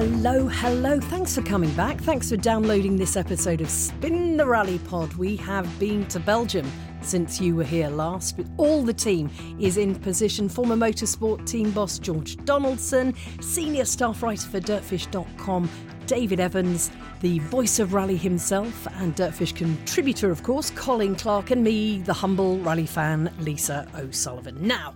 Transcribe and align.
Hello, 0.00 0.48
hello. 0.48 0.98
Thanks 0.98 1.34
for 1.34 1.42
coming 1.42 1.70
back. 1.74 2.00
Thanks 2.00 2.30
for 2.30 2.38
downloading 2.38 2.96
this 2.96 3.18
episode 3.18 3.60
of 3.60 3.68
Spin 3.68 4.38
the 4.38 4.46
Rally 4.46 4.78
Pod. 4.78 5.12
We 5.16 5.36
have 5.36 5.78
been 5.78 6.06
to 6.06 6.18
Belgium 6.18 6.66
since 7.02 7.38
you 7.38 7.54
were 7.54 7.64
here 7.64 7.90
last. 7.90 8.38
With 8.38 8.50
all 8.56 8.82
the 8.82 8.94
team 8.94 9.28
is 9.60 9.76
in 9.76 9.94
position. 9.94 10.48
Former 10.48 10.74
motorsport 10.74 11.46
team 11.46 11.70
boss 11.72 11.98
George 11.98 12.42
Donaldson, 12.46 13.14
senior 13.42 13.84
staff 13.84 14.22
writer 14.22 14.48
for 14.48 14.58
Dirtfish.com, 14.58 15.68
David 16.06 16.40
Evans, 16.40 16.90
the 17.20 17.38
voice 17.40 17.78
of 17.78 17.92
rally 17.92 18.16
himself, 18.16 18.88
and 19.00 19.14
Dirtfish 19.14 19.54
contributor, 19.54 20.30
of 20.30 20.42
course, 20.42 20.70
Colin 20.70 21.14
Clark, 21.14 21.50
and 21.50 21.62
me, 21.62 21.98
the 21.98 22.14
humble 22.14 22.56
rally 22.60 22.86
fan, 22.86 23.30
Lisa 23.40 23.86
O'Sullivan. 23.94 24.66
Now, 24.66 24.94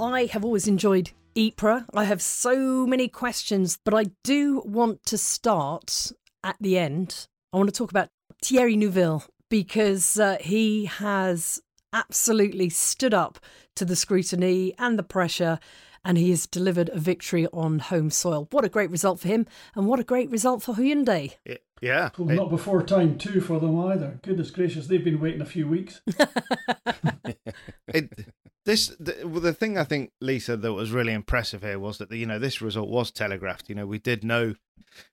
I 0.00 0.24
have 0.32 0.42
always 0.42 0.68
enjoyed 0.68 1.10
Ypres. 1.38 1.84
I 1.94 2.02
have 2.02 2.20
so 2.20 2.84
many 2.84 3.06
questions, 3.06 3.78
but 3.84 3.94
I 3.94 4.06
do 4.24 4.60
want 4.64 5.06
to 5.06 5.16
start 5.16 6.10
at 6.42 6.56
the 6.60 6.76
end. 6.76 7.28
I 7.52 7.58
want 7.58 7.68
to 7.68 7.74
talk 7.78 7.90
about 7.90 8.08
Thierry 8.42 8.76
Neuville 8.76 9.22
because 9.48 10.18
uh, 10.18 10.38
he 10.40 10.86
has 10.86 11.62
absolutely 11.92 12.68
stood 12.68 13.14
up 13.14 13.38
to 13.76 13.84
the 13.84 13.94
scrutiny 13.94 14.74
and 14.78 14.98
the 14.98 15.04
pressure 15.04 15.60
and 16.04 16.18
he 16.18 16.30
has 16.30 16.46
delivered 16.46 16.88
a 16.90 16.98
victory 16.98 17.46
on 17.52 17.78
home 17.78 18.10
soil. 18.10 18.48
What 18.50 18.64
a 18.64 18.68
great 18.68 18.90
result 18.90 19.20
for 19.20 19.28
him 19.28 19.46
and 19.76 19.86
what 19.86 20.00
a 20.00 20.04
great 20.04 20.30
result 20.30 20.62
for 20.62 20.74
Hyundai. 20.74 21.34
Yeah. 21.80 22.10
Well, 22.18 22.34
not 22.34 22.50
before 22.50 22.82
time 22.82 23.18
too 23.18 23.40
for 23.40 23.60
them 23.60 23.78
either. 23.78 24.18
Goodness 24.22 24.50
gracious, 24.50 24.88
they've 24.88 25.04
been 25.04 25.20
waiting 25.20 25.40
a 25.40 25.46
few 25.46 25.68
weeks. 25.68 26.00
it, 27.88 28.26
this 28.68 28.88
the, 29.00 29.26
well, 29.26 29.40
the 29.40 29.54
thing 29.54 29.78
I 29.78 29.84
think 29.84 30.12
Lisa 30.20 30.54
that 30.54 30.72
was 30.74 30.90
really 30.90 31.14
impressive 31.14 31.62
here 31.62 31.78
was 31.78 31.96
that 31.96 32.12
you 32.12 32.26
know 32.26 32.38
this 32.38 32.60
result 32.60 32.90
was 32.90 33.10
telegraphed. 33.10 33.70
You 33.70 33.74
know 33.74 33.86
we 33.86 33.98
did 33.98 34.22
know, 34.22 34.56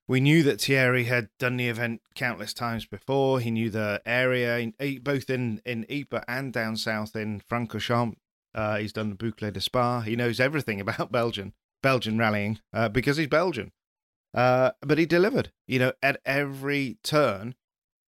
we 0.10 0.20
knew 0.20 0.44
that 0.44 0.60
Thierry 0.60 1.06
had 1.06 1.30
done 1.40 1.56
the 1.56 1.70
event 1.70 2.02
countless 2.16 2.54
times 2.54 2.86
before. 2.86 3.40
He 3.40 3.52
knew 3.52 3.70
the 3.70 4.02
area, 4.06 4.74
he, 4.78 5.00
both 5.00 5.30
in 5.30 5.62
in 5.66 5.86
Ypres 5.90 6.26
and 6.28 6.52
down 6.52 6.76
south 6.76 7.16
in 7.16 7.40
Francorchamps. 7.40 8.18
Uh, 8.54 8.78
he's 8.78 8.92
done 8.92 9.10
the 9.10 9.16
Boucle 9.16 9.52
de 9.52 9.62
Spa. 9.62 10.02
He 10.02 10.18
knows 10.18 10.42
everything 10.42 10.82
about 10.86 11.14
Belgian 11.14 11.54
Belgian 11.82 12.18
rallying 12.18 12.60
uh, 12.74 12.90
because 12.90 13.16
he's 13.16 13.28
Belgian. 13.28 13.72
Uh, 14.34 14.72
but 14.82 14.98
he 14.98 15.06
delivered. 15.06 15.54
You 15.66 15.80
know, 15.80 15.94
at 16.04 16.20
every 16.26 16.98
turn, 17.04 17.56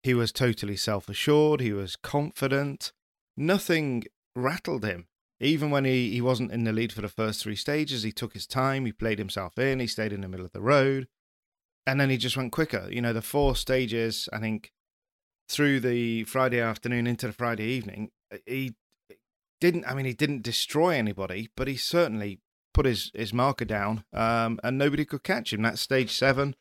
he 0.01 0.15
was 0.15 0.31
totally 0.31 0.75
self 0.75 1.07
assured. 1.07 1.61
He 1.61 1.71
was 1.71 1.95
confident. 1.95 2.93
Nothing 3.37 4.05
rattled 4.35 4.83
him. 4.83 5.05
Even 5.39 5.69
when 5.69 5.85
he, 5.85 6.11
he 6.11 6.21
wasn't 6.21 6.51
in 6.51 6.63
the 6.63 6.71
lead 6.71 6.93
for 6.93 7.01
the 7.01 7.09
first 7.09 7.43
three 7.43 7.55
stages, 7.55 8.03
he 8.03 8.11
took 8.11 8.33
his 8.33 8.47
time. 8.47 8.85
He 8.85 8.91
played 8.93 9.19
himself 9.19 9.57
in. 9.57 9.79
He 9.79 9.87
stayed 9.87 10.13
in 10.13 10.21
the 10.21 10.29
middle 10.29 10.45
of 10.45 10.53
the 10.53 10.61
road. 10.61 11.07
And 11.85 11.99
then 11.99 12.09
he 12.09 12.17
just 12.17 12.37
went 12.37 12.51
quicker. 12.51 12.87
You 12.89 13.01
know, 13.01 13.13
the 13.13 13.21
four 13.21 13.55
stages, 13.55 14.29
I 14.31 14.39
think, 14.39 14.71
through 15.49 15.81
the 15.81 16.23
Friday 16.23 16.59
afternoon 16.59 17.05
into 17.05 17.27
the 17.27 17.33
Friday 17.33 17.65
evening, 17.65 18.11
he 18.45 18.75
didn't, 19.61 19.85
I 19.85 19.93
mean, 19.93 20.05
he 20.05 20.13
didn't 20.13 20.41
destroy 20.41 20.95
anybody, 20.95 21.49
but 21.55 21.67
he 21.67 21.75
certainly 21.75 22.39
put 22.73 22.85
his, 22.85 23.11
his 23.13 23.33
marker 23.33 23.65
down 23.65 24.03
um, 24.13 24.59
and 24.63 24.77
nobody 24.77 25.05
could 25.05 25.23
catch 25.23 25.53
him. 25.53 25.61
That's 25.61 25.81
stage 25.81 26.11
seven. 26.11 26.55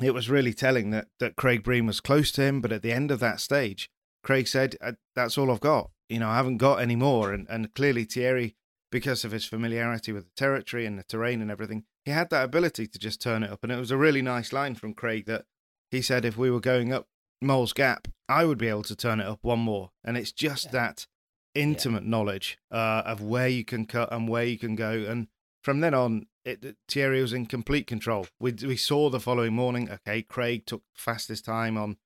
It 0.00 0.14
was 0.14 0.30
really 0.30 0.52
telling 0.52 0.90
that, 0.90 1.08
that 1.20 1.36
Craig 1.36 1.64
Breen 1.64 1.86
was 1.86 2.00
close 2.00 2.30
to 2.32 2.42
him, 2.42 2.60
but 2.60 2.72
at 2.72 2.82
the 2.82 2.92
end 2.92 3.10
of 3.10 3.20
that 3.20 3.40
stage, 3.40 3.90
Craig 4.26 4.48
said, 4.48 4.74
uh, 4.80 4.92
That's 5.14 5.38
all 5.38 5.52
I've 5.52 5.60
got. 5.60 5.90
You 6.08 6.18
know, 6.18 6.28
I 6.28 6.36
haven't 6.36 6.58
got 6.58 6.82
any 6.82 6.96
more. 6.96 7.32
And, 7.32 7.46
and 7.48 7.72
clearly, 7.74 8.02
Thierry, 8.02 8.56
because 8.90 9.24
of 9.24 9.30
his 9.30 9.44
familiarity 9.44 10.10
with 10.10 10.24
the 10.24 10.34
territory 10.36 10.84
and 10.84 10.98
the 10.98 11.04
terrain 11.04 11.40
and 11.40 11.48
everything, 11.50 11.84
he 12.04 12.10
had 12.10 12.30
that 12.30 12.44
ability 12.44 12.88
to 12.88 12.98
just 12.98 13.22
turn 13.22 13.44
it 13.44 13.52
up. 13.52 13.62
And 13.62 13.70
it 13.70 13.78
was 13.78 13.92
a 13.92 13.96
really 13.96 14.22
nice 14.22 14.52
line 14.52 14.74
from 14.74 14.94
Craig 14.94 15.26
that 15.26 15.44
he 15.92 16.02
said, 16.02 16.24
If 16.24 16.36
we 16.36 16.50
were 16.50 16.60
going 16.60 16.92
up 16.92 17.06
Moll's 17.40 17.72
Gap, 17.72 18.08
I 18.28 18.44
would 18.44 18.58
be 18.58 18.66
able 18.66 18.82
to 18.84 18.96
turn 18.96 19.20
it 19.20 19.26
up 19.26 19.38
one 19.42 19.60
more. 19.60 19.90
And 20.02 20.16
it's 20.16 20.32
just 20.32 20.66
yeah. 20.66 20.72
that 20.72 21.06
intimate 21.54 22.02
yeah. 22.02 22.10
knowledge 22.10 22.58
uh, 22.72 23.02
of 23.06 23.22
where 23.22 23.48
you 23.48 23.64
can 23.64 23.86
cut 23.86 24.12
and 24.12 24.28
where 24.28 24.44
you 24.44 24.58
can 24.58 24.74
go. 24.74 25.04
And 25.08 25.28
from 25.62 25.78
then 25.80 25.94
on, 25.94 26.26
it, 26.44 26.76
Thierry 26.88 27.22
was 27.22 27.32
in 27.32 27.46
complete 27.46 27.86
control. 27.86 28.26
We 28.40 28.52
we 28.52 28.76
saw 28.76 29.08
the 29.08 29.20
following 29.20 29.52
morning. 29.52 29.88
Okay, 29.88 30.22
Craig 30.22 30.66
took 30.66 30.82
fastest 30.94 31.44
time 31.44 31.76
on 31.76 31.96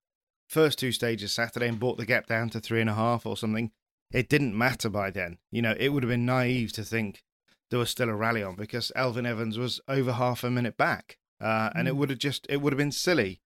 first 0.50 0.78
two 0.78 0.92
stages 0.92 1.32
Saturday 1.32 1.68
and 1.68 1.80
brought 1.80 1.96
the 1.96 2.06
gap 2.06 2.26
down 2.26 2.50
to 2.50 2.60
three 2.60 2.80
and 2.80 2.90
a 2.90 2.94
half 2.94 3.24
or 3.24 3.36
something. 3.36 3.70
It 4.12 4.28
didn't 4.28 4.58
matter 4.58 4.90
by 4.90 5.10
then. 5.10 5.38
You 5.50 5.62
know, 5.62 5.74
it 5.78 5.90
would 5.90 6.02
have 6.02 6.10
been 6.10 6.26
naive 6.26 6.72
to 6.72 6.82
think 6.82 7.22
there 7.70 7.78
was 7.78 7.90
still 7.90 8.08
a 8.08 8.14
rally 8.14 8.42
on 8.42 8.56
because 8.56 8.90
Elfyn 8.96 9.26
Evans 9.26 9.56
was 9.56 9.80
over 9.86 10.12
half 10.12 10.42
a 10.42 10.50
minute 10.50 10.76
back, 10.76 11.16
uh, 11.40 11.70
and 11.74 11.86
it 11.86 11.94
mm. 11.94 11.98
would 11.98 12.10
have 12.10 12.18
just 12.18 12.46
it 12.50 12.58
would 12.58 12.72
have 12.72 12.78
been 12.78 12.90
silly, 12.92 13.40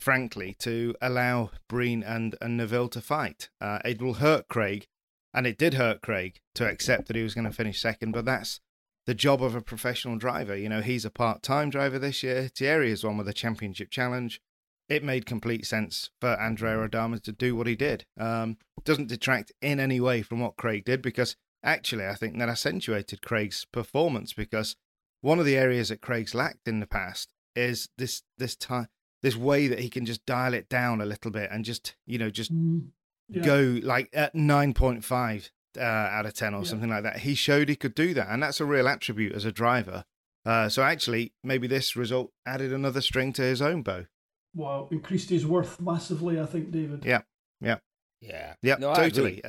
frankly, 0.00 0.56
to 0.60 0.94
allow 1.02 1.50
Breen 1.68 2.02
and 2.02 2.34
and 2.40 2.56
Neuville 2.56 2.88
to 2.88 3.02
fight. 3.02 3.50
Uh, 3.60 3.80
it 3.84 4.00
will 4.00 4.14
hurt 4.14 4.48
Craig 4.48 4.88
and 5.34 5.46
it 5.46 5.58
did 5.58 5.74
hurt 5.74 6.00
Craig 6.00 6.40
to 6.54 6.68
accept 6.68 7.06
that 7.06 7.16
he 7.16 7.22
was 7.22 7.34
going 7.34 7.44
to 7.44 7.52
finish 7.52 7.80
second, 7.80 8.12
but 8.12 8.24
that's 8.24 8.60
the 9.06 9.14
job 9.14 9.42
of 9.42 9.54
a 9.54 9.60
professional 9.60 10.16
driver. 10.16 10.56
You 10.56 10.68
know, 10.68 10.80
he's 10.80 11.04
a 11.04 11.10
part 11.10 11.42
time 11.42 11.70
driver 11.70 11.98
this 11.98 12.22
year. 12.22 12.48
Thierry 12.48 12.90
is 12.90 13.04
one 13.04 13.16
with 13.16 13.28
a 13.28 13.32
championship 13.32 13.90
challenge. 13.90 14.40
It 14.88 15.04
made 15.04 15.26
complete 15.26 15.66
sense 15.66 16.10
for 16.20 16.40
Andrea 16.40 16.82
Adamo 16.82 17.18
to 17.18 17.32
do 17.32 17.54
what 17.54 17.66
he 17.66 17.76
did. 17.76 18.06
Um, 18.18 18.56
doesn't 18.84 19.08
detract 19.08 19.52
in 19.60 19.80
any 19.80 20.00
way 20.00 20.22
from 20.22 20.40
what 20.40 20.56
Craig 20.56 20.84
did 20.84 21.02
because 21.02 21.36
actually 21.62 22.06
I 22.06 22.14
think 22.14 22.38
that 22.38 22.48
accentuated 22.48 23.22
Craig's 23.22 23.66
performance 23.70 24.32
because 24.32 24.76
one 25.20 25.38
of 25.38 25.44
the 25.44 25.56
areas 25.56 25.88
that 25.88 26.00
Craig's 26.00 26.34
lacked 26.34 26.68
in 26.68 26.80
the 26.80 26.86
past 26.86 27.28
is 27.54 27.88
this 27.98 28.22
this 28.38 28.54
time 28.54 28.86
this 29.20 29.36
way 29.36 29.66
that 29.66 29.80
he 29.80 29.90
can 29.90 30.06
just 30.06 30.24
dial 30.24 30.54
it 30.54 30.68
down 30.68 31.00
a 31.00 31.06
little 31.06 31.32
bit 31.32 31.50
and 31.50 31.64
just 31.64 31.96
you 32.06 32.16
know 32.18 32.30
just 32.30 32.54
mm 32.54 32.86
yeah. 33.28 33.42
go 33.42 33.78
like 33.82 34.08
at 34.12 34.34
9.5 34.34 35.50
uh, 35.76 35.80
out 35.80 36.26
of 36.26 36.34
10 36.34 36.54
or 36.54 36.58
yeah. 36.58 36.64
something 36.64 36.90
like 36.90 37.02
that. 37.02 37.18
He 37.18 37.34
showed 37.34 37.68
he 37.68 37.76
could 37.76 37.94
do 37.94 38.14
that. 38.14 38.28
And 38.30 38.42
that's 38.42 38.60
a 38.60 38.64
real 38.64 38.88
attribute 38.88 39.34
as 39.34 39.44
a 39.44 39.52
driver. 39.52 40.04
Uh, 40.44 40.68
so 40.68 40.82
actually, 40.82 41.34
maybe 41.44 41.66
this 41.66 41.96
result 41.96 42.32
added 42.46 42.72
another 42.72 43.00
string 43.00 43.32
to 43.34 43.42
his 43.42 43.60
own 43.60 43.82
bow. 43.82 44.06
Wow, 44.54 44.88
increased 44.90 45.30
his 45.30 45.46
worth 45.46 45.80
massively, 45.80 46.40
I 46.40 46.46
think, 46.46 46.70
David. 46.70 47.04
Yeah, 47.04 47.22
yeah. 47.60 47.78
Yeah. 48.20 48.54
Yeah, 48.62 48.76
no, 48.78 48.94
totally. 48.94 49.42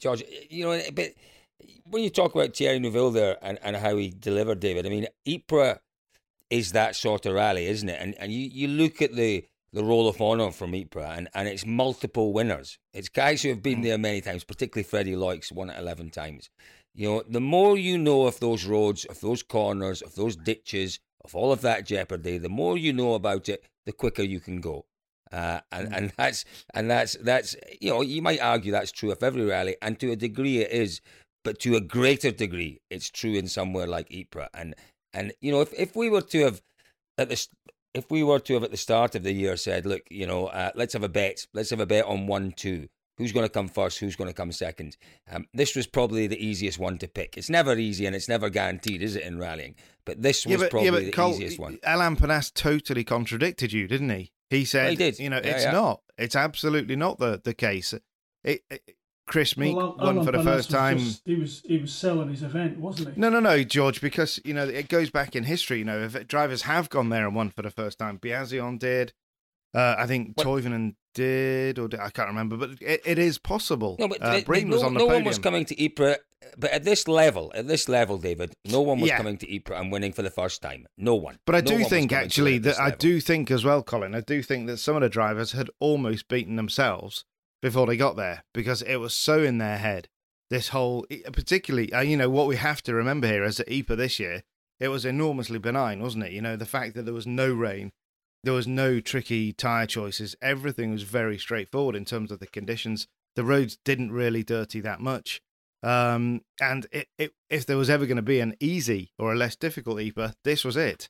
George, 0.00 0.24
you 0.50 0.64
know, 0.64 0.80
but 0.94 1.12
when 1.84 2.02
you 2.02 2.10
talk 2.10 2.34
about 2.34 2.56
Thierry 2.56 2.78
Neuville 2.78 3.10
there 3.10 3.38
and, 3.42 3.58
and 3.62 3.76
how 3.76 3.96
he 3.96 4.10
delivered, 4.10 4.60
David, 4.60 4.86
I 4.86 4.88
mean, 4.88 5.06
Ypres 5.26 5.78
is 6.50 6.72
that 6.72 6.96
sort 6.96 7.26
of 7.26 7.34
rally, 7.34 7.66
isn't 7.66 7.88
it? 7.88 7.98
And 8.00 8.14
and 8.18 8.32
you, 8.32 8.40
you 8.40 8.68
look 8.68 9.00
at 9.00 9.14
the 9.14 9.44
the 9.72 9.84
Roll 9.84 10.06
of 10.06 10.20
Honour 10.20 10.50
from 10.50 10.74
Ypres, 10.74 11.16
and, 11.16 11.28
and 11.34 11.48
it's 11.48 11.64
multiple 11.64 12.32
winners. 12.34 12.78
It's 12.92 13.08
guys 13.08 13.42
who 13.42 13.48
have 13.48 13.62
been 13.62 13.78
mm. 13.78 13.84
there 13.84 13.96
many 13.98 14.20
times, 14.20 14.44
particularly 14.44 14.82
Freddie 14.82 15.16
Loix, 15.16 15.40
won 15.50 15.70
it 15.70 15.78
11 15.78 16.10
times. 16.10 16.50
You 16.94 17.08
know, 17.08 17.22
the 17.26 17.40
more 17.40 17.78
you 17.78 17.96
know 17.96 18.26
of 18.26 18.38
those 18.38 18.66
roads, 18.66 19.06
of 19.06 19.20
those 19.20 19.42
corners, 19.42 20.02
of 20.02 20.14
those 20.14 20.36
ditches, 20.36 21.00
of 21.24 21.34
all 21.34 21.52
of 21.52 21.60
that 21.62 21.86
jeopardy, 21.86 22.38
the 22.38 22.48
more 22.48 22.76
you 22.76 22.92
know 22.92 23.14
about 23.14 23.48
it, 23.48 23.64
the 23.86 23.92
quicker 23.92 24.22
you 24.22 24.40
can 24.40 24.60
go. 24.60 24.84
Uh, 25.32 25.60
and 25.70 25.88
mm. 25.88 25.96
and 25.96 26.12
that's 26.16 26.44
and 26.74 26.90
that's 26.90 27.16
that's 27.22 27.56
you 27.80 27.90
know 27.90 28.02
you 28.02 28.20
might 28.20 28.40
argue 28.40 28.70
that's 28.70 28.92
true 28.92 29.10
of 29.10 29.22
every 29.22 29.44
rally, 29.44 29.76
and 29.80 29.98
to 29.98 30.10
a 30.12 30.16
degree 30.16 30.58
it 30.58 30.70
is, 30.70 31.00
but 31.42 31.58
to 31.60 31.74
a 31.74 31.80
greater 31.80 32.30
degree 32.30 32.80
it's 32.90 33.08
true 33.10 33.32
in 33.32 33.48
somewhere 33.48 33.86
like 33.86 34.12
Ypres. 34.12 34.48
And 34.52 34.74
and 35.14 35.32
you 35.40 35.50
know 35.50 35.62
if 35.62 35.72
if 35.72 35.96
we 35.96 36.10
were 36.10 36.20
to 36.20 36.40
have 36.44 36.60
at 37.16 37.30
the 37.30 37.46
if 37.94 38.10
we 38.10 38.22
were 38.22 38.40
to 38.40 38.54
have 38.54 38.64
at 38.64 38.70
the 38.70 38.76
start 38.76 39.14
of 39.14 39.22
the 39.22 39.32
year 39.32 39.56
said, 39.56 39.84
look, 39.84 40.02
you 40.10 40.26
know, 40.26 40.46
uh, 40.46 40.70
let's 40.74 40.94
have 40.94 41.02
a 41.02 41.08
bet, 41.08 41.46
let's 41.52 41.70
have 41.70 41.80
a 41.80 41.86
bet 41.86 42.06
on 42.06 42.26
one 42.26 42.52
two, 42.52 42.88
Who's 43.18 43.32
going 43.32 43.44
to 43.46 43.52
come 43.52 43.68
first? 43.68 43.98
Who's 43.98 44.16
going 44.16 44.28
to 44.30 44.34
come 44.34 44.50
second? 44.52 44.96
Um, 45.30 45.46
this 45.52 45.76
was 45.76 45.86
probably 45.86 46.26
the 46.26 46.44
easiest 46.44 46.78
one 46.78 46.96
to 46.98 47.08
pick. 47.08 47.36
It's 47.36 47.50
never 47.50 47.76
easy 47.76 48.06
and 48.06 48.16
it's 48.16 48.28
never 48.28 48.48
guaranteed, 48.48 49.02
is 49.02 49.16
it, 49.16 49.22
in 49.24 49.38
rallying? 49.38 49.74
But 50.06 50.22
this 50.22 50.46
was 50.46 50.52
yeah, 50.52 50.56
but, 50.58 50.70
probably 50.70 50.88
yeah, 50.90 51.06
the 51.06 51.12
Cole, 51.12 51.32
easiest 51.34 51.58
one. 51.58 51.78
Alain 51.84 52.16
Penasse 52.16 52.52
totally 52.54 53.04
contradicted 53.04 53.72
you, 53.72 53.86
didn't 53.86 54.10
he? 54.10 54.32
He 54.50 54.64
said, 54.64 54.90
he 54.90 54.96
did. 54.96 55.18
you 55.18 55.30
know, 55.30 55.40
Yeah, 55.44 55.50
it's 55.50 55.64
yeah. 55.64 55.72
not. 55.72 56.00
It's 56.18 56.36
absolutely 56.36 56.96
not 56.96 57.18
the, 57.18 57.40
the 57.42 57.54
case. 57.54 57.92
It, 58.44 58.62
it, 58.70 58.82
Kris 59.26 59.56
Meeke 59.56 59.76
Well, 59.76 59.96
won 59.98 60.16
Alan 60.18 60.24
for 60.26 60.32
the 60.32 60.38
Panas 60.38 60.44
first 60.44 60.70
time. 60.70 60.98
just- 60.98 61.22
he 61.24 61.36
was 61.36 61.62
he 61.64 61.78
was 61.78 61.92
selling 61.92 62.28
his 62.28 62.42
event, 62.42 62.78
wasn't 62.80 63.14
he? 63.14 63.20
No, 63.20 63.28
no, 63.30 63.40
no, 63.40 63.62
George, 63.62 64.00
because 64.00 64.40
you 64.44 64.52
know 64.52 64.64
it 64.66 64.88
goes 64.88 65.10
back 65.10 65.36
in 65.36 65.44
history. 65.44 65.78
You 65.78 65.84
know, 65.84 66.00
if 66.00 66.26
drivers 66.26 66.62
have 66.62 66.88
gone 66.90 67.08
there 67.10 67.26
and 67.26 67.34
won 67.36 67.50
for 67.50 67.62
the 67.62 67.70
first 67.70 67.98
time, 67.98 68.16
Biasion 68.16 68.78
did. 68.78 69.12
Uh, 69.74 69.94
I 69.96 70.06
think 70.06 70.32
What- 70.34 70.46
Toivonen 70.46 70.96
did, 71.14 71.78
or 71.78 71.88
did, 71.88 72.00
I 72.00 72.10
can't 72.10 72.28
remember, 72.28 72.56
but 72.56 72.70
it, 72.80 73.00
it 73.04 73.18
is 73.18 73.38
possible. 73.38 73.96
No, 73.98 74.08
but 74.08 74.22
uh, 74.22 74.42
no, 74.46 74.66
was 74.68 74.82
on 74.82 74.94
the 74.94 75.00
no 75.00 75.06
one 75.06 75.24
was 75.24 75.38
coming 75.38 75.64
to 75.66 75.84
Ypres. 75.84 76.16
But 76.58 76.70
at 76.72 76.84
this 76.84 77.08
level, 77.08 77.50
at 77.54 77.66
this 77.66 77.88
level, 77.88 78.18
David, 78.18 78.54
no 78.66 78.80
one 78.80 79.00
was 79.00 79.08
Yeah. 79.08 79.16
coming 79.16 79.38
to 79.38 79.54
Ypres 79.54 79.78
and 79.80 79.90
winning 79.92 80.12
for 80.12 80.22
the 80.22 80.30
first 80.30 80.60
time. 80.60 80.86
No 80.98 81.14
one. 81.14 81.38
But 81.46 81.54
I 81.54 81.60
No 81.60 81.66
do 81.78 81.84
think 81.84 81.88
coming 81.88 82.08
to 82.08 82.14
it 82.14 82.24
actually 82.24 82.58
that 82.58 82.80
I 82.80 82.90
do 82.90 83.20
think 83.20 83.50
as 83.50 83.64
well, 83.64 83.82
Colin. 83.82 84.14
I 84.14 84.20
do 84.20 84.42
think 84.42 84.66
that 84.66 84.78
some 84.78 84.96
of 84.96 85.02
the 85.02 85.08
drivers 85.08 85.52
had 85.52 85.70
almost 85.80 86.28
beaten 86.28 86.56
themselves 86.56 87.24
before 87.62 87.86
they 87.86 87.96
got 87.96 88.16
there 88.16 88.44
because 88.52 88.82
it 88.82 88.96
was 88.96 89.14
so 89.14 89.42
in 89.42 89.58
their 89.58 89.78
head. 89.78 90.08
This 90.50 90.68
whole, 90.68 91.06
particularly, 91.32 91.90
uh, 91.94 92.02
you 92.02 92.16
know, 92.16 92.28
what 92.28 92.46
we 92.46 92.56
have 92.56 92.82
to 92.82 92.94
remember 92.94 93.26
here 93.26 93.44
is 93.44 93.56
that 93.56 93.68
Ieper 93.68 93.96
this 93.96 94.20
year 94.20 94.42
it 94.78 94.88
was 94.88 95.04
enormously 95.04 95.58
benign, 95.58 96.02
wasn't 96.02 96.24
it? 96.24 96.32
You 96.32 96.42
know, 96.42 96.56
the 96.56 96.66
fact 96.66 96.94
that 96.94 97.04
there 97.04 97.14
was 97.14 97.26
no 97.26 97.50
rain, 97.52 97.92
there 98.44 98.52
was 98.54 98.66
no 98.66 99.00
tricky 99.00 99.52
tire 99.52 99.86
choices. 99.86 100.34
Everything 100.42 100.90
was 100.90 101.02
very 101.02 101.38
straightforward 101.38 101.94
in 101.96 102.04
terms 102.04 102.30
of 102.30 102.40
the 102.40 102.46
conditions. 102.46 103.06
The 103.36 103.44
roads 103.44 103.78
didn't 103.84 104.12
really 104.12 104.42
dirty 104.42 104.80
that 104.80 105.00
much. 105.00 105.40
Um, 105.82 106.42
and 106.60 106.86
it, 106.92 107.08
it, 107.18 107.32
if 107.50 107.66
there 107.66 107.76
was 107.76 107.90
ever 107.90 108.06
going 108.06 108.16
to 108.16 108.22
be 108.22 108.40
an 108.40 108.54
easy 108.60 109.12
or 109.18 109.32
a 109.32 109.36
less 109.36 109.56
difficult 109.56 109.98
Ieper, 109.98 110.34
this 110.44 110.64
was 110.64 110.76
it. 110.76 111.08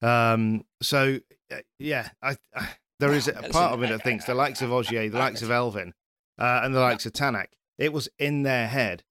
Um, 0.00 0.64
so 0.80 1.18
uh, 1.52 1.56
yeah, 1.78 2.10
I, 2.22 2.36
I 2.54 2.68
there 3.00 3.12
is 3.12 3.28
a 3.28 3.32
part 3.50 3.72
of 3.74 3.82
it 3.82 3.86
I- 3.86 3.92
that 3.92 4.02
thinks 4.02 4.24
the 4.26 4.34
likes 4.34 4.62
of 4.62 4.72
Ogier, 4.72 5.08
the 5.08 5.18
likes 5.18 5.42
of 5.42 5.48
Elfyn, 5.48 5.92
uh, 6.38 6.60
and 6.62 6.74
the 6.74 6.80
likes 6.80 7.06
of 7.06 7.12
Tanak, 7.12 7.46
it 7.78 7.92
was 7.92 8.08
in 8.18 8.42
their 8.42 8.68
head. 8.68 9.02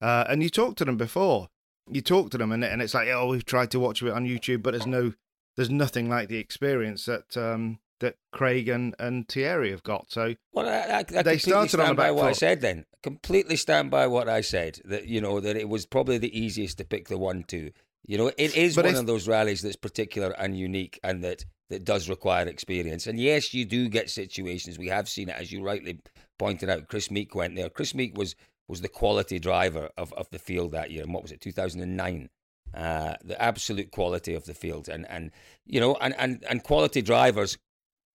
Uh, 0.00 0.24
and 0.28 0.42
you 0.42 0.48
talked 0.50 0.78
to 0.78 0.84
them 0.84 0.96
before. 0.96 1.48
You 1.90 2.02
talk 2.02 2.30
to 2.30 2.38
them, 2.38 2.52
and 2.52 2.62
and 2.62 2.82
it's 2.82 2.94
like, 2.94 3.08
oh, 3.08 3.28
we've 3.28 3.44
tried 3.44 3.70
to 3.70 3.80
watch 3.80 4.02
it 4.02 4.10
on 4.12 4.26
YouTube, 4.26 4.62
but 4.62 4.72
there's 4.72 4.86
no, 4.86 5.14
there's 5.58 5.70
nothing 5.70 6.08
like 6.08 6.28
the 6.28 6.38
experience 6.38 7.04
that 7.06 7.36
um, 7.36 7.80
that 7.98 8.14
Craig 8.32 8.68
and, 8.68 8.94
and 9.00 9.28
Thierry 9.28 9.72
have 9.72 9.82
got. 9.82 10.10
So 10.10 10.36
Well, 10.52 10.68
I, 10.68 10.70
I, 10.70 10.98
I 11.00 11.02
They 11.02 11.36
completely 11.36 11.38
started 11.38 11.80
on 11.80 11.96
by 11.96 12.12
what 12.12 12.26
I 12.26 12.32
said. 12.32 12.60
Then 12.60 12.86
completely 13.02 13.56
stand 13.56 13.90
by 13.90 14.06
what 14.06 14.28
I 14.28 14.40
said. 14.40 14.78
That 14.84 15.08
you 15.08 15.20
know 15.20 15.40
that 15.40 15.56
it 15.56 15.68
was 15.68 15.84
probably 15.84 16.16
the 16.16 16.38
easiest 16.38 16.78
to 16.78 16.84
pick 16.84 17.08
the 17.08 17.18
one-two. 17.18 17.72
You 18.06 18.16
know, 18.16 18.28
it 18.38 18.56
is 18.56 18.76
But 18.76 18.84
one 18.84 18.94
if- 18.94 19.00
of 19.00 19.06
those 19.06 19.26
rallies 19.26 19.60
that's 19.62 19.74
particular 19.76 20.30
and 20.38 20.56
unique, 20.56 21.00
and 21.02 21.24
that 21.24 21.44
that 21.70 21.84
does 21.84 22.08
require 22.08 22.46
experience. 22.46 23.08
And 23.08 23.18
yes, 23.18 23.52
you 23.52 23.64
do 23.64 23.88
get 23.88 24.08
situations. 24.08 24.78
We 24.78 24.88
have 24.88 25.08
seen 25.08 25.28
it, 25.28 25.36
as 25.36 25.50
you 25.52 25.62
rightly 25.62 26.00
pointed 26.38 26.70
out. 26.70 26.88
Kris 26.88 27.10
Meeke 27.10 27.34
went 27.34 27.56
there. 27.56 27.68
Kris 27.68 27.94
Meeke 27.94 28.16
was 28.16 28.36
was 28.68 28.80
the 28.80 28.88
quality 28.88 29.38
driver 29.38 29.90
of, 29.96 30.12
of 30.12 30.30
the 30.30 30.38
field 30.38 30.70
that 30.72 30.90
year. 30.92 31.02
And 31.02 31.12
what 31.12 31.22
was 31.24 31.32
it, 31.32 31.40
two 31.40 31.52
thousand 31.52 31.80
and 31.82 31.96
nine? 31.96 32.30
Uh, 32.74 33.14
the 33.24 33.40
absolute 33.40 33.90
quality 33.90 34.34
of 34.34 34.44
the 34.44 34.54
field, 34.54 34.88
and 34.88 35.06
and 35.08 35.30
you 35.64 35.80
know, 35.80 35.96
and 36.00 36.14
and 36.18 36.44
and 36.48 36.62
quality 36.62 37.02
drivers 37.02 37.58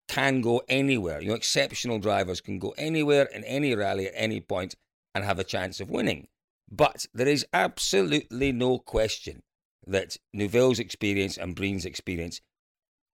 can 0.09 0.41
go 0.41 0.63
anywhere. 0.69 1.21
You 1.21 1.29
know, 1.29 1.35
exceptional 1.35 1.99
drivers 1.99 2.41
can 2.41 2.59
go 2.59 2.75
anywhere 2.77 3.25
in 3.35 3.45
any 3.45 3.75
rally 3.75 4.07
at 4.09 4.15
any 4.15 4.41
point 4.41 4.75
and 5.15 5.25
have 5.25 5.39
a 5.39 5.45
chance 5.45 5.81
of 5.81 5.91
winning. 5.91 6.29
But 6.71 7.07
there 7.13 7.29
is 7.29 7.47
absolutely 7.53 8.53
no 8.53 8.79
question 8.79 9.43
that 9.87 10.17
Neuville's 10.33 10.79
experience 10.79 11.37
and 11.37 11.57
Breen's 11.57 11.85
experience 11.85 12.41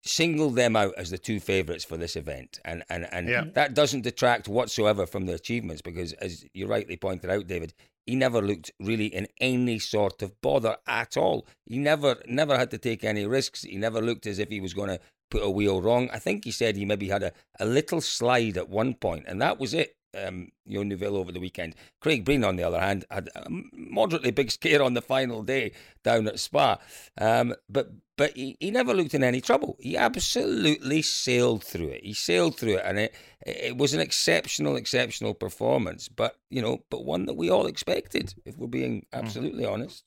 singled 0.09 0.57
them 0.57 0.75
out 0.77 0.95
as 0.97 1.11
the 1.11 1.19
two 1.19 1.41
favourites 1.41 1.85
for 1.85 1.97
this 1.97 2.17
event. 2.17 2.59
And 2.65 2.83
and, 2.89 3.07
and 3.13 3.29
Yeah. 3.29 3.45
that 3.55 3.75
doesn't 3.75 4.03
detract 4.03 4.49
whatsoever 4.49 5.07
from 5.07 5.27
the 5.27 5.35
achievements 5.35 5.83
because 5.83 6.13
as 6.15 6.45
you 6.55 6.67
rightly 6.67 6.97
pointed 6.97 7.31
out, 7.31 7.47
David, 7.47 7.75
he 8.07 8.17
never 8.17 8.41
looked 8.41 8.71
really 8.81 9.07
in 9.07 9.29
any 9.41 9.79
sort 9.79 10.23
of 10.23 10.41
bother 10.41 10.77
at 10.87 11.17
all. 11.17 11.47
He 11.67 11.79
never 11.79 12.17
never 12.27 12.57
had 12.57 12.71
to 12.71 12.79
take 12.79 13.05
any 13.05 13.27
risks. 13.27 13.63
He 13.63 13.77
never 13.77 14.01
looked 14.01 14.27
as 14.27 14.39
if 14.39 14.49
he 14.49 14.61
was 14.61 14.75
going 14.75 14.89
to 14.89 15.01
put 15.31 15.43
a 15.43 15.51
wheel 15.51 15.83
wrong. 15.83 16.09
I 16.11 16.19
think 16.19 16.45
he 16.45 16.51
said 16.51 16.75
he 16.77 16.87
maybe 16.87 17.09
had 17.09 17.23
a, 17.23 17.33
a 17.61 17.67
little 17.67 18.01
slide 18.01 18.57
at 18.57 18.71
one 18.71 18.95
point, 18.95 19.25
and 19.29 19.43
that 19.43 19.61
was 19.61 19.75
it. 19.75 19.95
Um, 20.27 20.51
you 20.65 20.85
know, 20.85 21.17
over 21.17 21.33
the 21.33 21.41
weekend. 21.41 21.75
Craig 22.01 22.25
Breen, 22.25 22.45
on 22.45 22.57
the 22.57 22.63
other 22.63 22.81
hand, 22.81 23.05
had 23.11 23.31
a 23.35 23.47
moderately 23.73 24.31
big 24.31 24.51
scare 24.51 24.83
on 24.83 24.95
the 24.95 25.03
final 25.03 25.43
day 25.43 25.73
down 26.03 26.27
at 26.29 26.41
Spa. 26.41 26.79
Um, 27.19 27.55
but 27.69 27.91
but 28.17 28.33
he, 28.37 28.57
he 28.61 28.71
never 28.71 28.93
looked 28.93 29.15
in 29.15 29.23
any 29.23 29.41
trouble. 29.41 29.77
He 29.81 29.97
absolutely 29.97 31.03
sailed 31.03 31.65
through 31.65 31.89
it. 31.89 32.05
He 32.05 32.13
sailed 32.13 32.59
through 32.59 32.77
it, 32.77 32.83
and 32.85 32.99
it 32.99 33.15
it 33.47 33.77
was 33.77 33.95
an 33.95 34.01
exceptional, 34.01 34.77
exceptional 34.77 35.35
performance. 35.35 36.09
But 36.09 36.37
you 36.51 36.61
know, 36.61 36.83
but 36.91 37.05
one 37.05 37.27
that 37.27 37.37
we 37.37 37.51
all 37.51 37.67
expected, 37.67 38.35
if 38.45 38.59
we're 38.59 38.67
being 38.67 39.07
absolutely 39.13 39.65
honest. 39.65 40.05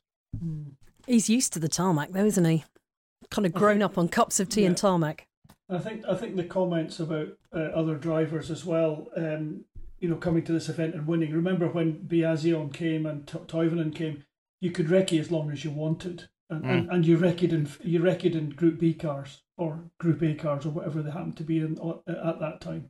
He's 1.07 1.29
used 1.29 1.53
to 1.53 1.59
the 1.59 1.67
tarmac, 1.67 2.11
though, 2.11 2.25
isn't 2.25 2.45
he? 2.45 2.63
Kind 3.29 3.45
of 3.45 3.53
grown 3.53 3.81
up 3.81 3.97
on 3.97 4.07
cups 4.07 4.39
of 4.39 4.49
tea 4.49 4.65
and 4.65 4.77
tarmac. 4.77 5.27
I 5.69 5.77
think 5.77 6.03
I 6.05 6.15
think 6.15 6.35
the 6.35 6.43
comments 6.43 6.99
about 6.99 7.29
uh, 7.55 7.59
other 7.59 7.95
drivers 7.95 8.51
as 8.51 8.65
well, 8.65 9.07
um, 9.15 9.63
you 10.01 10.09
know, 10.09 10.15
coming 10.15 10.43
to 10.43 10.51
this 10.51 10.67
event 10.67 10.95
and 10.95 11.07
winning. 11.07 11.31
Remember 11.31 11.67
when 11.67 12.05
Biasion 12.07 12.71
came 12.71 13.05
and 13.05 13.25
T- 13.27 13.37
Toivonen 13.37 13.95
came, 13.95 14.25
you 14.59 14.71
could 14.71 14.87
recce 14.87 15.19
as 15.19 15.31
long 15.31 15.51
as 15.51 15.63
you 15.63 15.71
wanted, 15.71 16.27
and, 16.49 16.65
and, 16.65 16.89
and 16.89 17.05
you 17.05 17.17
recceed 17.17 17.53
in 17.53 17.69
you 17.81 17.99
recceed 17.99 18.35
in 18.35 18.49
Group 18.49 18.79
B 18.79 18.93
cars 18.93 19.43
or 19.57 19.85
Group 19.99 20.21
A 20.23 20.33
cars 20.33 20.65
or 20.65 20.69
whatever 20.69 21.01
they 21.01 21.11
happened 21.11 21.37
to 21.37 21.43
be 21.43 21.59
in 21.59 21.79
uh, 21.79 22.11
at 22.29 22.39
that 22.39 22.59
time. 22.61 22.89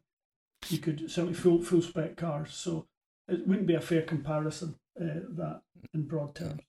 You 0.70 0.80
could 0.80 1.12
certainly 1.12 1.34
full 1.34 1.62
full 1.62 1.82
spec 1.82 2.16
cars, 2.16 2.54
so 2.54 2.88
it 3.28 3.46
wouldn't 3.48 3.68
be 3.68 3.76
a 3.76 3.82
fair 3.82 4.02
comparison 4.04 4.76
uh, 5.00 5.22
that 5.36 5.62
in 5.94 6.08
broad 6.08 6.34
terms. 6.34 6.62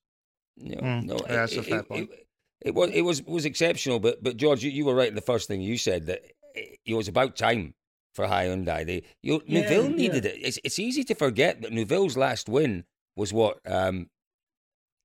You 0.56 0.77
know, 0.77 0.83
Mm, 0.83 1.05
no, 1.05 1.17
yeah, 1.21 1.37
that's 1.37 1.56
a 1.56 1.62
fair 1.62 1.81
it, 1.81 1.88
point. 1.88 2.11
It, 2.11 2.27
it 2.61 2.75
was 2.75 2.91
it 2.91 3.03
was 3.03 3.23
was 3.23 3.45
exceptional, 3.45 4.00
but 4.00 4.23
but 4.23 4.37
George, 4.37 4.65
you, 4.65 4.71
you 4.71 4.85
were 4.85 4.95
right 4.95 5.09
in 5.09 5.15
the 5.15 5.21
first 5.21 5.47
thing 5.47 5.61
you 5.61 5.79
said 5.79 6.06
that 6.06 6.23
it, 6.55 6.79
it 6.85 6.95
was 6.95 7.09
about 7.09 7.37
time 7.37 7.75
for 8.14 8.26
Hyundai. 8.26 8.87
They 8.87 9.03
you, 9.23 9.43
Yeah, 9.47 9.61
Neuville 9.62 9.91
yeah. 9.91 9.97
needed 9.97 10.25
it. 10.26 10.37
It's 10.41 10.59
it's 10.64 10.79
easy 10.79 11.05
to 11.05 11.14
forget 11.14 11.62
that 11.62 11.73
Neuville's 11.73 12.17
last 12.17 12.49
win 12.49 12.85
was 13.17 13.32
what 13.32 13.59
um, 13.67 14.09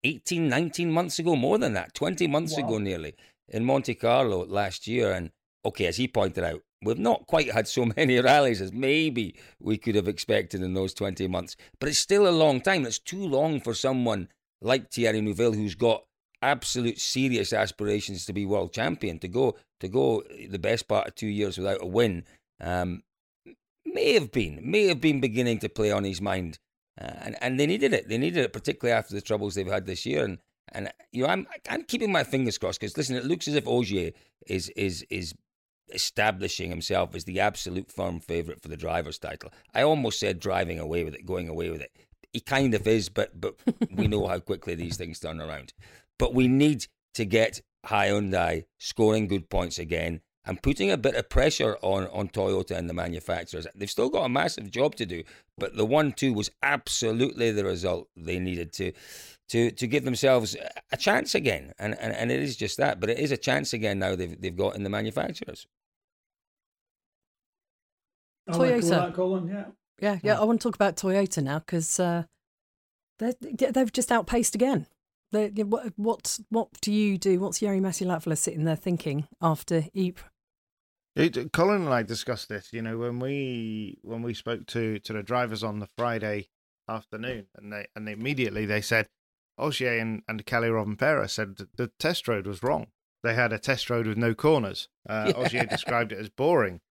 18, 0.04 0.48
19 0.48 0.92
months 0.92 1.19
ago, 1.19 1.36
more 1.36 1.57
than 1.57 1.74
that, 1.74 1.94
twenty 1.94 2.27
months 2.27 2.57
Wow. 2.57 2.65
ago, 2.68 2.77
nearly 2.77 3.15
in 3.50 3.65
Monte 3.65 3.95
Carlo 3.95 4.45
last 4.45 4.87
year. 4.87 5.11
And 5.11 5.31
okay, 5.66 5.87
as 5.87 5.97
he 5.97 6.07
pointed 6.07 6.44
out, 6.44 6.61
we've 6.83 6.99
not 6.99 7.28
quite 7.28 7.52
had 7.52 7.68
so 7.68 7.85
many 7.97 8.19
rallies 8.19 8.61
as 8.61 8.71
maybe 8.71 9.35
we 9.59 9.78
could 9.78 9.95
have 9.95 10.07
expected 10.07 10.61
in 10.61 10.73
those 10.73 10.94
twenty 10.94 11.28
months, 11.28 11.56
but 11.80 11.90
it's 11.90 11.97
still 11.99 12.28
a 12.28 12.31
long 12.31 12.61
time. 12.61 12.85
It's 12.85 12.99
too 12.99 13.26
long 13.28 13.59
for 13.59 13.73
someone 13.73 14.30
like 14.61 14.92
Thierry 14.92 15.21
Neuville, 15.21 15.54
who's 15.54 15.76
got 15.76 16.04
absolute 16.42 16.99
serious 16.99 17.52
aspirations 17.52 18.26
to 18.26 18.33
be 18.33 18.45
world 18.45 18.71
champion, 18.71 19.18
to 19.19 19.28
go 19.28 19.56
to 19.80 19.87
go 19.87 20.23
the 20.49 20.59
best 20.59 20.87
part 20.87 21.07
of 21.07 21.16
two 21.16 21.28
years 21.28 21.57
without 21.57 21.81
a 21.81 21.85
win, 21.85 22.23
um, 22.61 23.04
may 23.85 24.14
have 24.14 24.31
been 24.31 24.59
may 24.64 24.87
have 24.87 25.02
been 25.02 25.19
beginning 25.19 25.59
to 25.59 25.69
play 25.69 25.92
on 25.92 26.04
his 26.04 26.21
mind, 26.21 26.59
uh, 26.99 27.14
and 27.21 27.35
and 27.42 27.59
they 27.59 27.66
needed 27.66 27.94
it. 27.94 28.07
They 28.09 28.18
needed 28.18 28.44
it, 28.44 28.54
particularly 28.54 28.97
after 28.97 29.14
the 29.14 29.21
troubles 29.21 29.56
they've 29.56 29.68
had 29.68 29.85
this 29.85 30.06
year. 30.06 30.23
And 30.23 30.37
and 30.71 30.92
you 31.11 31.23
know, 31.23 31.30
I'm 31.30 31.47
I'm 31.69 31.83
keeping 31.83 32.11
my 32.11 32.23
fingers 32.23 32.57
crossed 32.57 32.80
because 32.80 32.97
listen, 32.97 33.16
it 33.16 33.26
looks 33.26 33.47
as 33.47 33.56
if 33.56 33.68
Ogier 33.68 34.11
is 34.45 34.69
is 34.69 35.06
is 35.09 35.33
establishing 35.94 36.69
himself 36.69 37.16
as 37.16 37.23
the 37.23 37.40
absolute 37.40 37.92
firm 37.92 38.19
favourite 38.19 38.61
for 38.61 38.68
the 38.68 38.78
driver's 38.78 39.18
title. 39.18 39.52
I 39.73 39.83
almost 39.83 40.19
said 40.19 40.40
driving 40.40 40.80
away 40.80 41.04
with 41.04 41.16
it, 41.16 41.26
going 41.26 41.47
away 41.47 41.69
with 41.69 41.81
it. 41.81 41.92
He 42.33 42.42
kind 42.42 42.73
of 42.73 42.85
is, 42.87 43.09
but 43.09 43.40
but 43.40 43.56
we 43.94 44.07
know 44.07 44.28
how 44.28 44.40
quickly 44.40 44.76
these 44.76 44.97
things 44.97 45.19
turn 45.19 45.42
around. 45.42 45.73
But 46.19 46.33
we 46.33 46.47
need 46.47 46.87
to 47.14 47.26
get 47.26 47.61
Hyundai 47.85 48.66
scoring 48.80 49.28
good 49.28 49.49
points 49.49 49.80
again 49.80 50.21
and 50.47 50.61
putting 50.63 50.89
a 50.89 50.97
bit 50.97 51.16
of 51.16 51.30
pressure 51.30 51.77
on, 51.81 52.07
on 52.07 52.30
Toyota 52.30 52.71
and 52.71 52.89
the 52.89 52.94
manufacturers. 52.94 53.68
They've 53.75 53.89
still 53.89 54.09
got 54.09 54.23
a 54.23 54.30
massive 54.30 54.71
job 54.71 54.95
to 54.95 55.06
do, 55.06 55.23
but 55.57 55.75
the 55.75 55.85
one 55.85 56.13
two 56.13 56.33
was 56.33 56.49
absolutely 56.63 57.51
the 57.51 57.66
result 57.66 58.07
they 58.16 58.39
needed 58.39 58.71
to 58.73 58.94
to 59.49 59.71
to 59.71 59.87
give 59.87 60.06
themselves 60.06 60.56
a 60.92 60.97
chance 60.97 61.35
again. 61.35 61.73
And, 61.77 61.97
and 61.99 62.13
and 62.13 62.31
it 62.31 62.42
is 62.42 62.56
just 62.56 62.77
that, 62.77 62.99
but 62.99 63.09
it 63.09 63.19
is 63.19 63.31
a 63.31 63.37
chance 63.37 63.73
again 63.73 63.99
now 63.99 64.16
they've 64.16 64.39
they've 64.39 64.56
got 64.56 64.75
in 64.75 64.83
the 64.83 64.89
manufacturers. 64.89 65.68
I 68.47 68.56
like 68.56 68.75
Toyota. 68.75 68.89
that, 68.89 69.13
Colin. 69.13 69.47
Yeah. 69.47 69.66
Yeah, 69.99 70.19
yeah. 70.23 70.39
I 70.39 70.44
want 70.44 70.61
to 70.61 70.68
talk 70.68 70.75
about 70.75 70.95
Toyota 70.95 71.44
now 71.44 71.59
because 71.59 71.99
uh, 71.99 72.23
they 73.19 73.33
they've 73.42 73.92
just 73.92 74.11
outpaced 74.11 74.56
again. 74.56 74.87
They, 75.31 75.49
what 75.49 75.92
what 75.97 76.39
what 76.49 76.69
do 76.81 76.94
you 76.94 77.18
do? 77.18 77.39
What's 77.39 77.59
Jari-Matti 77.59 78.35
sitting 78.35 78.63
there 78.63 78.75
thinking 78.75 79.27
after 79.42 79.85
Ypres? 79.94 80.23
It, 81.18 81.52
Colin 81.52 81.81
and 81.81 81.94
I 81.94 82.04
discussed 82.04 82.47
this. 82.47 82.71
You 82.71 82.81
know, 82.81 82.97
when 82.97 83.19
we 83.19 83.97
when 84.04 84.21
we 84.21 84.33
spoke 84.33 84.68
to 84.68 85.00
to 85.00 85.14
the 85.14 85.24
drivers 85.24 85.64
on 85.64 85.80
the 85.80 85.90
Friday 85.97 86.50
afternoon, 86.88 87.47
and 87.56 87.74
they 87.74 87.88
and 87.95 88.07
immediately 88.07 88.66
they 88.66 88.81
said, 88.81 89.07
Ogier 89.57 89.97
and 89.97 90.21
and 90.28 90.45
Kalle 90.45 90.69
Rovanperä 90.69 91.30
said 91.30 91.57
the 91.76 91.92
test 92.00 92.28
road 92.28 92.45
was 92.45 92.62
wrong. 92.62 92.88
They 93.24 93.33
had 93.33 93.52
a 93.52 93.57
test 93.57 93.90
road 93.90 94.06
with 94.06 94.18
no 94.18 94.36
corners. 94.36 94.90
Uh, 95.09 95.26
yeah. 95.36 95.44
Ogier 95.44 95.66
described 95.66 96.12
it 96.12 96.19
as 96.19 96.30
boring. 96.30 96.81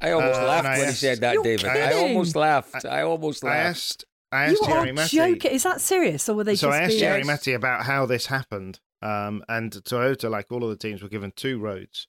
I 0.00 0.10
almost 0.12 0.40
uh, 0.40 0.46
laughed 0.46 0.64
when 0.64 0.72
asked, 0.72 0.86
he 0.88 1.06
said 1.06 1.20
that, 1.20 1.36
David. 1.42 1.60
Kidding. 1.60 1.82
I 1.82 1.92
almost 1.94 2.36
laughed. 2.36 2.84
I, 2.84 3.00
I 3.00 3.02
almost 3.02 3.42
laughed. 3.42 3.56
I 3.56 3.58
asked, 3.58 4.04
I 4.30 4.44
asked 4.44 4.60
you 4.60 4.66
Jerry 4.66 4.90
are 4.90 5.06
joking. 5.06 5.50
Is 5.50 5.62
that 5.62 5.80
serious, 5.80 6.28
or 6.28 6.36
were 6.36 6.44
they? 6.44 6.56
So 6.56 6.70
I 6.70 6.82
asked 6.82 6.98
being... 6.98 7.02
Jari-Matti 7.02 7.54
about 7.54 7.84
how 7.84 8.06
this 8.06 8.26
happened. 8.26 8.80
Um, 9.00 9.42
and 9.48 9.72
Toyota, 9.72 10.30
like 10.30 10.52
all 10.52 10.62
of 10.62 10.70
the 10.70 10.76
teams, 10.76 11.02
were 11.02 11.08
given 11.08 11.32
two 11.34 11.58
roads. 11.58 12.06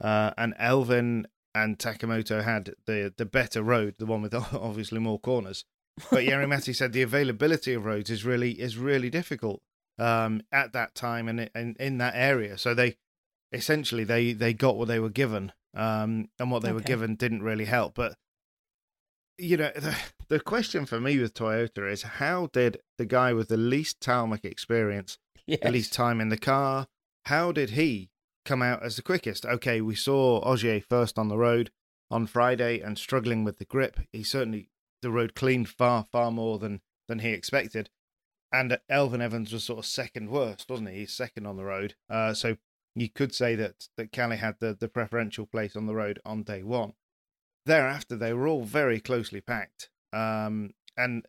Uh, 0.00 0.32
and 0.38 0.54
Elfyn 0.56 1.24
and 1.54 1.78
Takamoto 1.78 2.42
had 2.42 2.74
the 2.86 3.12
the 3.16 3.26
better 3.26 3.62
road, 3.62 3.96
the 3.98 4.06
one 4.06 4.22
with 4.22 4.34
obviously 4.54 4.98
more 4.98 5.18
corners. 5.18 5.64
But 6.10 6.24
Jari-Matti 6.24 6.72
said 6.72 6.92
the 6.92 7.02
availability 7.02 7.74
of 7.74 7.84
roads 7.84 8.10
is 8.10 8.24
really 8.24 8.52
is 8.52 8.78
really 8.78 9.10
difficult 9.10 9.60
um, 9.98 10.42
at 10.50 10.72
that 10.72 10.94
time 10.94 11.28
and 11.28 11.50
in, 11.54 11.76
in 11.78 11.98
that 11.98 12.14
area. 12.16 12.56
So 12.56 12.74
they 12.74 12.96
essentially 13.52 14.04
they 14.04 14.32
they 14.32 14.54
got 14.54 14.76
what 14.76 14.88
they 14.88 15.00
were 15.00 15.10
given, 15.10 15.52
um, 15.74 16.28
and 16.38 16.50
what 16.50 16.62
they 16.62 16.68
okay. 16.68 16.74
were 16.74 16.80
given 16.80 17.16
didn't 17.16 17.42
really 17.42 17.66
help. 17.66 17.94
But 17.94 18.16
you 19.36 19.56
know, 19.56 19.70
the, 19.74 19.96
the 20.28 20.40
question 20.40 20.86
for 20.86 21.00
me 21.00 21.18
with 21.18 21.34
Toyota 21.34 21.90
is 21.90 22.02
how 22.02 22.48
did 22.52 22.80
the 22.98 23.06
guy 23.06 23.32
with 23.32 23.48
the 23.48 23.56
least 23.56 24.00
tarmac 24.00 24.44
experience, 24.44 25.18
yes. 25.46 25.60
the 25.62 25.70
least 25.70 25.92
time 25.92 26.20
in 26.20 26.28
the 26.28 26.38
car, 26.38 26.86
how 27.26 27.52
did 27.52 27.70
he 27.70 28.10
come 28.44 28.62
out 28.62 28.82
as 28.82 28.96
the 28.96 29.02
quickest? 29.02 29.44
Okay, 29.44 29.80
we 29.80 29.94
saw 29.94 30.40
Ogier 30.42 30.80
first 30.80 31.18
on 31.18 31.28
the 31.28 31.38
road 31.38 31.70
on 32.10 32.26
Friday 32.26 32.80
and 32.80 32.98
struggling 32.98 33.44
with 33.44 33.58
the 33.58 33.64
grip. 33.64 34.00
He 34.12 34.22
certainly 34.22 34.70
the 35.02 35.10
road 35.10 35.34
cleaned 35.34 35.68
far 35.68 36.06
far 36.10 36.30
more 36.30 36.58
than 36.58 36.80
than 37.08 37.20
he 37.20 37.30
expected. 37.30 37.90
And 38.52 38.78
Elfyn 38.90 39.20
Evans 39.20 39.52
was 39.52 39.64
sort 39.64 39.78
of 39.78 39.86
second 39.86 40.28
worst, 40.28 40.68
wasn't 40.68 40.90
he? 40.90 41.00
He's 41.00 41.12
second 41.12 41.46
on 41.46 41.56
the 41.56 41.64
road. 41.64 41.94
Uh, 42.08 42.34
so 42.34 42.56
you 42.96 43.08
could 43.08 43.34
say 43.34 43.54
that 43.54 43.88
that 43.96 44.12
Kalle 44.12 44.36
had 44.36 44.56
the, 44.58 44.76
the 44.78 44.88
preferential 44.88 45.46
place 45.46 45.76
on 45.76 45.86
the 45.86 45.94
road 45.94 46.20
on 46.24 46.42
day 46.42 46.62
one. 46.62 46.94
Thereafter, 47.66 48.16
they 48.16 48.32
were 48.32 48.48
all 48.48 48.64
very 48.64 49.00
closely 49.00 49.40
packed, 49.40 49.90
um, 50.12 50.72
and 50.96 51.26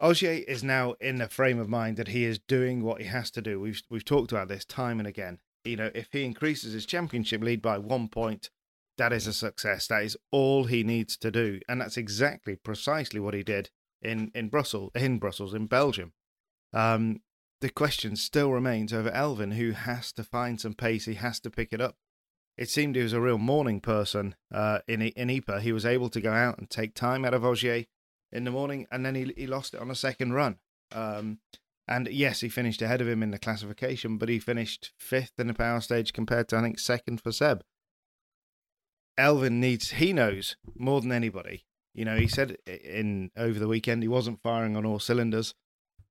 Ogier 0.00 0.44
is 0.46 0.62
now 0.62 0.92
in 1.00 1.20
a 1.20 1.28
frame 1.28 1.58
of 1.58 1.68
mind 1.68 1.96
that 1.96 2.08
he 2.08 2.24
is 2.24 2.38
doing 2.38 2.82
what 2.82 3.00
he 3.00 3.06
has 3.06 3.30
to 3.32 3.42
do. 3.42 3.58
We've 3.58 3.82
we've 3.88 4.04
talked 4.04 4.32
about 4.32 4.48
this 4.48 4.64
time 4.64 4.98
and 4.98 5.08
again. 5.08 5.38
You 5.64 5.76
know, 5.76 5.90
if 5.94 6.08
he 6.12 6.24
increases 6.24 6.72
his 6.72 6.86
championship 6.86 7.42
lead 7.42 7.62
by 7.62 7.78
one 7.78 8.08
point, 8.08 8.50
that 8.98 9.12
is 9.12 9.26
a 9.26 9.32
success. 9.32 9.86
That 9.86 10.04
is 10.04 10.16
all 10.30 10.64
he 10.64 10.84
needs 10.84 11.16
to 11.18 11.30
do, 11.30 11.60
and 11.68 11.80
that's 11.80 11.96
exactly 11.96 12.56
precisely 12.56 13.20
what 13.20 13.34
he 13.34 13.42
did 13.42 13.70
in 14.02 14.30
in 14.34 14.48
Brussels, 14.48 14.92
in 14.94 15.18
Brussels, 15.18 15.54
in 15.54 15.66
Belgium. 15.66 16.12
Um, 16.72 17.22
the 17.60 17.70
question 17.70 18.16
still 18.16 18.52
remains 18.52 18.92
over 18.92 19.10
Elfyn, 19.10 19.54
who 19.54 19.72
has 19.72 20.12
to 20.12 20.24
find 20.24 20.60
some 20.60 20.74
pace. 20.74 21.06
He 21.06 21.14
has 21.14 21.40
to 21.40 21.50
pick 21.50 21.72
it 21.72 21.80
up. 21.80 21.96
It 22.56 22.68
seemed 22.68 22.94
he 22.94 23.02
was 23.02 23.12
a 23.12 23.20
real 23.20 23.38
morning 23.38 23.80
person 23.80 24.36
uh, 24.52 24.80
in 24.86 25.02
in 25.02 25.30
Ypres. 25.30 25.62
He 25.62 25.72
was 25.72 25.86
able 25.86 26.10
to 26.10 26.20
go 26.20 26.32
out 26.32 26.58
and 26.58 26.68
take 26.68 26.94
time 26.94 27.24
out 27.24 27.34
of 27.34 27.44
Ogier 27.44 27.86
in 28.30 28.44
the 28.44 28.50
morning, 28.50 28.86
and 28.90 29.04
then 29.04 29.14
he 29.14 29.32
he 29.36 29.46
lost 29.46 29.74
it 29.74 29.80
on 29.80 29.90
a 29.90 29.96
second 29.96 30.34
run. 30.34 30.58
Um, 30.92 31.38
and 31.86 32.08
yes, 32.08 32.40
he 32.40 32.48
finished 32.48 32.82
ahead 32.82 33.00
of 33.00 33.08
him 33.08 33.22
in 33.22 33.30
the 33.30 33.38
classification, 33.38 34.16
but 34.16 34.28
he 34.28 34.38
finished 34.38 34.92
fifth 34.98 35.32
in 35.38 35.46
the 35.46 35.54
power 35.54 35.80
stage 35.80 36.12
compared 36.12 36.48
to 36.48 36.56
I 36.56 36.62
think 36.62 36.78
second 36.78 37.20
for 37.20 37.32
Seb. 37.32 37.62
Elfyn 39.18 39.52
needs 39.52 39.92
he 39.92 40.12
knows 40.12 40.56
more 40.76 41.00
than 41.00 41.12
anybody. 41.12 41.64
You 41.94 42.04
know, 42.04 42.16
he 42.16 42.26
said 42.26 42.56
in 42.66 43.30
over 43.36 43.58
the 43.58 43.68
weekend 43.68 44.02
he 44.02 44.08
wasn't 44.08 44.42
firing 44.42 44.76
on 44.76 44.84
all 44.84 44.98
cylinders. 44.98 45.54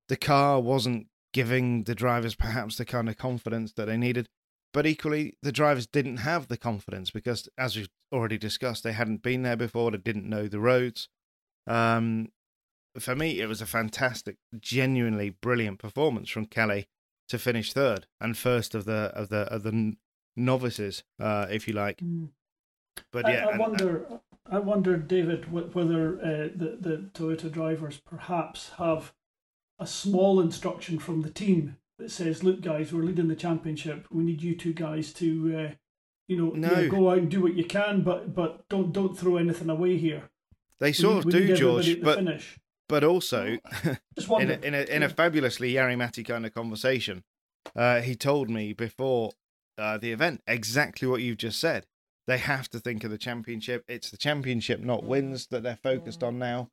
The 0.08 0.16
car 0.16 0.62
wasn't 0.62 1.08
giving 1.34 1.84
the 1.84 1.96
drivers 1.96 2.36
perhaps 2.36 2.78
the 2.78 2.86
kind 2.86 3.10
of 3.10 3.18
confidence 3.18 3.74
that 3.74 3.86
they 3.86 3.98
needed. 3.98 4.28
But 4.74 4.88
equally, 4.88 5.38
the 5.44 5.52
drivers 5.52 5.86
didn't 5.86 6.18
have 6.18 6.48
the 6.48 6.58
confidence 6.58 7.12
because, 7.12 7.48
as 7.58 7.76
we've 7.76 7.90
already 8.12 8.40
discussed, 8.40 8.84
they 8.84 8.94
hadn't 8.94 9.22
been 9.22 9.44
there 9.44 9.56
before, 9.56 9.92
they 9.92 9.98
didn't 9.98 10.28
know 10.28 10.48
the 10.48 10.60
roads. 10.60 11.10
Um, 11.68 12.30
for 13.00 13.16
me, 13.16 13.40
it 13.40 13.48
was 13.48 13.62
a 13.62 13.66
fantastic, 13.66 14.38
genuinely 14.60 15.30
brilliant 15.30 15.80
performance 15.80 16.30
from 16.30 16.46
Kalle 16.46 16.84
to 17.30 17.40
finish 17.40 17.74
third 17.74 18.06
and 18.20 18.38
first 18.38 18.76
of 18.76 18.86
the 18.86 19.12
of 19.16 19.30
the 19.30 19.42
of 19.54 19.64
the 19.64 19.96
novices, 20.36 21.04
uh, 21.20 21.48
if 21.50 21.68
you 21.68 21.74
like. 21.74 21.98
Mm. 21.98 22.30
But 23.12 23.28
yeah, 23.28 23.46
I, 23.46 23.48
I 23.48 23.52
and, 23.52 23.60
wonder. 23.60 24.06
I 24.52 24.60
wonder, 24.60 24.98
David, 24.98 25.52
whether 25.52 26.20
uh, 26.20 26.50
the 26.56 26.78
the 26.80 27.10
Toyota 27.14 27.52
drivers 27.52 27.98
perhaps 27.98 28.72
have 28.78 29.14
a 29.80 29.88
small 29.88 30.40
instruction 30.40 31.00
from 31.00 31.22
the 31.22 31.30
team 31.30 31.78
that 31.98 32.12
says, 32.12 32.44
"Look, 32.44 32.62
guys, 32.62 32.92
we're 32.92 33.04
leading 33.04 33.30
the 33.30 33.36
championship. 33.36 34.08
We 34.12 34.24
need 34.24 34.44
you 34.44 34.56
two 34.56 34.74
guys 34.74 35.14
to, 35.14 35.58
uh, 35.58 35.74
you 36.28 36.38
know, 36.38 36.52
no. 36.52 36.70
you 36.70 36.76
know, 36.76 36.90
go 36.90 37.10
out 37.10 37.20
and 37.20 37.32
do 37.32 37.42
what 37.42 37.56
you 37.56 37.64
can, 37.64 38.02
but 38.02 38.36
but 38.36 38.68
don't 38.70 38.92
don't 38.92 39.18
throw 39.18 39.38
anything 39.38 39.70
away 39.70 39.98
here." 39.98 40.30
They 40.80 40.92
sort 40.92 41.26
we, 41.26 41.34
of 41.34 41.48
do, 41.48 41.56
George, 41.56 42.02
but 42.02 42.18
finish. 42.18 42.60
But 42.90 43.04
also 43.04 43.58
in 44.40 44.52
a, 44.52 44.60
in 44.66 44.74
a, 44.74 44.82
in 44.84 45.04
a 45.04 45.10
fabulously 45.10 45.76
kind 45.76 46.46
of 46.46 46.54
conversation, 46.54 47.24
uh, 47.76 48.02
he 48.02 48.16
told 48.16 48.50
me 48.50 48.74
before 48.74 49.32
uh, 49.78 49.98
the 49.98 50.12
event 50.12 50.42
exactly 50.48 51.08
what 51.08 51.22
you've 51.22 51.38
just 51.38 51.60
said. 51.60 51.86
They 52.26 52.38
have 52.38 52.70
to 52.70 52.80
think 52.80 53.04
of 53.04 53.12
the 53.12 53.18
championship. 53.18 53.84
It's 53.88 54.10
the 54.10 54.18
championship, 54.18 54.80
not 54.80 55.04
wins, 55.04 55.48
that 55.48 55.64
they're 55.64 55.80
focused 55.84 56.24
on 56.24 56.40
now. 56.40 56.70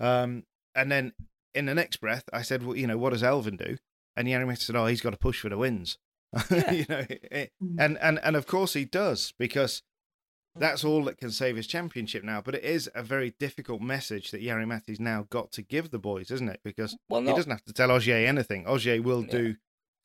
Um, 0.00 0.44
and 0.76 0.92
then 0.92 1.12
in 1.54 1.66
the 1.66 1.74
next 1.74 1.96
breath, 1.96 2.24
I 2.32 2.42
said, 2.42 2.64
well, 2.64 2.76
you 2.76 2.86
know, 2.86 2.96
what 2.98 3.10
does 3.10 3.22
Elfyn 3.22 3.58
do? 3.58 3.78
And 4.16 4.28
the 4.28 4.32
animator 4.32 4.58
said, 4.58 4.76
oh, 4.76 4.86
he's 4.86 5.00
got 5.00 5.10
to 5.10 5.16
push 5.16 5.40
for 5.40 5.48
the 5.48 5.58
wins. 5.58 5.98
Yeah. 6.50 6.70
you 6.70 6.86
know, 6.88 7.04
it, 7.08 7.52
mm. 7.62 7.76
and, 7.78 7.98
and, 7.98 8.18
and 8.22 8.36
of 8.36 8.46
course 8.46 8.72
he 8.72 8.86
does 8.86 9.34
because 9.38 9.82
that's 10.54 10.84
all 10.84 11.04
that 11.04 11.18
can 11.18 11.30
save 11.30 11.56
his 11.56 11.66
championship 11.66 12.24
now. 12.24 12.40
But 12.40 12.56
it 12.56 12.64
is 12.64 12.90
a 12.94 13.02
very 13.02 13.34
difficult 13.38 13.80
message 13.80 14.30
that 14.30 14.42
Jari-Matti's 14.42 15.00
now 15.00 15.26
got 15.30 15.52
to 15.52 15.62
give 15.62 15.90
the 15.90 15.98
boys, 15.98 16.30
isn't 16.30 16.48
it? 16.48 16.60
Because 16.62 16.96
well, 17.08 17.22
he 17.22 17.28
doesn't 17.28 17.50
have 17.50 17.64
to 17.64 17.72
tell 17.72 17.90
Ogier 17.90 18.26
anything. 18.26 18.66
Ogier 18.66 19.00
will 19.00 19.22
yeah. 19.24 19.30
do 19.30 19.54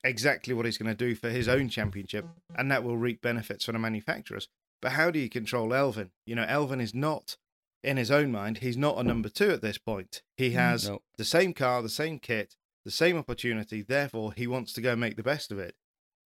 exactly 0.04 0.54
what 0.54 0.64
he's 0.64 0.78
going 0.78 0.94
to 0.94 0.94
do 0.94 1.14
for 1.14 1.28
his 1.28 1.48
own 1.48 1.68
championship, 1.68 2.26
and 2.56 2.70
that 2.70 2.84
will 2.84 2.96
reap 2.96 3.20
benefits 3.20 3.64
for 3.64 3.72
the 3.72 3.78
manufacturers. 3.78 4.48
But 4.80 4.92
how 4.92 5.10
do 5.10 5.18
you 5.18 5.28
control 5.28 5.70
Elfyn? 5.70 6.10
You 6.24 6.36
know, 6.36 6.46
Elfyn 6.46 6.80
is 6.80 6.94
not 6.94 7.36
in 7.82 7.96
his 7.96 8.10
own 8.10 8.32
mind, 8.32 8.58
he's 8.58 8.76
not 8.76 8.98
a 8.98 9.02
number 9.02 9.28
two 9.28 9.50
at 9.50 9.62
this 9.62 9.78
point. 9.78 10.22
He 10.36 10.50
mm, 10.50 10.54
has 10.54 10.88
no. 10.88 11.00
the 11.16 11.24
same 11.24 11.54
car, 11.54 11.82
the 11.82 11.88
same 11.88 12.18
kit, 12.18 12.56
the 12.84 12.90
same 12.90 13.16
opportunity. 13.16 13.82
Therefore, 13.82 14.32
he 14.36 14.46
wants 14.46 14.72
to 14.74 14.80
go 14.80 14.96
make 14.96 15.16
the 15.16 15.22
best 15.22 15.52
of 15.52 15.58
it. 15.58 15.74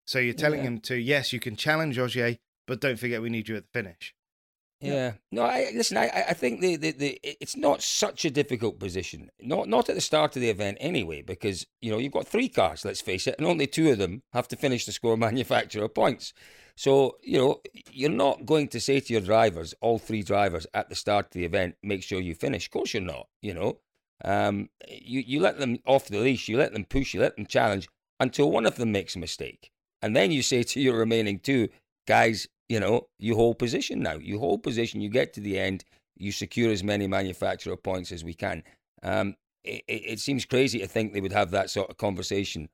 So 0.05 0.19
you're 0.19 0.33
telling 0.33 0.59
yeah. 0.59 0.67
him 0.67 0.79
to, 0.81 0.95
yes, 0.95 1.31
you 1.31 1.39
can 1.39 1.55
challenge 1.55 1.97
Ogier, 1.97 2.37
but 2.67 2.81
don't 2.81 2.99
forget 2.99 3.21
we 3.21 3.29
need 3.29 3.49
you 3.49 3.55
at 3.55 3.63
the 3.63 3.79
finish. 3.79 4.13
Yeah. 4.81 5.13
No, 5.31 5.43
I 5.43 5.71
listen. 5.73 5.95
I 5.95 6.25
I 6.29 6.33
think 6.33 6.59
the, 6.59 6.75
the, 6.75 6.91
the 6.91 7.19
it's 7.23 7.55
not 7.55 7.81
such 7.81 8.25
a 8.25 8.29
difficult 8.29 8.79
position. 8.79 9.29
Not 9.39 9.69
not 9.69 9.87
at 9.87 9.95
the 9.95 10.01
start 10.01 10.35
of 10.35 10.41
the 10.41 10.49
event 10.49 10.77
anyway, 10.81 11.21
because 11.21 11.65
you 11.81 11.89
know 11.89 11.97
you've 11.97 12.11
got 12.11 12.27
three 12.27 12.49
cars. 12.49 12.83
Let's 12.83 12.99
face 12.99 13.25
it, 13.25 13.35
and 13.37 13.47
only 13.47 13.65
two 13.65 13.91
of 13.91 13.97
them 13.97 14.23
have 14.33 14.49
to 14.49 14.57
finish 14.57 14.85
the 14.85 14.91
score 14.91 15.15
manufacturer 15.29 15.87
points. 15.87 16.33
So, 16.75 17.17
you 17.21 17.37
know, 17.37 17.61
you're 17.91 18.09
not 18.09 18.45
going 18.45 18.67
to 18.69 18.79
say 18.79 18.99
to 18.99 19.13
your 19.13 19.21
drivers, 19.21 19.75
all 19.79 19.99
three 19.99 20.23
drivers 20.23 20.65
at 20.73 20.89
the 20.89 20.95
start 20.95 21.27
of 21.27 21.31
the 21.33 21.45
event, 21.45 21.75
make 21.83 22.03
sure 22.03 22.19
you 22.19 22.33
finish. 22.33 22.65
Of 22.65 22.71
course, 22.71 22.93
you're 22.93 23.03
not, 23.03 23.27
you 23.41 23.53
know. 23.53 23.77
Um, 24.25 24.69
you, 24.87 25.19
you 25.25 25.39
let 25.39 25.59
them 25.59 25.77
off 25.85 26.07
the 26.07 26.19
leash, 26.19 26.47
you 26.47 26.57
let 26.57 26.73
them 26.73 26.85
push, 26.85 27.13
you 27.13 27.19
let 27.19 27.35
them 27.35 27.45
challenge 27.45 27.87
until 28.19 28.51
one 28.51 28.65
of 28.65 28.77
them 28.77 28.91
makes 28.91 29.15
a 29.15 29.19
mistake. 29.19 29.69
And 30.01 30.15
then 30.15 30.31
you 30.31 30.41
say 30.41 30.63
to 30.63 30.79
your 30.81 30.97
remaining 30.97 31.39
two, 31.39 31.69
guys, 32.07 32.47
you 32.69 32.79
know, 32.79 33.07
you 33.19 33.35
hold 33.35 33.59
position 33.59 33.99
now. 33.99 34.15
You 34.15 34.39
hold 34.39 34.63
position, 34.63 35.01
you 35.01 35.09
get 35.09 35.33
to 35.33 35.41
the 35.41 35.59
end, 35.59 35.83
you 36.15 36.31
secure 36.31 36.71
as 36.71 36.83
many 36.83 37.07
manufacturer 37.07 37.77
points 37.77 38.11
as 38.11 38.23
we 38.23 38.33
can. 38.33 38.63
Um, 39.01 39.35
it, 39.63 39.83
it, 39.87 40.19
seems 40.19 40.45
crazy 40.45 40.79
to 40.79 40.87
think 40.87 41.13
they 41.13 41.21
would 41.21 41.31
have 41.31 41.51
that 41.51 41.69
sort 41.69 41.89
of 41.89 41.97
conversation 41.97 42.69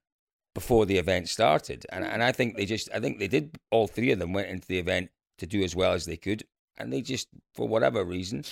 before 0.56 0.86
the 0.86 0.98
event 0.98 1.30
started. 1.30 1.86
And 1.92 2.04
and 2.04 2.24
I 2.24 2.32
think 2.32 2.56
they 2.56 2.66
just 2.66 2.90
I 2.94 3.00
think 3.00 3.20
they 3.20 3.28
did 3.28 3.58
all 3.72 3.88
three 3.88 4.12
of 4.12 4.20
them 4.20 4.34
went 4.34 4.50
into 4.50 4.68
the 4.68 4.80
event 4.80 5.10
to 5.38 5.46
do 5.46 5.64
as 5.64 5.76
well 5.76 5.94
as 5.94 6.06
they 6.06 6.18
could. 6.18 6.44
And 6.78 6.92
they 6.92 7.02
just 7.02 7.28
for 7.54 7.68
whatever 7.68 8.04
reason 8.04 8.44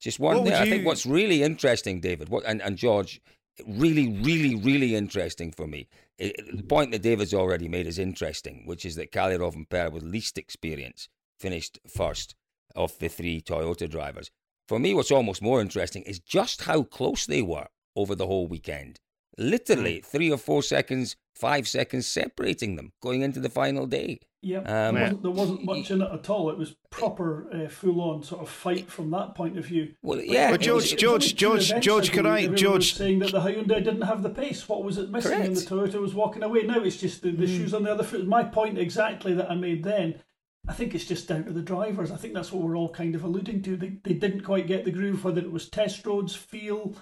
just 0.00 0.18
one. 0.18 0.46
You... 0.46 0.52
I 0.52 0.68
think 0.68 0.86
what's 0.86 1.06
really 1.06 1.42
interesting, 1.42 2.00
David, 2.00 2.28
what 2.28 2.44
and, 2.46 2.62
and 2.62 2.76
George, 2.76 3.20
really, 3.66 4.08
really, 4.22 4.54
really 4.54 4.94
interesting 4.94 5.52
for 5.52 5.66
me. 5.66 5.88
It, 6.18 6.36
the 6.56 6.62
point 6.62 6.92
that 6.92 7.02
David's 7.02 7.34
already 7.34 7.68
made 7.68 7.86
is 7.86 7.98
interesting, 7.98 8.62
which 8.66 8.84
is 8.84 8.96
that 8.96 9.12
Kalle 9.12 9.38
Rovanperä 9.38 9.90
with 9.92 10.02
least 10.02 10.38
experience 10.38 11.08
finished 11.38 11.78
first 11.88 12.34
of 12.74 12.98
the 12.98 13.08
three 13.08 13.40
Toyota 13.40 13.88
drivers. 13.88 14.30
For 14.68 14.78
me, 14.78 14.94
what's 14.94 15.10
almost 15.10 15.42
more 15.42 15.60
interesting 15.60 16.02
is 16.02 16.20
just 16.20 16.62
how 16.62 16.82
close 16.82 17.26
they 17.26 17.42
were 17.42 17.66
over 17.96 18.14
the 18.14 18.26
whole 18.26 18.46
weekend. 18.46 19.00
Literally 19.38 20.00
three 20.00 20.30
or 20.30 20.38
four 20.38 20.62
seconds, 20.62 21.16
five 21.34 21.66
seconds 21.68 22.06
separating 22.06 22.76
them 22.76 22.92
going 23.00 23.22
into 23.22 23.40
the 23.40 23.48
final 23.50 23.86
day. 23.86 24.20
Yeah, 24.42 24.60
Um, 24.60 24.94
there, 24.94 25.02
wasn't, 25.02 25.22
there 25.22 25.30
wasn't 25.32 25.64
much 25.64 25.90
in 25.90 26.00
it 26.00 26.08
at 26.10 26.30
all. 26.30 26.48
It 26.48 26.56
was 26.56 26.74
proper, 26.88 27.46
uh, 27.52 27.68
full-on 27.68 28.22
sort 28.22 28.40
of 28.40 28.48
fight 28.48 28.90
from 28.90 29.10
that 29.10 29.34
point 29.34 29.58
of 29.58 29.66
view. 29.66 29.92
Well, 30.02 30.18
yeah, 30.18 30.46
Well, 30.46 30.54
it 30.54 30.62
George, 30.62 30.82
was- 30.84 30.92
George, 30.94 31.34
George, 31.36 31.68
George, 31.82 32.08
ago 32.08 32.16
could 32.16 32.26
I, 32.26 32.46
George? 32.46 32.94
saying 32.94 33.18
that 33.18 33.32
the 33.32 33.40
Hyundai 33.40 33.84
didn't 33.84 34.00
have 34.02 34.22
the 34.22 34.30
pace. 34.30 34.66
What 34.66 34.82
was 34.82 34.96
it 34.96 35.10
missing? 35.10 35.32
And 35.42 35.56
the 35.56 35.60
Toyota 35.60 36.00
was 36.00 36.14
walking 36.14 36.42
away. 36.42 36.62
Now 36.62 36.80
it's 36.80 36.96
just 36.96 37.20
the, 37.22 37.32
the 37.32 37.46
Hmm. 37.46 37.52
shoes 37.54 37.74
on 37.74 37.82
the 37.82 37.92
other 37.92 38.02
foot. 38.04 38.26
My 38.26 38.42
point 38.44 38.78
exactly 38.78 39.34
that 39.34 39.50
I 39.50 39.54
made 39.56 39.84
then. 39.84 40.22
I 40.68 40.72
think 40.72 40.94
it's 40.94 41.06
just 41.06 41.26
down 41.28 41.44
to 41.44 41.52
the 41.52 41.62
drivers. 41.62 42.10
I 42.10 42.16
think 42.16 42.32
that's 42.34 42.52
what 42.52 42.62
we're 42.62 42.76
all 42.76 42.90
kind 42.90 43.14
of 43.14 43.24
alluding 43.24 43.62
to. 43.62 43.76
They, 43.76 43.96
they 44.04 44.14
didn't 44.14 44.42
quite 44.42 44.66
get 44.66 44.84
the 44.86 44.90
groove, 44.90 45.24
whether 45.24 45.40
it 45.40 45.52
was 45.52 45.68
test 45.68 46.04
roads, 46.06 46.34
feel. 46.34 46.94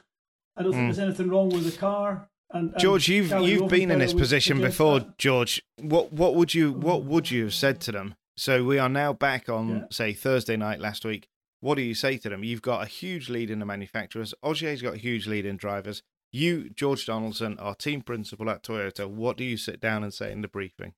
I 0.58 0.62
don't 0.62 0.72
think 0.72 0.86
there's 0.86 0.98
anything 0.98 1.28
wrong 1.30 1.48
with 1.50 1.70
the 1.70 1.78
car. 1.78 2.28
And, 2.50 2.60
and 2.64 2.70
Hmm. 2.72 2.78
George, 2.78 3.08
you've 3.08 3.30
you've 3.42 3.68
been 3.68 3.90
in 3.90 3.98
this 3.98 4.14
position 4.14 4.60
before, 4.60 5.00
that. 5.00 5.18
George. 5.18 5.62
What 5.80 6.12
what 6.12 6.34
would 6.34 6.54
you 6.54 6.72
what 6.72 7.04
would 7.04 7.30
you 7.30 7.44
have 7.44 7.54
said 7.54 7.80
to 7.82 7.92
them? 7.92 8.14
So 8.36 8.64
we 8.64 8.78
are 8.78 8.88
now 8.88 9.12
back 9.12 9.48
on 9.48 9.68
Yeah. 9.68 9.82
say 9.90 10.12
Thursday 10.12 10.56
night 10.56 10.80
last 10.80 11.04
week. 11.04 11.28
What 11.60 11.74
do 11.74 11.82
you 11.82 11.94
say 11.94 12.16
to 12.18 12.28
them? 12.28 12.44
You've 12.44 12.62
got 12.62 12.82
a 12.82 12.86
huge 12.86 13.28
lead 13.28 13.50
in 13.50 13.58
the 13.58 13.66
manufacturers. 13.66 14.32
Ogier's 14.42 14.80
got 14.80 14.94
a 14.94 14.98
huge 14.98 15.26
lead 15.26 15.44
in 15.44 15.56
drivers. 15.56 16.02
You, 16.30 16.70
George 16.70 17.04
Donaldson, 17.06 17.58
our 17.58 17.74
team 17.74 18.00
principal 18.02 18.48
at 18.50 18.62
Toyota. 18.62 19.08
What 19.08 19.36
do 19.36 19.44
you 19.44 19.56
sit 19.56 19.80
down 19.80 20.04
and 20.04 20.12
say 20.14 20.30
in 20.30 20.40
the 20.42 20.48
briefing? 20.48 20.92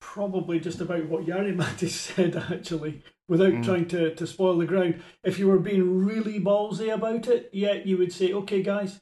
Probably 0.00 0.58
just 0.60 0.80
about 0.80 1.06
what 1.06 1.24
Yari 1.26 1.54
Mattis 1.60 1.90
said 1.90 2.36
actually, 2.36 3.02
without 3.28 3.52
Mm. 3.52 3.64
trying 3.64 3.88
to, 3.88 4.14
to 4.14 4.26
spoil 4.26 4.58
the 4.58 4.66
ground. 4.66 5.02
If 5.22 5.38
you 5.38 5.46
were 5.48 5.58
being 5.58 6.04
really 6.04 6.40
ballsy 6.40 6.92
about 6.92 7.28
it, 7.28 7.50
yeah, 7.52 7.74
you 7.74 7.96
would 7.98 8.12
say, 8.12 8.32
okay, 8.32 8.62
guys, 8.62 9.00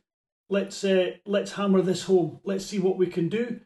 let's 0.50 0.84
uh, 0.84 1.12
let's 1.26 1.52
hammer 1.52 1.82
this 1.82 2.04
home. 2.04 2.40
Let's 2.44 2.66
see 2.66 2.78
what 2.78 2.98
we 2.98 3.06
can 3.06 3.28
do. 3.28 3.60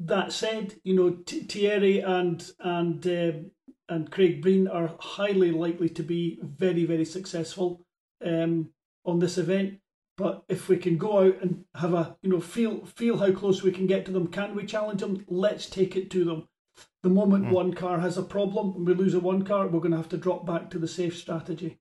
That 0.00 0.32
said, 0.32 0.74
you 0.84 0.94
know 0.94 1.10
T- 1.10 1.42
Thierry 1.42 2.00
and 2.00 2.48
and 2.60 3.06
um 3.06 3.50
and 3.88 4.10
Craig 4.10 4.42
Breen 4.42 4.68
are 4.68 4.94
highly 5.00 5.50
likely 5.50 5.88
to 5.90 6.02
be 6.02 6.38
very 6.42 6.84
very 6.84 7.04
successful 7.04 7.84
um, 8.24 8.70
on 9.04 9.18
this 9.18 9.38
event. 9.38 9.80
But 10.18 10.42
if 10.48 10.68
we 10.68 10.76
can 10.76 10.98
go 10.98 11.20
out 11.20 11.40
and 11.40 11.64
have 11.76 11.94
a 11.94 12.16
you 12.22 12.28
know 12.28 12.40
feel 12.40 12.84
feel 12.84 13.18
how 13.18 13.30
close 13.30 13.62
we 13.62 13.70
can 13.70 13.86
get 13.86 14.04
to 14.06 14.10
them, 14.10 14.26
can 14.26 14.56
we 14.56 14.66
challenge 14.66 15.00
them? 15.00 15.24
Let's 15.28 15.70
take 15.70 15.96
it 15.96 16.10
to 16.10 16.24
them. 16.24 16.48
The 17.04 17.08
moment 17.08 17.52
one 17.52 17.72
car 17.72 18.00
has 18.00 18.18
a 18.18 18.22
problem 18.22 18.74
and 18.74 18.86
we 18.86 18.94
lose 18.94 19.14
a 19.14 19.20
one 19.20 19.44
car, 19.44 19.68
we're 19.68 19.78
going 19.78 19.92
to 19.92 19.96
have 19.96 20.08
to 20.10 20.16
drop 20.16 20.44
back 20.44 20.70
to 20.70 20.78
the 20.78 20.88
safe 20.88 21.16
strategy. 21.16 21.78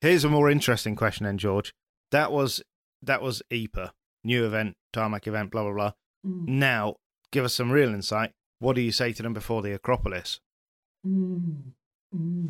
Here's 0.00 0.24
a 0.24 0.28
more 0.28 0.50
interesting 0.50 0.96
question, 0.96 1.24
then, 1.24 1.38
George. 1.38 1.72
That 2.10 2.32
was 2.32 2.60
that 3.00 3.22
was 3.22 3.42
Ieper, 3.52 3.92
new 4.24 4.44
event, 4.44 4.74
tarmac 4.92 5.28
event, 5.28 5.52
blah 5.52 5.62
blah 5.62 5.72
blah. 5.72 5.92
Mm. 6.26 6.48
Now, 6.48 6.96
give 7.30 7.44
us 7.44 7.54
some 7.54 7.70
real 7.70 7.94
insight. 7.94 8.32
What 8.58 8.74
do 8.74 8.82
you 8.82 8.90
say 8.90 9.12
to 9.12 9.22
them 9.22 9.34
before 9.34 9.62
the 9.62 9.72
Acropolis? 9.72 10.40
Mm. 11.06 11.58
Mm. 12.12 12.48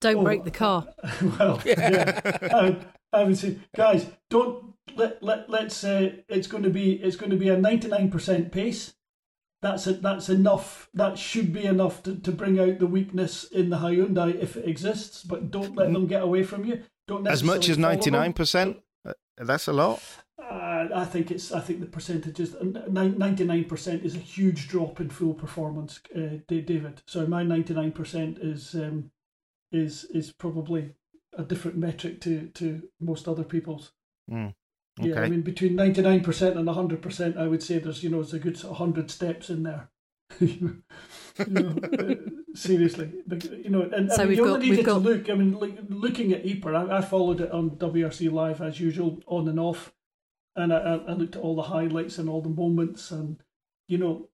Don't 0.00 0.16
Oh, 0.16 0.22
break 0.22 0.44
the 0.44 0.50
car. 0.50 0.86
well, 1.38 1.60
yeah. 1.66 2.82
I, 3.14 3.24
would 3.24 3.38
say, 3.38 3.58
guys, 3.76 4.06
don't 4.30 4.74
let 4.96 5.22
let 5.22 5.48
let's. 5.48 5.82
Uh, 5.84 6.16
it's 6.28 6.46
going 6.46 6.62
to 6.62 6.70
be 6.70 6.94
it's 6.94 7.16
going 7.16 7.30
to 7.30 7.36
be 7.36 7.48
a 7.48 7.56
ninety 7.56 7.88
nine 7.88 8.10
percent 8.10 8.52
pace. 8.52 8.94
That's 9.62 9.86
it. 9.86 10.02
That's 10.02 10.28
enough. 10.28 10.90
That 10.92 11.18
should 11.18 11.52
be 11.52 11.64
enough 11.64 12.02
to, 12.02 12.16
to 12.16 12.32
bring 12.32 12.60
out 12.60 12.78
the 12.78 12.86
weakness 12.86 13.44
in 13.44 13.70
the 13.70 13.78
Hyundai 13.78 14.34
if 14.40 14.56
it 14.56 14.68
exists. 14.68 15.22
But 15.22 15.50
don't 15.50 15.74
let 15.74 15.92
them 15.92 16.06
get 16.06 16.22
away 16.22 16.42
from 16.42 16.64
you. 16.64 16.82
Don't 17.06 17.26
As 17.26 17.42
much 17.42 17.68
as 17.68 17.78
ninety 17.78 18.10
nine 18.10 18.32
percent. 18.32 18.78
That's 19.36 19.66
a 19.66 19.72
lot. 19.72 20.02
Uh, 20.38 20.88
I 20.94 21.04
think 21.04 21.30
it's. 21.30 21.52
I 21.52 21.60
think 21.60 21.80
the 21.80 21.86
percentages. 21.86 22.56
Ninety 22.60 23.44
nine 23.44 23.64
percent 23.64 24.04
is 24.04 24.14
a 24.14 24.18
huge 24.18 24.68
drop 24.68 25.00
in 25.00 25.08
full 25.08 25.34
performance, 25.34 26.00
uh, 26.14 26.38
David. 26.46 27.02
So 27.06 27.26
my 27.26 27.42
ninety 27.42 27.74
nine 27.74 27.92
percent 27.92 28.38
is 28.38 28.74
um, 28.74 29.10
is 29.72 30.04
is 30.04 30.32
probably 30.32 30.92
a 31.36 31.42
different 31.42 31.76
metric 31.76 32.20
to 32.22 32.48
to 32.54 32.82
most 33.00 33.28
other 33.28 33.44
people's. 33.44 33.92
Mm. 34.30 34.54
Yeah, 35.00 35.20
I 35.20 35.28
mean 35.28 35.42
between 35.42 35.74
ninety 35.74 36.02
nine 36.02 36.22
percent 36.22 36.56
and 36.56 36.68
hundred 36.68 37.02
percent, 37.02 37.36
I 37.36 37.46
would 37.48 37.62
say 37.62 37.78
there's 37.78 38.02
you 38.04 38.10
know 38.10 38.20
it's 38.20 38.32
a 38.32 38.38
good 38.38 38.60
hundred 38.60 39.10
steps 39.10 39.50
in 39.50 39.62
there. 39.64 39.90
you 40.40 40.82
know, 41.38 41.76
uh, 41.98 42.14
seriously, 42.54 43.12
But, 43.26 43.44
you 43.44 43.68
know, 43.70 43.82
and 43.82 44.10
I 44.10 44.24
mean, 44.24 44.36
you 44.38 44.48
only 44.48 44.70
needed 44.70 44.86
got- 44.86 44.94
to 45.02 45.08
look. 45.08 45.28
I 45.28 45.34
mean, 45.34 45.52
like, 45.52 45.76
looking 45.88 46.32
at 46.32 46.44
Ieper, 46.44 46.74
I, 46.74 46.98
I 46.98 47.00
followed 47.02 47.40
it 47.40 47.50
on 47.52 47.72
WRC 47.72 48.32
Live 48.32 48.62
as 48.62 48.80
usual, 48.80 49.20
on 49.26 49.48
and 49.48 49.60
off, 49.60 49.92
and 50.56 50.72
I, 50.72 50.78
I 50.78 50.94
I 50.94 51.12
looked 51.12 51.36
at 51.36 51.42
all 51.42 51.54
the 51.56 51.62
highlights 51.62 52.18
and 52.18 52.28
all 52.28 52.40
the 52.40 52.48
moments, 52.48 53.10
and 53.10 53.42
you 53.86 53.98
know, 53.98 54.28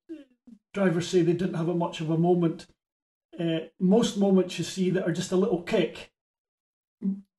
drivers 0.72 1.08
say 1.08 1.22
they 1.22 1.32
didn't 1.32 1.54
have 1.54 1.68
a 1.68 1.74
much 1.74 2.00
of 2.00 2.10
a 2.10 2.18
moment. 2.18 2.66
Uh, 3.38 3.60
most 3.78 4.16
moments 4.18 4.58
you 4.58 4.64
see 4.64 4.90
that 4.90 5.06
are 5.06 5.12
just 5.12 5.32
a 5.32 5.36
little 5.36 5.62
kick. 5.62 6.09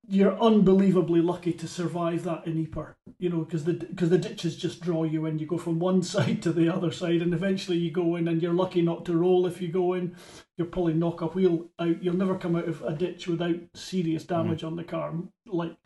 You're 0.08 0.38
unbelievably 0.42 1.22
lucky 1.22 1.54
to 1.54 1.68
survive 1.68 2.24
that 2.24 2.46
in 2.46 2.66
Ieper, 2.66 2.96
you 3.20 3.30
know, 3.30 3.46
because 3.46 3.64
the 3.64 3.74
because 3.74 4.10
the 4.10 4.18
ditches 4.18 4.58
just 4.58 4.82
draw 4.82 5.04
you 5.04 5.26
in. 5.26 5.40
You 5.40 5.46
go 5.46 5.58
from 5.58 5.80
one 5.80 6.02
side 6.14 6.42
to 6.42 6.52
the 6.52 6.68
other 6.70 6.92
side, 6.92 7.22
and 7.22 7.34
eventually 7.34 7.78
you 7.78 7.92
go 7.92 8.16
in, 8.16 8.28
and 8.28 8.42
you're 8.42 8.52
lucky 8.54 8.82
not 8.82 9.06
to 9.06 9.16
roll 9.16 9.46
if 9.46 9.62
you 9.62 9.70
go 9.70 9.94
in. 9.94 10.16
You'll 10.58 10.68
probably 10.68 10.96
knock 10.96 11.22
a 11.22 11.28
wheel 11.28 11.70
out. 11.80 12.04
You'll 12.04 12.16
never 12.18 12.38
come 12.38 12.56
out 12.56 12.68
of 12.68 12.82
a 12.82 12.94
ditch 12.94 13.28
without 13.28 13.56
serious 13.76 14.26
damage 14.26 14.64
on 14.64 14.76
the 14.76 14.84
car, 14.84 15.14
like 15.46 15.78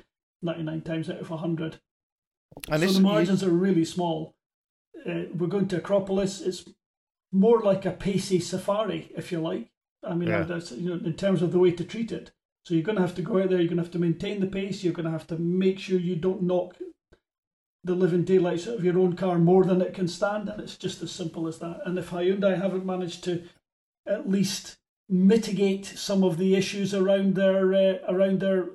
ninety 0.42 0.64
nine 0.64 0.82
times 0.82 1.10
out 1.10 1.20
of 1.20 1.28
hundred 1.28 1.80
And 2.70 2.82
so 2.82 2.94
the 2.94 3.02
margins 3.02 3.44
are 3.44 3.50
really 3.52 3.86
small. 3.86 4.34
Uh, 5.08 5.26
we're 5.38 5.48
going 5.48 5.68
to 5.68 5.78
Acropolis. 5.78 6.42
It's 6.42 6.68
more 7.32 7.62
like 7.62 7.86
a 7.86 7.92
pacey 7.92 8.40
safari, 8.40 9.12
if 9.16 9.32
you 9.32 9.40
like. 9.40 9.70
I 10.04 10.16
mean, 10.16 10.30
Yeah. 10.30 10.48
you 10.72 10.90
know, 10.98 11.06
in 11.06 11.14
terms 11.14 11.42
of 11.42 11.52
the 11.52 11.60
way 11.60 11.72
to 11.72 11.84
treat 11.84 12.12
it. 12.12 12.32
So 12.65 12.73
you're 12.73 12.84
going 12.84 12.95
to 12.95 13.01
have 13.01 13.15
to 13.15 13.21
go 13.21 13.39
out 13.41 13.49
there. 13.49 13.60
You're 13.60 13.67
going 13.67 13.78
to 13.78 13.84
have 13.84 13.91
to 13.91 13.99
maintain 13.99 14.39
the 14.39 14.47
pace. 14.47 14.84
You're 14.84 14.93
going 14.93 15.06
to 15.06 15.12
have 15.12 15.28
to 15.28 15.38
make 15.38 15.78
sure 15.78 15.99
you 15.99 16.15
don't 16.15 16.41
knock 16.41 16.75
the 17.84 17.93
living 17.93 18.23
daylights 18.23 18.67
out 18.67 18.80
of 18.80 18.84
your 18.84 18.97
own 18.97 19.15
car 19.15 19.38
more 19.38 19.63
than 19.63 19.80
it 19.80 19.93
can 19.93 20.08
stand, 20.08 20.49
and 20.49 20.60
it's 20.60 20.75
just 20.75 21.04
as 21.04 21.12
simple 21.12 21.47
as 21.47 21.60
that. 21.60 21.82
And 21.86 21.99
if 21.99 22.10
Hyundai 22.10 22.60
haven't 22.60 22.86
managed 22.86 23.23
to 23.25 23.43
at 24.08 24.28
least 24.28 24.78
mitigate 25.08 25.86
some 25.86 26.23
of 26.23 26.38
the 26.38 26.56
issues 26.56 26.95
around 26.95 27.36
their 27.36 27.73
uh, 27.73 27.97
around 28.12 28.39
their 28.39 28.69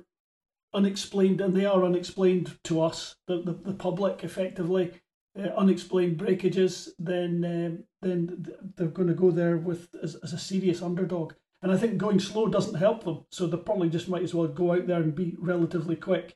unexplained, 0.73 1.41
and 1.41 1.53
they 1.53 1.65
are 1.65 1.83
unexplained 1.83 2.57
to 2.63 2.81
us, 2.81 3.17
the 3.27 3.41
the, 3.41 3.51
the 3.51 3.73
public, 3.73 4.23
effectively, 4.23 4.93
uh, 5.37 5.49
unexplained 5.57 6.17
breakages, 6.17 6.93
then 6.97 7.43
um, 7.43 7.83
then 8.01 8.45
th- 8.45 8.57
they're 8.77 8.87
going 8.87 9.09
to 9.09 9.13
go 9.13 9.31
there 9.31 9.57
with 9.57 9.89
as, 10.01 10.15
as 10.15 10.31
a 10.31 10.37
serious 10.37 10.81
underdog. 10.81 11.33
And 11.61 11.71
I 11.71 11.77
think 11.77 11.97
going 11.97 12.19
slow 12.19 12.47
doesn't 12.47 12.75
help 12.75 13.03
them, 13.03 13.25
so 13.29 13.45
they 13.45 13.57
probably 13.57 13.89
just 13.89 14.09
might 14.09 14.23
as 14.23 14.33
well 14.33 14.47
go 14.47 14.73
out 14.73 14.87
there 14.87 15.01
and 15.01 15.13
be 15.13 15.35
relatively 15.37 15.95
quick, 15.95 16.35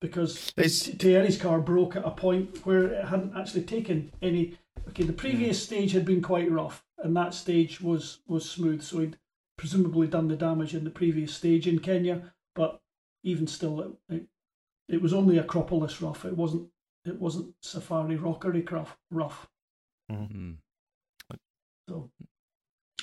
because 0.00 0.52
It's- 0.58 0.88
Thierry's 0.88 1.40
car 1.40 1.60
broke 1.60 1.96
at 1.96 2.04
a 2.04 2.10
point 2.10 2.64
where 2.66 2.92
it 2.92 3.06
hadn't 3.06 3.34
actually 3.36 3.62
taken 3.64 4.12
any. 4.20 4.58
Okay, 4.88 5.04
the 5.04 5.12
previous 5.12 5.62
stage 5.62 5.92
had 5.92 6.04
been 6.04 6.20
quite 6.22 6.50
rough, 6.50 6.84
and 6.98 7.16
that 7.16 7.32
stage 7.34 7.80
was 7.80 8.20
was 8.26 8.48
smooth, 8.50 8.82
so 8.82 8.98
he'd 9.00 9.18
presumably 9.56 10.06
done 10.08 10.28
the 10.28 10.36
damage 10.36 10.74
in 10.74 10.84
the 10.84 10.90
previous 10.90 11.32
stage 11.34 11.66
in 11.68 11.78
Kenya, 11.78 12.34
but 12.54 12.80
even 13.22 13.46
still, 13.46 13.80
it, 13.80 14.14
it, 14.14 14.26
it 14.88 15.00
was 15.00 15.14
only 15.14 15.38
Acropolis 15.38 16.02
rough. 16.02 16.24
It 16.24 16.36
wasn't 16.36 16.68
it 17.04 17.18
wasn't 17.18 17.54
Safari 17.62 18.16
Rockery 18.16 18.62
rough. 18.70 18.98
rough. 19.10 19.48
Mm. 20.10 20.56
So, 21.88 22.10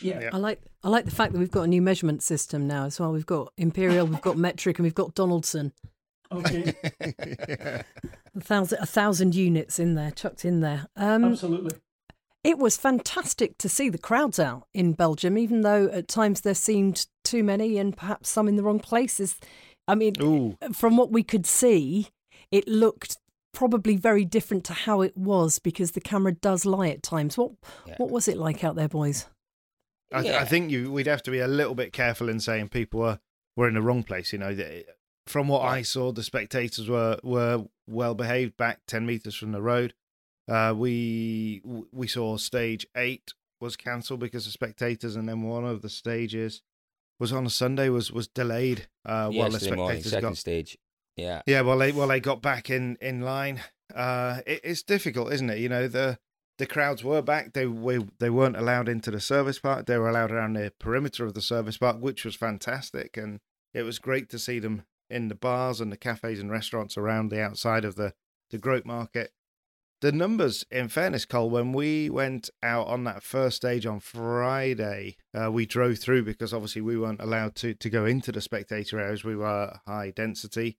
yeah, 0.01 0.19
Yeah. 0.21 0.29
I 0.33 0.37
like 0.37 0.61
I 0.83 0.89
like 0.89 1.05
the 1.05 1.11
fact 1.11 1.33
that 1.33 1.39
we've 1.39 1.51
got 1.51 1.63
a 1.63 1.67
new 1.67 1.81
measurement 1.81 2.23
system 2.23 2.67
now 2.67 2.85
as 2.85 2.99
well. 2.99 3.11
We've 3.11 3.25
got 3.25 3.51
Imperial, 3.57 4.05
we've 4.07 4.21
got 4.21 4.37
metric, 4.37 4.79
and 4.79 4.83
we've 4.83 4.95
got 4.95 5.13
Donaldson. 5.15 5.73
okay, 6.31 6.73
yeah. 7.47 7.81
A 8.35 8.41
thousand 8.41 8.79
a 8.79 8.85
thousand 8.85 9.35
units 9.35 9.79
in 9.79 9.95
there, 9.95 10.11
chucked 10.11 10.45
in 10.45 10.61
there. 10.61 10.87
Um, 10.95 11.25
absolutely. 11.25 11.77
it 12.43 12.57
was 12.59 12.77
fantastic 12.77 13.57
to 13.57 13.67
see 13.67 13.89
the 13.89 13.97
crowds 13.97 14.39
out 14.39 14.67
in 14.73 14.93
Belgium, 14.93 15.37
even 15.37 15.61
though 15.61 15.87
at 15.87 16.07
times 16.07 16.41
there 16.41 16.53
seemed 16.53 17.07
too 17.23 17.43
many 17.43 17.77
and 17.77 17.97
perhaps 17.97 18.29
some 18.29 18.47
in 18.47 18.55
the 18.55 18.63
wrong 18.63 18.79
places. 18.79 19.35
I 19.87 19.95
mean, 19.95 20.13
Ooh. 20.21 20.57
from 20.71 20.95
what 20.95 21.11
we 21.11 21.23
could 21.23 21.45
see, 21.47 22.09
it 22.51 22.67
looked 22.67 23.17
probably 23.51 23.97
very 23.97 24.23
different 24.23 24.63
to 24.65 24.73
how 24.73 25.01
it 25.01 25.17
was 25.17 25.57
because 25.57 25.91
the 25.91 26.01
camera 26.01 26.31
does 26.31 26.63
lie 26.65 26.89
at 26.89 27.01
times. 27.03 27.35
What 27.37 27.51
Yeah. 27.87 27.95
what 27.97 28.11
was 28.11 28.27
it 28.27 28.37
like 28.37 28.63
out 28.63 28.75
there, 28.75 28.87
boys? 28.87 29.25
I, 30.11 30.21
Yeah. 30.21 30.39
I 30.41 30.45
think 30.45 30.71
you 30.71 30.91
we'd 30.91 31.07
have 31.07 31.23
to 31.23 31.31
be 31.31 31.39
a 31.39 31.47
little 31.47 31.75
bit 31.75 31.93
careful 31.93 32.29
in 32.29 32.39
saying 32.39 32.69
people 32.69 32.99
were, 32.99 33.19
were 33.55 33.67
in 33.67 33.75
the 33.75 33.81
wrong 33.81 34.03
place. 34.03 34.33
You 34.33 34.39
know, 34.39 34.57
from 35.27 35.47
what 35.47 35.61
I 35.61 35.81
saw, 35.83 36.11
the 36.11 36.23
spectators 36.23 36.89
were 36.89 37.19
were 37.23 37.65
well 37.87 38.15
behaved 38.15 38.57
back 38.57 38.81
ten 38.87 39.05
meters 39.05 39.35
from 39.35 39.51
the 39.51 39.61
road. 39.61 39.93
Uh, 40.47 40.73
we 40.75 41.61
we 41.91 42.07
saw 42.07 42.37
stage 42.37 42.87
eight 42.95 43.33
was 43.61 43.75
cancelled 43.75 44.19
because 44.19 44.47
of 44.47 44.53
spectators, 44.53 45.15
and 45.15 45.27
then 45.27 45.43
one 45.43 45.65
of 45.65 45.81
the 45.81 45.89
stages 45.89 46.61
was 47.19 47.33
on 47.33 47.45
a 47.45 47.49
Sunday 47.49 47.89
was 47.89 48.11
was 48.11 48.27
delayed 48.27 48.87
uh, 49.05 49.29
while 49.29 49.47
the 49.49 49.53
Yesterday 49.53 49.75
morning, 49.75 50.03
second 50.03 50.29
got 50.29 50.37
stage. 50.37 50.77
Yeah. 51.15 51.41
yeah, 51.45 51.61
well, 51.61 51.77
they 51.77 51.91
well 51.91 52.07
they 52.07 52.19
got 52.19 52.41
back 52.41 52.69
in 52.69 52.97
in 53.01 53.21
line. 53.21 53.61
uh, 53.93 54.39
it, 54.47 54.61
it's 54.63 54.83
difficult, 54.83 55.33
isn't 55.33 55.49
it? 55.49 55.59
You 55.59 55.69
know, 55.69 55.87
the 55.87 56.17
the 56.59 56.67
crowds 56.67 57.03
were 57.03 57.21
back. 57.21 57.53
They 57.53 57.65
we, 57.65 58.05
they 58.19 58.29
weren't 58.29 58.57
allowed 58.57 58.89
into 58.89 59.09
the 59.09 59.21
service 59.21 59.57
park. 59.57 59.87
They 59.87 59.97
were 59.97 60.09
allowed 60.09 60.31
around 60.31 60.53
the 60.53 60.71
perimeter 60.77 61.25
of 61.25 61.33
the 61.33 61.41
service 61.41 61.77
park, 61.77 61.97
which 61.99 62.25
was 62.25 62.35
fantastic, 62.35 63.17
and 63.17 63.39
it 63.73 63.83
was 63.83 63.97
great 63.97 64.29
to 64.29 64.37
see 64.37 64.59
them 64.59 64.83
in 65.09 65.29
the 65.29 65.35
bars 65.35 65.81
and 65.81 65.91
the 65.91 65.97
cafes 65.97 66.39
and 66.39 66.51
restaurants 66.51 66.97
around 66.97 67.29
the 67.29 67.41
outside 67.41 67.85
of 67.85 67.95
the 67.95 68.13
the 68.51 68.59
Grote 68.59 68.85
Market. 68.85 69.31
The 70.01 70.11
numbers, 70.11 70.65
in 70.71 70.87
fairness, 70.87 71.25
Cole, 71.25 71.49
when 71.49 71.73
we 71.73 72.09
went 72.09 72.49
out 72.63 72.87
on 72.87 73.03
that 73.03 73.21
first 73.21 73.57
stage 73.57 73.85
on 73.85 73.99
Friday, 73.99 75.17
uh, 75.33 75.51
we 75.51 75.65
drove 75.65 75.99
through 75.99 76.23
because 76.23 76.53
obviously 76.53 76.81
we 76.81 76.97
weren't 76.97 77.21
allowed 77.21 77.55
to, 77.55 77.73
to 77.73 77.89
go 77.89 78.05
into 78.05 78.31
the 78.31 78.39
spectator 78.39 78.97
areas. 78.97 79.25
We 79.25 79.35
were 79.35 79.77
high 79.85 80.11
density. 80.15 80.77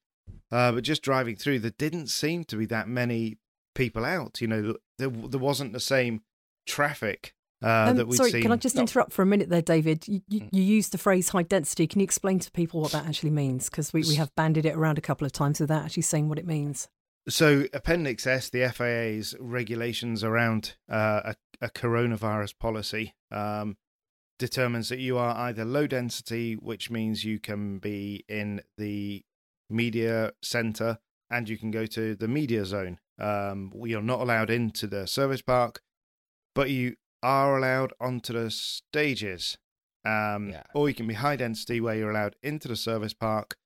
Uh, 0.50 0.72
but 0.72 0.84
just 0.84 1.02
driving 1.02 1.36
through, 1.36 1.58
there 1.58 1.72
didn't 1.76 2.06
seem 2.06 2.44
to 2.44 2.56
be 2.56 2.64
that 2.66 2.88
many 2.88 3.36
people 3.74 4.04
out. 4.04 4.40
You 4.40 4.48
know, 4.48 4.74
there, 4.98 5.08
there 5.08 5.40
wasn't 5.40 5.72
the 5.72 5.80
same 5.80 6.22
traffic 6.66 7.34
uh, 7.62 7.88
Um, 7.90 7.96
that 7.96 8.06
we'd 8.08 8.16
sorry, 8.16 8.30
seen. 8.30 8.42
can 8.42 8.52
I 8.52 8.56
just 8.56 8.76
No. 8.76 8.80
interrupt 8.82 9.12
for 9.12 9.20
a 9.22 9.26
minute 9.26 9.50
there, 9.50 9.60
David? 9.62 10.08
You, 10.08 10.22
you, 10.28 10.40
Mm. 10.40 10.48
you 10.52 10.62
used 10.62 10.92
the 10.92 10.98
phrase 10.98 11.28
high 11.30 11.42
density. 11.42 11.86
Can 11.86 12.00
you 12.00 12.04
explain 12.04 12.38
to 12.38 12.50
people 12.50 12.80
what 12.80 12.92
that 12.92 13.06
actually 13.06 13.30
means? 13.32 13.68
Because 13.68 13.92
we, 13.92 14.02
we 14.02 14.14
have 14.14 14.34
bandied 14.34 14.64
it 14.64 14.74
around 14.74 14.96
a 14.96 15.02
couple 15.02 15.26
of 15.26 15.32
times 15.32 15.60
without 15.60 15.84
actually 15.84 16.04
saying 16.04 16.28
what 16.30 16.38
it 16.38 16.46
means. 16.46 16.88
So, 17.28 17.66
Appendix 17.74 18.26
S, 18.26 18.48
the 18.48 18.66
FIA's 18.70 19.34
regulations 19.38 20.24
around 20.24 20.76
uh, 20.90 21.34
a, 21.60 21.66
a 21.66 21.68
coronavirus 21.68 22.58
policy, 22.58 23.14
um, 23.30 23.76
determines 24.38 24.88
that 24.88 24.98
you 25.00 25.18
are 25.18 25.36
either 25.36 25.66
low 25.66 25.86
density, 25.86 26.54
which 26.54 26.90
means 26.90 27.24
you 27.24 27.38
can 27.38 27.78
be 27.78 28.24
in 28.26 28.62
the 28.78 29.22
media 29.68 30.32
center 30.42 30.98
and 31.30 31.46
you 31.48 31.58
can 31.58 31.70
go 31.70 31.84
to 31.86 32.14
the 32.16 32.26
media 32.26 32.64
zone. 32.64 32.98
Um, 33.20 33.72
you're 33.84 34.02
not 34.02 34.20
allowed 34.20 34.50
into 34.50 34.86
the 34.86 35.06
service 35.06 35.42
park, 35.42 35.82
but 36.54 36.70
you 36.70 36.96
are 37.22 37.56
allowed 37.58 37.92
onto 38.00 38.32
the 38.32 38.50
stages. 38.50 39.58
Um, 40.04 40.50
Yeah. 40.50 40.62
Or 40.74 40.88
you 40.88 40.94
can 40.94 41.06
be 41.06 41.14
high 41.14 41.36
density, 41.36 41.80
where 41.80 41.94
you're 41.94 42.10
allowed 42.10 42.36
into 42.42 42.68
the 42.68 42.76
service 42.76 43.12
park 43.12 43.56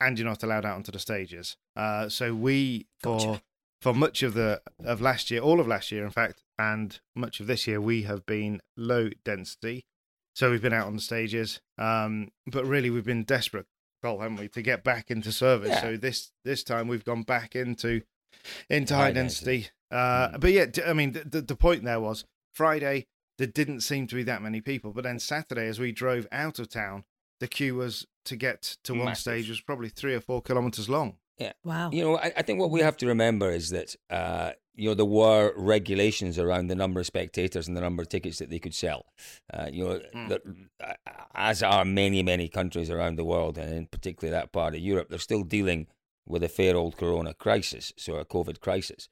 and 0.00 0.18
you're 0.18 0.28
not 0.28 0.42
allowed 0.42 0.64
out 0.66 0.74
onto 0.74 0.92
the 0.92 0.98
stages. 0.98 1.56
Uh, 1.76 2.08
so 2.08 2.34
we 2.34 2.86
for 3.02 3.18
Gotcha. 3.18 3.42
for 3.80 3.94
much 3.94 4.22
of 4.22 4.34
the 4.34 4.60
of 4.84 5.00
last 5.00 5.30
year, 5.30 5.40
all 5.40 5.60
of 5.60 5.68
last 5.68 5.92
year, 5.92 6.04
in 6.04 6.10
fact, 6.10 6.42
and 6.58 7.00
much 7.14 7.40
of 7.40 7.46
this 7.46 7.66
year, 7.66 7.80
we 7.80 8.02
have 8.02 8.26
been 8.26 8.60
low 8.76 9.10
density. 9.24 9.86
So 10.34 10.50
we've 10.50 10.60
been 10.60 10.72
out 10.74 10.86
on 10.86 10.96
the 10.96 11.02
stages, 11.02 11.60
um, 11.78 12.30
but 12.46 12.66
really 12.66 12.90
we've 12.90 13.06
been 13.06 13.24
desperate, 13.24 13.66
haven't 14.02 14.36
we, 14.36 14.48
to 14.48 14.60
get 14.62 14.84
back 14.84 15.10
into 15.10 15.32
service? 15.32 15.70
Yeah. 15.70 15.80
So 15.82 15.96
this 15.96 16.32
this 16.44 16.62
time 16.64 16.88
we've 16.88 17.04
gone 17.04 17.22
back 17.22 17.54
into 17.56 18.02
into 18.70 18.94
High 18.94 19.04
high 19.04 19.12
density. 19.12 19.68
Uh, 19.90 20.30
Mm. 20.30 20.40
But 20.40 20.52
yeah, 20.52 20.66
I 20.86 20.92
mean, 20.92 21.12
the, 21.12 21.24
the 21.24 21.40
the 21.42 21.56
point 21.56 21.84
there 21.84 22.00
was 22.00 22.24
Friday 22.52 23.06
there 23.38 23.46
didn't 23.46 23.82
seem 23.82 24.06
to 24.06 24.14
be 24.14 24.22
that 24.24 24.40
many 24.42 24.60
people, 24.62 24.92
but 24.92 25.04
then 25.04 25.18
Saturday 25.18 25.66
as 25.68 25.78
we 25.78 25.92
drove 25.92 26.26
out 26.32 26.58
of 26.58 26.68
town, 26.70 27.04
the 27.38 27.46
queue 27.46 27.74
was 27.74 28.06
to 28.24 28.34
get 28.34 28.78
to 28.84 28.94
one 28.94 29.04
Massive. 29.04 29.20
stage 29.20 29.48
was 29.50 29.60
probably 29.60 29.90
three 29.90 30.14
or 30.14 30.20
four 30.20 30.40
kilometers 30.42 30.88
long. 30.88 31.18
Yeah. 31.38 31.52
Wow. 31.64 31.90
You 31.92 32.02
know, 32.02 32.16
I, 32.16 32.32
I 32.38 32.42
think 32.42 32.58
what 32.60 32.70
we 32.70 32.80
have 32.80 32.96
to 32.96 33.06
remember 33.06 33.50
is 33.50 33.68
that 33.70 33.94
uh, 34.10 34.52
you 34.74 34.88
know 34.88 34.94
there 34.94 35.04
were 35.04 35.52
regulations 35.56 36.38
around 36.38 36.68
the 36.68 36.74
number 36.74 36.98
of 36.98 37.06
spectators 37.06 37.68
and 37.68 37.76
the 37.76 37.80
number 37.82 38.02
of 38.02 38.08
tickets 38.08 38.38
that 38.38 38.48
they 38.50 38.58
could 38.58 38.74
sell. 38.74 39.04
Uh, 39.52 39.68
you 39.70 39.84
know, 39.84 40.00
Mm. 40.14 40.28
that, 40.30 40.40
uh, 40.82 40.94
as 41.34 41.62
are 41.62 41.84
many 41.84 42.22
many 42.22 42.48
countries 42.48 42.90
around 42.90 43.16
the 43.16 43.24
world, 43.24 43.58
and 43.58 43.72
in 43.72 43.86
particular 43.86 44.30
that 44.32 44.50
part 44.50 44.74
of 44.74 44.80
Europe, 44.80 45.08
they're 45.10 45.18
still 45.18 45.42
dealing 45.44 45.86
with 46.26 46.42
a 46.42 46.48
fair 46.48 46.76
old 46.76 46.96
Corona 46.96 47.34
crisis, 47.34 47.92
so 47.96 48.16
a 48.16 48.24
COVID 48.24 48.60
crisis. 48.60 49.08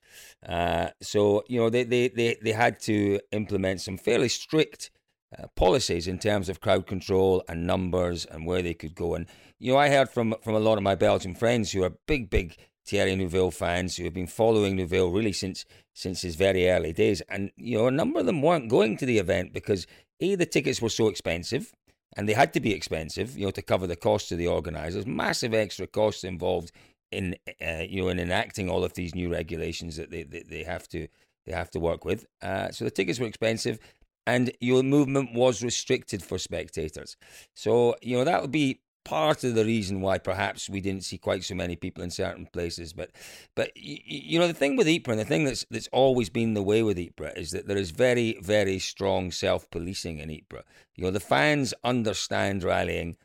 Uh, 0.46 0.88
so 1.00 1.44
you 1.48 1.60
know 1.60 1.70
they, 1.70 1.84
they 1.84 2.08
they 2.08 2.36
they 2.42 2.52
had 2.52 2.80
to 2.80 3.20
implement 3.32 3.80
some 3.80 3.96
fairly 3.96 4.28
strict 4.28 4.90
uh, 5.38 5.46
policies 5.56 6.06
in 6.06 6.18
terms 6.18 6.48
of 6.48 6.60
crowd 6.60 6.86
control 6.86 7.42
and 7.48 7.66
numbers 7.66 8.24
and 8.24 8.46
where 8.46 8.62
they 8.62 8.74
could 8.74 8.94
go. 8.94 9.14
And 9.14 9.26
you 9.58 9.72
know, 9.72 9.78
I 9.78 9.88
heard 9.88 10.10
from 10.10 10.34
from 10.42 10.54
a 10.54 10.60
lot 10.60 10.78
of 10.78 10.84
my 10.84 10.94
Belgian 10.94 11.34
friends 11.34 11.72
who 11.72 11.82
are 11.84 11.92
big, 12.06 12.30
big 12.30 12.56
Thierry 12.86 13.16
Neuville 13.16 13.50
fans 13.50 13.96
who 13.96 14.04
have 14.04 14.14
been 14.14 14.26
following 14.26 14.76
Neuville 14.76 15.10
really 15.10 15.32
since 15.32 15.64
since 15.92 16.22
his 16.22 16.36
very 16.36 16.68
early 16.68 16.92
days. 16.92 17.20
And 17.22 17.50
you 17.56 17.78
know, 17.78 17.86
a 17.86 17.90
number 17.90 18.20
of 18.20 18.26
them 18.26 18.42
weren't 18.42 18.68
going 18.68 18.96
to 18.98 19.06
the 19.06 19.18
event 19.18 19.52
because 19.52 19.86
a 20.20 20.34
the 20.34 20.46
tickets 20.46 20.82
were 20.82 20.88
so 20.90 21.08
expensive. 21.08 21.72
And 22.16 22.28
they 22.28 22.34
had 22.34 22.52
to 22.52 22.60
be 22.60 22.72
expensive, 22.72 23.36
you 23.36 23.46
know, 23.46 23.50
to 23.50 23.60
cover 23.62 23.88
the 23.88 23.96
costs 23.96 24.30
of 24.30 24.38
the 24.38 24.46
organisers. 24.46 25.04
Massive 25.04 25.52
extra 25.52 25.88
costs 25.88 26.22
involved 26.22 26.70
in, 27.14 27.36
uh, 27.60 27.84
you 27.88 28.02
know, 28.02 28.08
in 28.08 28.18
enacting 28.18 28.68
all 28.68 28.84
of 28.84 28.94
these 28.94 29.14
new 29.14 29.30
regulations 29.30 29.96
that 29.96 30.10
they, 30.10 30.22
they, 30.22 30.42
they 30.42 30.62
have 30.64 30.88
to 30.88 31.08
they 31.46 31.52
have 31.52 31.70
to 31.70 31.80
work 31.80 32.04
with. 32.04 32.26
Uh, 32.42 32.70
so 32.70 32.84
the 32.84 32.90
tickets 32.90 33.18
were 33.18 33.26
expensive, 33.26 33.78
and 34.26 34.50
your 34.60 34.82
movement 34.82 35.34
was 35.34 35.62
restricted 35.62 36.22
for 36.22 36.38
spectators. 36.38 37.16
So 37.54 37.96
you 38.02 38.16
know 38.16 38.24
that 38.24 38.40
would 38.40 38.52
be 38.52 38.80
part 39.04 39.44
of 39.44 39.54
the 39.54 39.64
reason 39.64 40.00
why 40.00 40.16
perhaps 40.16 40.68
we 40.68 40.80
didn't 40.80 41.04
see 41.04 41.18
quite 41.18 41.44
so 41.44 41.54
many 41.54 41.76
people 41.76 42.02
in 42.02 42.10
certain 42.10 42.46
places. 42.52 42.92
But 42.92 43.10
but 43.54 43.70
you 43.76 44.38
know 44.38 44.46
the 44.46 44.54
thing 44.54 44.76
with 44.76 44.88
Ypres, 44.88 45.12
and 45.12 45.20
the 45.20 45.24
thing 45.24 45.44
that's 45.44 45.64
that's 45.70 45.88
always 45.92 46.30
been 46.30 46.54
the 46.54 46.62
way 46.62 46.82
with 46.82 46.98
Ypres 46.98 47.36
is 47.36 47.50
that 47.52 47.66
there 47.66 47.76
is 47.76 47.90
very 47.90 48.38
very 48.42 48.78
strong 48.78 49.30
self 49.30 49.70
policing 49.70 50.18
in 50.18 50.30
Ypres. 50.30 50.64
You 50.96 51.04
know 51.04 51.10
the 51.10 51.20
fans 51.20 51.74
understand 51.84 52.62
rallying 52.62 53.16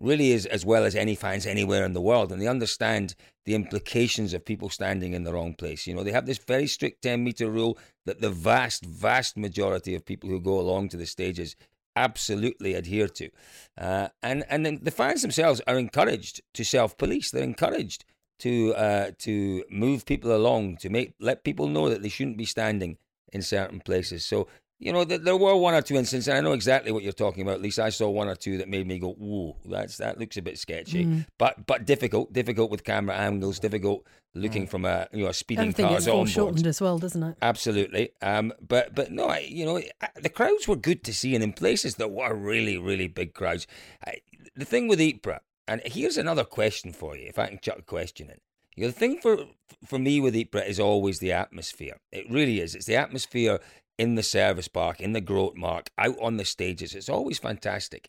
really 0.00 0.30
is 0.30 0.46
as 0.46 0.64
well 0.64 0.84
as 0.84 0.94
any 0.94 1.14
fans 1.14 1.46
anywhere 1.46 1.84
in 1.84 1.92
the 1.92 2.00
world, 2.00 2.32
and 2.32 2.40
they 2.40 2.48
understand 2.48 3.14
the 3.48 3.54
implications 3.54 4.34
of 4.34 4.44
people 4.44 4.68
standing 4.68 5.14
in 5.14 5.24
the 5.24 5.32
wrong 5.32 5.54
place. 5.54 5.86
You 5.86 5.94
know, 5.94 6.02
they 6.02 6.12
have 6.12 6.26
this 6.26 6.36
very 6.36 6.66
strict 6.66 7.00
10 7.00 7.24
meter 7.24 7.50
rule 7.50 7.78
that 8.04 8.20
the 8.20 8.28
vast, 8.28 8.84
vast 8.84 9.38
majority 9.38 9.94
of 9.94 10.04
people 10.04 10.28
who 10.28 10.38
go 10.38 10.60
along 10.60 10.90
to 10.90 10.98
the 10.98 11.06
stages 11.06 11.56
absolutely 11.96 12.74
adhere 12.74 13.08
to. 13.08 13.30
Uh, 13.78 14.08
and 14.22 14.44
and 14.50 14.66
then 14.66 14.80
the 14.82 14.90
fans 14.90 15.22
themselves 15.22 15.62
are 15.66 15.78
encouraged 15.78 16.42
to 16.52 16.62
self 16.62 16.98
police, 16.98 17.30
they're 17.30 17.42
encouraged 17.42 18.04
to 18.40 18.74
uh, 18.74 19.12
to 19.20 19.64
move 19.70 20.04
people 20.04 20.36
along, 20.36 20.76
to 20.82 20.90
make 20.90 21.14
let 21.18 21.42
people 21.42 21.68
know 21.68 21.88
that 21.88 22.02
they 22.02 22.10
shouldn't 22.10 22.36
be 22.36 22.44
standing 22.44 22.98
in 23.32 23.40
certain 23.40 23.80
places. 23.80 24.26
So 24.26 24.46
you 24.78 24.92
know, 24.92 25.04
th- 25.04 25.22
there 25.22 25.36
were 25.36 25.56
one 25.56 25.74
or 25.74 25.82
two 25.82 25.96
instances, 25.96 26.28
and 26.28 26.38
I 26.38 26.40
know 26.40 26.52
exactly 26.52 26.92
what 26.92 27.02
you're 27.02 27.12
talking 27.12 27.42
about. 27.42 27.56
At 27.56 27.62
least 27.62 27.80
I 27.80 27.88
saw 27.88 28.08
one 28.08 28.28
or 28.28 28.36
two 28.36 28.58
that 28.58 28.68
made 28.68 28.86
me 28.86 28.98
go, 28.98 29.12
"Whoa, 29.12 29.56
that's 29.64 29.96
that 29.96 30.18
looks 30.18 30.36
a 30.36 30.42
bit 30.42 30.58
sketchy." 30.58 31.04
Mm. 31.04 31.26
But 31.36 31.66
but 31.66 31.84
difficult, 31.84 32.32
difficult 32.32 32.70
with 32.70 32.84
camera 32.84 33.16
angles, 33.16 33.58
difficult 33.58 34.06
looking 34.34 34.66
from 34.66 34.84
a 34.84 35.08
you 35.12 35.24
know 35.24 35.30
a 35.30 35.34
speeding 35.34 35.62
Everything 35.62 35.86
car 35.86 35.94
gets 35.94 36.06
on 36.06 36.14
foreshortened 36.14 36.66
as 36.66 36.80
well, 36.80 36.98
doesn't 36.98 37.22
it? 37.22 37.36
Absolutely. 37.42 38.10
Um, 38.22 38.52
but 38.66 38.94
but 38.94 39.10
no, 39.10 39.26
I, 39.26 39.40
you 39.40 39.64
know, 39.64 39.78
I- 40.00 40.08
the 40.20 40.28
crowds 40.28 40.68
were 40.68 40.76
good 40.76 41.02
to 41.04 41.12
see, 41.12 41.34
and 41.34 41.42
in 41.42 41.52
places 41.52 41.96
that 41.96 42.12
were 42.12 42.34
really 42.34 42.78
really 42.78 43.08
big 43.08 43.34
crowds. 43.34 43.66
I, 44.06 44.18
the 44.54 44.64
thing 44.64 44.86
with 44.86 45.00
Ypres, 45.00 45.40
and 45.66 45.80
here's 45.84 46.16
another 46.16 46.44
question 46.44 46.92
for 46.92 47.16
you, 47.16 47.26
if 47.28 47.38
I 47.38 47.46
can 47.48 47.58
chuck 47.60 47.78
a 47.78 47.82
question 47.82 48.30
in. 48.30 48.38
You 48.76 48.84
know, 48.84 48.90
the 48.90 48.98
thing 48.98 49.18
for 49.18 49.38
for 49.84 49.98
me 49.98 50.20
with 50.20 50.36
Ypres 50.36 50.68
is 50.68 50.78
always 50.80 51.18
the 51.18 51.32
atmosphere. 51.32 51.96
It 52.12 52.30
really 52.30 52.60
is. 52.60 52.76
It's 52.76 52.86
the 52.86 52.96
atmosphere 52.96 53.58
in 53.98 54.14
the 54.14 54.22
service 54.22 54.68
park, 54.68 55.00
in 55.00 55.12
the 55.12 55.20
Grote 55.20 55.56
Markt, 55.56 55.90
out 55.98 56.16
on 56.20 56.36
the 56.36 56.44
stages. 56.44 56.94
It's 56.94 57.08
always 57.08 57.38
fantastic. 57.38 58.08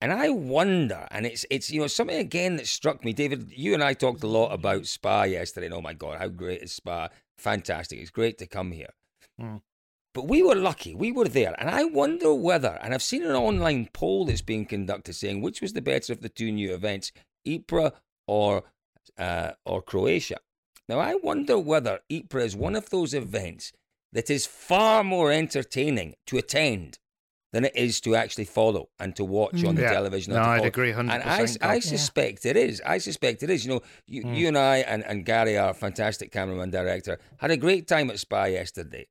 And 0.00 0.12
I 0.12 0.30
wonder, 0.30 1.06
and 1.12 1.24
it's 1.24 1.46
it's 1.48 1.70
you 1.70 1.80
know 1.80 1.86
something 1.86 2.18
again 2.18 2.56
that 2.56 2.66
struck 2.66 3.04
me, 3.04 3.12
David. 3.12 3.52
You 3.54 3.72
and 3.72 3.84
I 3.84 3.94
talked 3.94 4.24
a 4.24 4.26
lot 4.26 4.52
about 4.52 4.86
Spa 4.86 5.22
yesterday. 5.22 5.66
And 5.66 5.74
oh 5.76 5.80
my 5.80 5.94
God, 5.94 6.18
how 6.18 6.26
great 6.26 6.62
is 6.62 6.72
Spa? 6.72 7.08
Fantastic! 7.38 8.00
It's 8.00 8.10
great 8.10 8.36
to 8.38 8.46
come 8.46 8.72
here. 8.72 8.94
Mm. 9.40 9.62
But 10.12 10.26
we 10.26 10.42
were 10.42 10.56
lucky; 10.56 10.92
we 10.92 11.12
were 11.12 11.28
there, 11.28 11.54
and 11.56 11.70
I 11.70 11.84
wonder 11.84 12.34
whether. 12.34 12.80
And 12.82 12.92
I've 12.92 13.02
seen 13.02 13.22
an 13.22 13.36
online 13.36 13.90
poll 13.92 14.24
that's 14.24 14.42
being 14.42 14.66
conducted 14.66 15.12
saying 15.12 15.40
which 15.40 15.60
was 15.60 15.72
the 15.72 15.80
better 15.80 16.12
of 16.12 16.20
the 16.20 16.28
two 16.28 16.50
new 16.50 16.74
events, 16.74 17.12
Ypres 17.46 17.92
or 18.26 18.64
uh, 19.16 19.52
or 19.64 19.82
Croatia. 19.82 20.38
Now 20.88 20.98
I 20.98 21.14
wonder 21.14 21.60
whether 21.60 22.00
Ypres 22.10 22.44
is 22.44 22.56
one 22.56 22.74
of 22.74 22.90
those 22.90 23.14
events 23.14 23.72
that 24.12 24.30
is 24.30 24.46
far 24.46 25.02
more 25.04 25.30
entertaining 25.32 26.14
to 26.26 26.38
attend 26.38 26.98
than 27.52 27.64
it 27.66 27.76
is 27.76 28.00
to 28.00 28.14
actually 28.14 28.44
follow 28.46 28.88
and 28.98 29.14
to 29.16 29.24
watch 29.24 29.62
on 29.64 29.74
the 29.74 29.82
Yeah. 29.82 29.92
television. 29.92 30.32
No, 30.32 30.40
I'd 30.40 30.64
agree 30.64 30.90
100%. 30.92 30.98
And 31.10 31.22
I, 31.62 31.74
I 31.74 31.78
suspect 31.80 32.46
it 32.46 32.56
is. 32.56 32.80
I 32.86 32.96
suspect 32.98 33.42
it 33.42 33.50
is. 33.50 33.64
You 33.66 33.72
know, 33.74 33.80
you, 34.06 34.22
Mm. 34.22 34.36
you 34.38 34.48
and 34.48 34.56
I 34.56 34.78
and, 34.78 35.04
and 35.04 35.26
Gary, 35.26 35.58
our 35.58 35.74
fantastic 35.74 36.32
cameraman 36.32 36.70
director, 36.70 37.18
had 37.38 37.50
a 37.50 37.58
great 37.58 37.86
time 37.86 38.10
at 38.10 38.18
Spa 38.18 38.44
yesterday. 38.44 39.06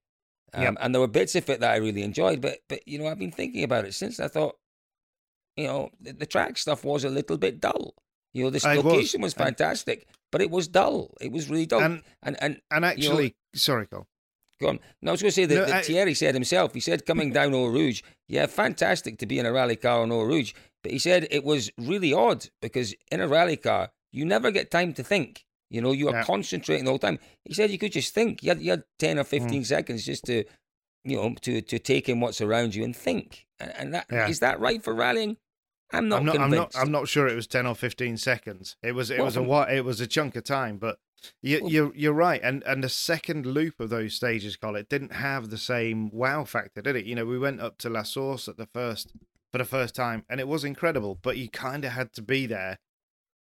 Um, 0.53 0.63
Yep. 0.63 0.73
And 0.81 0.93
there 0.95 0.99
were 0.99 1.07
bits 1.07 1.35
of 1.35 1.47
it 1.51 1.59
that 1.59 1.71
I 1.71 1.75
really 1.77 2.01
enjoyed. 2.01 2.41
But, 2.41 2.59
but 2.67 2.87
you 2.87 2.97
know, 2.97 3.07
I've 3.07 3.19
been 3.19 3.31
thinking 3.31 3.63
about 3.63 3.85
it 3.85 3.93
since. 3.93 4.19
I 4.19 4.27
thought, 4.27 4.55
you 5.55 5.67
know, 5.67 5.89
the, 5.99 6.13
the 6.13 6.25
track 6.25 6.57
stuff 6.57 6.83
was 6.83 7.03
a 7.03 7.09
little 7.09 7.37
bit 7.37 7.59
dull. 7.61 7.93
You 8.33 8.45
know, 8.45 8.49
this 8.49 8.65
was. 8.65 8.77
location 8.83 9.21
was, 9.21 9.33
And- 9.33 9.43
fantastic, 9.45 10.07
but 10.31 10.41
it 10.41 10.49
was 10.49 10.67
dull. 10.67 11.13
It 11.21 11.31
was 11.31 11.47
really 11.49 11.67
dull. 11.67 11.81
And- 11.81 12.01
and, 12.23 12.37
and 12.41 12.59
And 12.71 12.83
you 12.97 13.09
know, 13.09 13.13
actually, 13.15 13.35
sorry, 13.53 13.85
Cole. 13.87 14.07
Go 14.61 14.69
on. 14.69 14.79
No, 15.01 15.11
I 15.11 15.13
was 15.13 15.21
going 15.21 15.31
to 15.31 15.35
say 15.35 15.45
that, 15.45 15.55
No, 15.55 15.65
that 15.65 15.73
I- 15.75 15.81
Thierry 15.81 16.13
said 16.13 16.33
himself. 16.35 16.73
He 16.73 16.79
said 16.79 17.05
coming 17.05 17.31
down 17.33 17.53
Eau 17.53 17.65
Rouge, 17.67 18.01
yeah, 18.27 18.45
fantastic 18.45 19.17
to 19.19 19.25
be 19.25 19.39
in 19.39 19.45
a 19.45 19.51
rally 19.51 19.75
car 19.75 20.01
on 20.01 20.11
Eau 20.11 20.21
Rouge. 20.21 20.53
But 20.83 20.91
he 20.91 20.99
said 20.99 21.27
it 21.31 21.43
was 21.43 21.69
really 21.77 22.13
odd 22.13 22.47
because 22.61 22.95
in 23.11 23.19
a 23.21 23.27
rally 23.27 23.57
car, 23.57 23.89
you 24.11 24.23
never 24.25 24.51
get 24.51 24.71
time 24.71 24.93
to 24.93 25.03
think. 25.03 25.43
You 25.69 25.81
know, 25.81 25.91
you 25.93 26.09
are 26.09 26.15
Yeah. 26.15 26.23
concentrating 26.23 26.85
the 26.85 26.91
whole 26.91 26.99
time. 26.99 27.17
He 27.45 27.53
said 27.53 27.71
you 27.71 27.77
could 27.77 27.91
just 27.93 28.13
think. 28.13 28.43
You 28.43 28.49
had, 28.49 28.61
you 28.61 28.71
had 28.71 28.83
ten 28.99 29.17
or 29.19 29.23
Mm. 29.23 29.27
fifteen 29.27 29.63
seconds 29.63 30.05
just 30.05 30.25
to, 30.25 30.43
you 31.05 31.17
know, 31.17 31.33
to 31.41 31.61
to 31.61 31.79
take 31.79 32.09
in 32.09 32.19
what's 32.19 32.41
around 32.41 32.75
you 32.75 32.83
and 32.83 32.95
think. 32.95 33.45
And, 33.59 33.71
and 33.77 33.93
that 33.93 34.05
is 34.11 34.41
Yeah. 34.41 34.47
that 34.51 34.59
right 34.59 34.83
for 34.83 34.93
rallying? 34.93 35.37
I'm 35.93 36.07
not 36.09 36.19
I'm 36.21 36.25
not. 36.25 36.39
I'm 36.39 36.51
not. 36.51 36.75
I'm 36.75 36.91
not 36.91 37.07
sure 37.07 37.27
it 37.27 37.35
was 37.35 37.47
ten 37.47 37.65
or 37.65 37.75
fifteen 37.75 38.17
seconds. 38.17 38.75
It 38.83 38.93
was. 38.93 39.09
It 39.11 39.17
Well, 39.17 39.25
was 39.25 39.37
a 39.37 39.43
while. 39.43 39.67
It 39.69 39.81
was 39.81 40.01
a 40.01 40.07
chunk 40.07 40.35
of 40.35 40.43
time. 40.43 40.77
But 40.77 40.99
you, 41.41 41.67
you're 41.67 41.91
you're 41.95 42.13
right. 42.13 42.41
And 42.43 42.63
and 42.63 42.83
the 42.83 42.89
second 42.89 43.45
loop 43.45 43.79
of 43.79 43.89
those 43.89 44.15
stages, 44.15 44.55
Col, 44.55 44.75
it 44.75 44.89
didn't 44.89 45.13
have 45.13 45.49
the 45.49 45.57
same 45.57 46.09
wow 46.11 46.43
factor, 46.45 46.81
did 46.81 46.95
it? 46.95 47.05
You 47.05 47.15
know, 47.15 47.25
we 47.25 47.37
went 47.39 47.61
up 47.61 47.77
to 47.79 47.89
La 47.89 48.03
Source 48.03 48.47
at 48.47 48.57
the 48.57 48.65
first 48.67 49.13
for 49.51 49.57
the 49.57 49.65
first 49.65 49.95
time, 49.95 50.23
and 50.29 50.39
it 50.39 50.47
was 50.47 50.63
incredible. 50.63 51.17
But 51.21 51.37
you 51.37 51.49
kind 51.49 51.83
of 51.85 51.91
had 51.91 52.13
to 52.13 52.21
be 52.21 52.45
there 52.45 52.79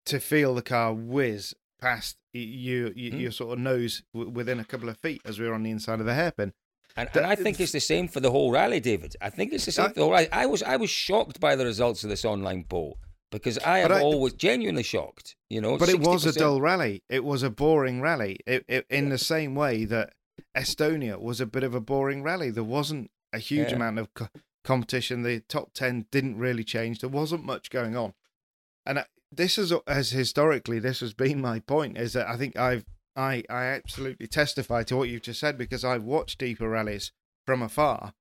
to 0.06 0.18
feel 0.20 0.54
the 0.54 0.62
car 0.62 0.92
whiz 0.92 1.54
past 1.80 2.16
you, 2.32 2.92
you 2.94 3.10
Mm. 3.12 3.20
your 3.20 3.30
sort 3.32 3.52
of 3.54 3.58
nose 3.58 4.02
w- 4.14 4.30
within 4.30 4.60
a 4.60 4.64
couple 4.64 4.88
of 4.88 4.96
feet 4.98 5.20
as 5.24 5.38
we 5.38 5.46
were 5.48 5.54
on 5.54 5.62
the 5.62 5.70
inside 5.70 5.98
of 6.00 6.06
the 6.06 6.14
hairpin. 6.14 6.52
And, 6.96 7.08
and 7.14 7.24
I 7.26 7.34
think 7.36 7.60
it's 7.60 7.72
the 7.72 7.80
same 7.80 8.08
for 8.08 8.20
the 8.20 8.30
whole 8.30 8.50
rally, 8.50 8.80
David. 8.80 9.14
I 9.20 9.30
think 9.30 9.52
it's 9.52 9.64
the 9.64 9.72
same 9.72 9.86
I- 9.86 9.88
for 9.88 9.94
the 9.94 10.00
whole 10.02 10.12
rally. 10.12 10.28
I 10.32 10.46
was 10.46 10.62
I 10.62 10.76
was 10.76 10.90
shocked 10.90 11.38
by 11.40 11.56
the 11.56 11.64
results 11.64 12.02
of 12.04 12.10
this 12.10 12.24
online 12.24 12.64
poll 12.64 12.98
because 13.30 13.58
I 13.58 13.78
am 13.80 13.92
I- 13.92 14.00
always 14.00 14.34
genuinely 14.34 14.82
shocked. 14.82 15.36
You 15.48 15.60
know, 15.60 15.76
But 15.78 15.88
it 15.88 16.00
was 16.00 16.24
a 16.26 16.32
dull 16.32 16.60
rally. 16.60 17.02
It 17.08 17.24
was 17.24 17.42
a 17.42 17.50
boring 17.50 18.00
rally. 18.00 18.38
It, 18.46 18.64
it, 18.68 18.86
in 18.90 19.08
the 19.08 19.18
same 19.18 19.54
way 19.54 19.84
that 19.86 20.12
Estonia 20.56 21.20
was 21.20 21.40
a 21.40 21.46
bit 21.46 21.62
of 21.62 21.74
a 21.74 21.80
boring 21.80 22.22
rally. 22.22 22.50
There 22.50 22.64
wasn't 22.64 23.10
a 23.32 23.38
huge 23.38 23.70
Yeah. 23.70 23.76
amount 23.76 23.98
of 23.98 24.14
co- 24.14 24.28
competition. 24.64 25.22
The 25.22 25.40
top 25.40 25.72
ten 25.74 26.06
didn't 26.10 26.38
really 26.38 26.64
change. 26.64 27.00
There 27.00 27.10
wasn't 27.10 27.44
much 27.44 27.70
going 27.70 27.96
on. 27.96 28.14
And 28.86 29.00
I, 29.00 29.04
this 29.30 29.58
is 29.58 29.72
as 29.86 30.10
historically 30.10 30.78
this 30.80 31.00
has 31.00 31.12
been 31.14 31.40
my 31.40 31.60
point 31.60 31.96
is 31.98 32.12
that 32.14 32.28
I 32.28 32.36
think 32.36 32.56
I've 32.56 32.84
I 33.14 33.44
I 33.50 33.64
absolutely 33.66 34.26
testify 34.26 34.82
to 34.84 34.96
what 34.96 35.08
you've 35.08 35.22
just 35.22 35.40
said 35.40 35.56
because 35.58 35.84
I've 35.84 36.02
watched 36.02 36.40
Ieper 36.40 36.70
rallies 36.70 37.12
from 37.46 37.62
afar, 37.62 38.14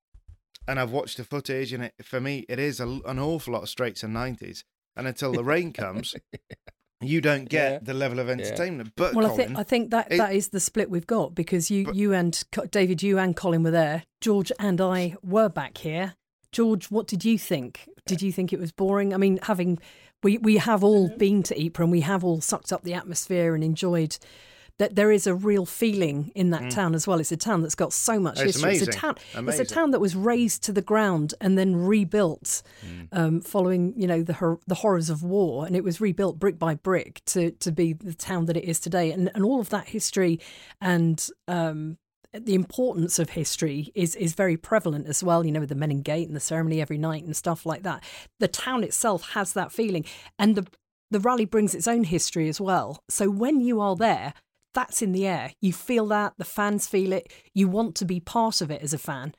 and 0.68 0.78
I've 0.78 0.90
watched 0.92 1.16
the 1.16 1.24
footage, 1.24 1.72
and 1.72 1.84
it, 1.84 1.94
for 2.02 2.20
me 2.20 2.44
it 2.48 2.58
is 2.58 2.78
a, 2.80 2.86
an 3.06 3.18
awful 3.18 3.54
lot 3.54 3.62
of 3.62 3.68
straights 3.68 4.02
and 4.02 4.12
nineties. 4.14 4.64
And 5.00 5.08
until 5.08 5.32
the 5.32 5.42
rain 5.42 5.72
comes, 5.72 6.14
you 7.00 7.20
don't 7.20 7.48
get 7.48 7.72
Yeah. 7.72 7.78
the 7.82 7.94
level 7.94 8.18
of 8.18 8.28
entertainment. 8.28 8.92
But 8.96 9.14
Well, 9.14 9.26
I 9.26 9.34
think 9.34 9.58
I 9.58 9.62
think 9.62 9.90
that 9.90 10.12
it- 10.12 10.18
that 10.18 10.34
is 10.34 10.48
the 10.48 10.60
split 10.60 10.90
we've 10.90 11.06
got 11.06 11.34
because 11.34 11.70
you 11.70 11.86
But- 11.86 11.96
you 11.96 12.12
and 12.12 12.42
David, 12.70 13.02
you 13.02 13.18
and 13.18 13.34
Colin 13.34 13.62
were 13.62 13.70
there. 13.70 14.04
George 14.20 14.52
and 14.58 14.80
I 14.80 15.16
were 15.22 15.48
back 15.48 15.78
here. 15.78 16.14
George, 16.52 16.90
what 16.90 17.06
did 17.06 17.24
you 17.24 17.38
think? 17.38 17.88
Did 18.06 18.20
you 18.22 18.30
think 18.30 18.52
it 18.52 18.60
was 18.60 18.72
boring? 18.72 19.14
I 19.14 19.16
mean, 19.16 19.38
having 19.42 19.78
we 20.22 20.36
we 20.36 20.58
have 20.58 20.84
all 20.84 21.08
mm-hmm. 21.08 21.18
been 21.18 21.42
to 21.44 21.58
Ypres 21.58 21.84
and 21.84 21.92
we 21.92 22.02
have 22.02 22.22
all 22.22 22.40
sucked 22.42 22.72
up 22.72 22.82
the 22.82 22.94
atmosphere 22.94 23.54
and 23.54 23.64
enjoyed. 23.64 24.18
That 24.80 24.96
there 24.96 25.12
is 25.12 25.26
a 25.26 25.34
real 25.34 25.66
feeling 25.66 26.32
in 26.34 26.50
that 26.50 26.70
town 26.70 26.94
as 26.94 27.06
well. 27.06 27.20
It's 27.20 27.30
a 27.32 27.36
town 27.36 27.60
that's 27.62 27.74
got 27.84 27.92
so 27.92 28.18
much 28.18 28.38
Mm. 28.38 28.44
It's 28.46 28.54
history. 28.56 28.72
It's 28.72 28.80
a 28.82 28.84
amazing. 28.86 29.00
town. 29.00 29.48
It's 29.48 29.58
a 29.58 29.74
town 29.74 29.90
that 29.92 30.00
was 30.00 30.16
razed 30.16 30.62
to 30.64 30.72
the 30.72 30.82
ground 30.92 31.34
and 31.40 31.56
then 31.58 31.76
rebuilt 31.76 32.62
Mm. 32.84 33.08
um, 33.12 33.40
following 33.42 33.92
you 33.96 34.06
know 34.06 34.22
the 34.22 34.32
hor- 34.40 34.60
the 34.66 34.76
horrors 34.76 35.10
of 35.10 35.22
war, 35.22 35.66
and 35.66 35.76
it 35.76 35.84
was 35.84 36.00
rebuilt 36.00 36.38
brick 36.38 36.58
by 36.58 36.74
brick 36.74 37.20
to 37.26 37.50
to 37.64 37.70
be 37.70 37.92
the 37.92 38.14
town 38.14 38.46
that 38.46 38.56
it 38.56 38.64
is 38.64 38.80
today, 38.80 39.12
and 39.12 39.30
and 39.34 39.44
all 39.44 39.60
of 39.60 39.68
that 39.68 39.88
history 39.88 40.40
and 40.80 41.28
um, 41.46 41.98
the 42.32 42.54
importance 42.54 43.18
of 43.18 43.30
history 43.30 43.90
is 43.94 44.14
is 44.16 44.32
very 44.34 44.56
prevalent 44.56 45.06
as 45.08 45.22
well. 45.22 45.44
You 45.44 45.52
know, 45.52 45.60
with 45.60 45.68
the 45.68 45.74
Menin 45.74 46.00
Gate 46.02 46.26
and 46.28 46.36
the 46.36 46.40
ceremony 46.52 46.80
every 46.80 46.98
night 46.98 47.24
and 47.24 47.36
stuff 47.36 47.66
like 47.66 47.82
that. 47.82 48.02
The 48.38 48.48
town 48.48 48.82
itself 48.84 49.30
has 49.30 49.52
that 49.52 49.72
feeling, 49.72 50.04
and 50.38 50.56
the 50.56 50.66
the 51.10 51.20
rally 51.20 51.44
brings 51.44 51.74
its 51.74 51.88
own 51.88 52.04
history 52.04 52.48
as 52.48 52.60
well. 52.60 53.02
So 53.10 53.28
when 53.28 53.60
you 53.60 53.80
are 53.80 53.96
there. 53.96 54.32
That's 54.74 55.02
in 55.02 55.12
the 55.12 55.26
air. 55.26 55.52
You 55.60 55.72
feel 55.72 56.06
that, 56.08 56.34
the 56.38 56.44
fans 56.44 56.86
feel 56.86 57.12
it. 57.12 57.32
You 57.54 57.68
want 57.68 57.94
to 57.96 58.04
be 58.04 58.20
part 58.20 58.60
of 58.60 58.70
it 58.70 58.82
as 58.82 58.92
a 58.92 58.98
fan. 58.98 59.34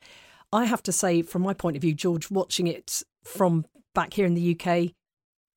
I 0.52 0.66
have 0.66 0.84
to 0.84 0.92
say, 0.92 1.22
from 1.22 1.42
my 1.42 1.54
point 1.54 1.78
of 1.78 1.82
view, 1.82 1.94
George, 1.94 2.30
watching 2.30 2.68
it 2.68 3.04
from 3.24 3.66
back 3.94 4.14
here 4.14 4.26
in 4.26 4.34
the 4.34 4.60
UK, 4.60 4.92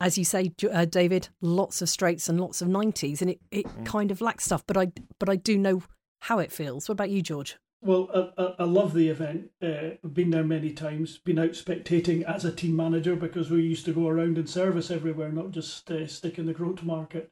as 0.00 0.18
you 0.18 0.24
say, 0.24 0.52
uh, 0.70 0.84
David, 0.84 1.28
lots 1.40 1.82
of 1.82 1.88
straights 1.88 2.28
and 2.28 2.40
lots 2.40 2.60
of 2.62 2.68
nineties, 2.68 3.20
and 3.22 3.30
it, 3.30 3.40
it 3.50 3.66
kind 3.84 4.10
of 4.10 4.20
lacks 4.20 4.44
stuff. 4.44 4.64
But 4.66 4.76
I 4.76 4.92
but 5.18 5.28
I 5.28 5.36
do 5.36 5.56
know 5.56 5.82
how 6.20 6.38
it 6.38 6.52
feels. 6.52 6.88
What 6.88 6.94
about 6.94 7.10
you, 7.10 7.22
George? 7.22 7.56
Well, 7.80 8.08
I, 8.14 8.42
I, 8.42 8.54
I 8.60 8.64
love 8.64 8.94
the 8.94 9.08
event. 9.08 9.50
Uh, 9.62 9.96
I've 10.02 10.14
been 10.14 10.30
there 10.30 10.44
many 10.44 10.72
times. 10.72 11.18
Been 11.18 11.38
out 11.38 11.50
spectating 11.50 12.22
as 12.22 12.44
a 12.44 12.52
team 12.52 12.76
manager 12.76 13.14
because 13.14 13.50
we 13.50 13.62
used 13.62 13.84
to 13.84 13.92
go 13.92 14.08
around 14.08 14.38
and 14.38 14.48
service 14.48 14.90
everywhere, 14.90 15.30
not 15.30 15.50
just 15.50 15.90
uh, 15.90 16.06
stick 16.06 16.38
in 16.38 16.46
the 16.46 16.54
Grote 16.54 16.82
market. 16.82 17.30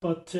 But 0.00 0.34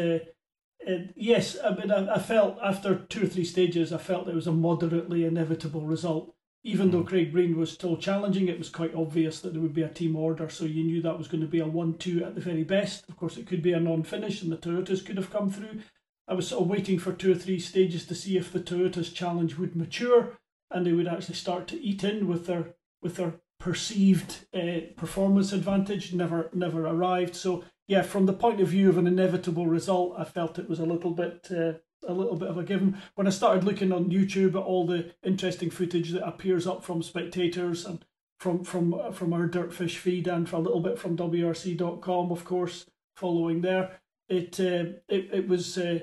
uh, 0.89 0.99
yes, 1.15 1.57
I 1.63 1.75
mean, 1.75 1.91
I, 1.91 2.15
I 2.15 2.19
felt 2.19 2.59
after 2.63 2.97
two 2.97 3.25
or 3.25 3.29
three 3.29 3.45
stages, 3.45 3.93
I 3.93 3.99
felt 3.99 4.29
it 4.29 4.35
was 4.35 4.47
a 4.47 4.53
moderately 4.53 5.25
inevitable 5.25 5.83
result. 5.83 6.35
Even 6.65 6.91
though 6.91 7.03
Craig 7.03 7.33
Breen 7.33 7.59
was 7.59 7.73
still 7.73 7.97
challenging, 7.97 8.47
it 8.47 8.59
was 8.59 8.69
quite 8.69 8.95
obvious 8.95 9.41
that 9.41 9.53
there 9.53 9.63
would 9.63 9.75
be 9.75 9.83
a 9.83 9.89
team 9.89 10.15
order, 10.15 10.49
so 10.49 10.65
you 10.65 10.85
knew 10.85 11.03
that 11.03 11.19
was 11.19 11.27
going 11.27 11.41
to 11.41 11.49
be 11.49 11.59
a 11.59 11.67
one-two 11.67 12.25
at 12.25 12.37
the 12.37 12.41
very 12.41 12.63
best. 12.63 13.09
Of 13.09 13.17
course, 13.17 13.37
it 13.37 13.49
could 13.49 13.63
be 13.63 13.73
a 13.73 13.81
non-finish, 13.81 14.43
and 14.43 14.53
the 14.53 14.57
Toyotas 14.57 15.05
could 15.05 15.17
have 15.17 15.31
come 15.31 15.51
through. 15.51 15.81
I 16.29 16.35
was 16.35 16.49
sort 16.49 16.63
of 16.63 16.69
waiting 16.69 16.99
for 16.99 17.13
two 17.13 17.33
or 17.33 17.35
three 17.35 17.59
stages 17.59 18.07
to 18.07 18.15
see 18.15 18.37
if 18.37 18.53
the 18.53 18.61
Toyota's 18.61 19.13
challenge 19.13 19.59
would 19.59 19.75
mature 19.75 20.39
and 20.71 20.87
they 20.87 20.93
would 20.93 21.09
actually 21.09 21.35
start 21.35 21.67
to 21.69 21.81
eat 21.81 22.05
in 22.05 22.27
with 22.27 22.47
their 22.47 22.75
with 23.03 23.17
their 23.17 23.35
perceived 23.59 24.47
uh, 24.55 24.81
performance 24.97 25.53
advantage. 25.53 26.13
Never 26.13 26.49
never 26.53 26.87
arrived. 26.87 27.35
So 27.35 27.65
yeah, 27.93 28.01
from 28.01 28.25
the 28.25 28.33
point 28.33 28.59
of 28.59 28.69
view 28.69 28.89
of 28.89 28.97
an 28.97 29.07
inevitable 29.07 29.67
result, 29.67 30.15
I 30.17 30.25
felt 30.25 30.59
it 30.59 30.67
was 30.67 30.81
a 30.81 30.87
little 30.87 31.11
bit 31.11 31.47
uh, 31.51 31.75
a 32.09 32.15
little 32.15 32.37
bit 32.37 32.49
of 32.49 32.57
a 32.57 32.65
given. 32.65 32.97
When 33.17 33.27
I 33.27 33.31
started 33.31 33.65
looking 33.65 33.93
on 33.93 34.11
YouTube 34.11 34.55
at 34.55 34.65
all 34.65 34.87
the 34.87 35.13
interesting 35.23 35.69
footage 35.69 36.11
that 36.13 36.27
appears 36.27 36.67
up 36.67 36.83
from 36.83 37.03
spectators 37.03 37.85
and 37.85 38.03
from 38.39 38.65
from 38.65 38.95
uh, 38.95 39.11
from 39.11 39.35
our 39.35 39.47
Dirtfish 39.47 39.99
feed 39.99 40.27
and 40.27 40.49
for 40.49 40.57
a 40.57 40.61
little 40.61 40.81
bit 40.81 40.99
from 40.99 41.19
WRC.com, 41.19 42.33
of 42.33 42.47
course, 42.47 42.87
following 43.15 43.61
there, 43.61 44.01
it 44.27 44.59
uh, 44.59 44.97
it 45.11 45.29
it 45.31 45.49
was. 45.49 45.77
Uh, 45.77 45.99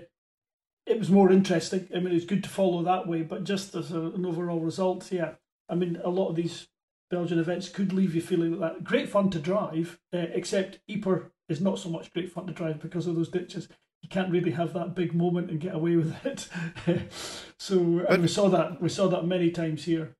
it 0.85 0.97
was 0.97 1.09
more 1.09 1.31
interesting. 1.31 1.87
I 1.95 1.99
mean, 1.99 2.15
it's 2.15 2.25
good 2.25 2.43
to 2.43 2.49
follow 2.49 2.81
that 2.81 3.07
way, 3.07 3.21
but 3.21 3.43
just 3.43 3.75
as 3.75 3.91
a, 3.91 3.99
an 3.99 4.25
overall 4.25 4.59
result, 4.59 5.11
yeah. 5.11 5.33
I 5.69 5.75
mean, 5.75 6.01
a 6.03 6.09
lot 6.09 6.29
of 6.29 6.35
these 6.35 6.67
Belgian 7.11 7.37
events 7.37 7.69
could 7.69 7.93
leave 7.93 8.15
you 8.15 8.21
feeling 8.21 8.59
like 8.59 8.73
that. 8.73 8.83
Great 8.83 9.07
fun 9.07 9.29
to 9.31 9.39
drive, 9.39 9.99
uh, 10.11 10.25
except 10.33 10.79
Ypres 10.87 11.29
is 11.49 11.59
not 11.59 11.79
so 11.79 11.89
much 11.89 12.13
great 12.13 12.31
fun 12.31 12.45
to 12.47 12.53
drive 12.53 12.79
because 12.79 13.07
of 13.07 13.15
those 13.15 13.29
ditches. 13.29 13.67
You 14.01 14.07
can't 14.09 14.31
really 14.31 14.51
have 14.51 14.73
that 14.73 14.95
big 14.95 15.13
moment 15.13 15.49
and 15.51 15.59
get 15.59 15.75
away 15.75 15.95
with 15.97 16.15
it. 16.25 16.47
so 17.57 17.77
and 17.79 18.07
But- 18.07 18.21
we 18.21 18.27
saw 18.27 18.49
that. 18.49 18.81
We 18.81 18.89
saw 18.89 19.07
that 19.09 19.25
many 19.25 19.51
times 19.51 19.85
here. 19.85 20.15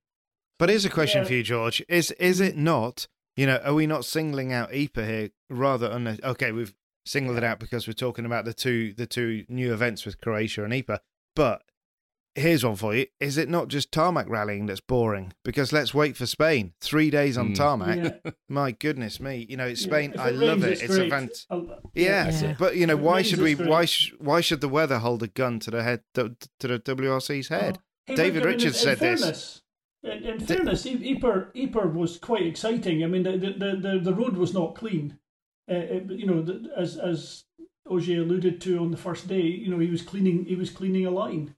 But 0.58 0.68
here's 0.68 0.84
a 0.84 0.90
question 0.90 1.22
Yeah. 1.22 1.28
for 1.28 1.32
you, 1.34 1.42
George: 1.42 1.82
Is 1.88 2.10
is 2.12 2.40
it 2.40 2.56
not? 2.56 3.06
You 3.36 3.46
know, 3.46 3.56
are 3.64 3.72
we 3.74 3.86
not 3.86 4.04
singling 4.04 4.52
out 4.52 4.74
Ypres 4.74 5.06
here 5.08 5.30
rather? 5.48 5.88
Unne- 5.88 6.22
okay, 6.22 6.52
we've 6.52 6.74
singled 7.06 7.38
it 7.38 7.44
out 7.44 7.58
because 7.58 7.86
we're 7.86 7.94
talking 7.94 8.26
about 8.26 8.44
the 8.44 8.52
two 8.52 8.92
the 8.92 9.06
two 9.06 9.44
new 9.48 9.72
events 9.72 10.04
with 10.04 10.20
Croatia 10.20 10.64
and 10.64 10.74
Ypres. 10.74 10.98
But 11.34 11.62
here's 12.34 12.64
one 12.64 12.76
for 12.76 12.94
you: 12.94 13.06
Is 13.20 13.36
it 13.38 13.48
not 13.48 13.68
just 13.68 13.90
tarmac 13.92 14.28
rallying 14.28 14.66
that's 14.66 14.80
boring? 14.80 15.32
Because 15.44 15.72
let's 15.72 15.92
wait 15.94 16.16
for 16.16 16.26
Spain. 16.26 16.72
Three 16.80 17.10
days 17.10 17.36
on 17.38 17.50
Mm. 17.50 17.54
tarmac. 17.56 17.98
Yeah. 18.24 18.30
My 18.48 18.72
goodness 18.72 19.20
me! 19.20 19.46
You 19.48 19.56
know, 19.56 19.66
it's 19.66 19.82
Yeah, 19.82 19.88
Spain. 19.88 20.12
if 20.14 20.20
I 20.20 20.28
it 20.28 20.34
love 20.36 20.64
it. 20.64 20.82
It's 20.82 20.82
a 20.82 20.86
great. 20.88 21.12
fant- 21.12 21.46
I'll- 21.50 21.80
Yeah, 21.94 22.30
Yeah. 22.30 22.54
but 22.58 22.76
you 22.76 22.86
know, 22.86 22.94
If 22.94 23.00
why 23.00 23.22
should 23.22 23.40
we? 23.40 23.54
great. 23.54 23.68
Why 23.68 23.84
sh- 23.84 24.12
why 24.18 24.40
should 24.40 24.60
the 24.60 24.68
weather 24.68 24.98
hold 24.98 25.22
a 25.22 25.28
gun 25.28 25.58
to 25.60 25.70
the 25.70 25.82
head 25.82 26.02
to, 26.14 26.36
to 26.60 26.68
the 26.68 26.78
WRC's 26.78 27.48
head? 27.48 27.78
Hey, 28.06 28.14
David 28.16 28.34
look, 28.36 28.44
I 28.44 28.46
mean, 28.46 28.56
Richards 28.58 28.82
in, 28.84 28.90
in 28.90 28.96
said 28.96 29.18
this. 29.18 29.62
In, 30.02 30.10
in 30.10 30.40
fairness, 30.40 30.86
Ypres, 30.86 31.48
Ypres 31.54 31.94
was 31.94 32.18
quite 32.18 32.46
exciting. 32.46 33.04
I 33.04 33.06
mean, 33.06 33.22
the 33.22 33.36
the, 33.36 33.76
the, 33.76 33.98
the 34.02 34.14
road 34.14 34.36
was 34.36 34.54
not 34.54 34.74
clean. 34.74 35.18
Uh, 35.70 35.74
it, 35.74 36.10
you 36.10 36.26
know, 36.26 36.40
the, 36.42 36.70
as 36.76 36.96
as 36.96 37.44
Ogier 37.86 38.22
alluded 38.22 38.60
to 38.62 38.78
on 38.78 38.90
the 38.92 38.96
first 38.96 39.28
day, 39.28 39.42
you 39.42 39.68
know, 39.70 39.78
he 39.78 39.90
was 39.90 40.02
cleaning 40.02 40.46
he 40.46 40.54
was 40.56 40.70
cleaning 40.70 41.04
a 41.06 41.10
line. 41.10 41.54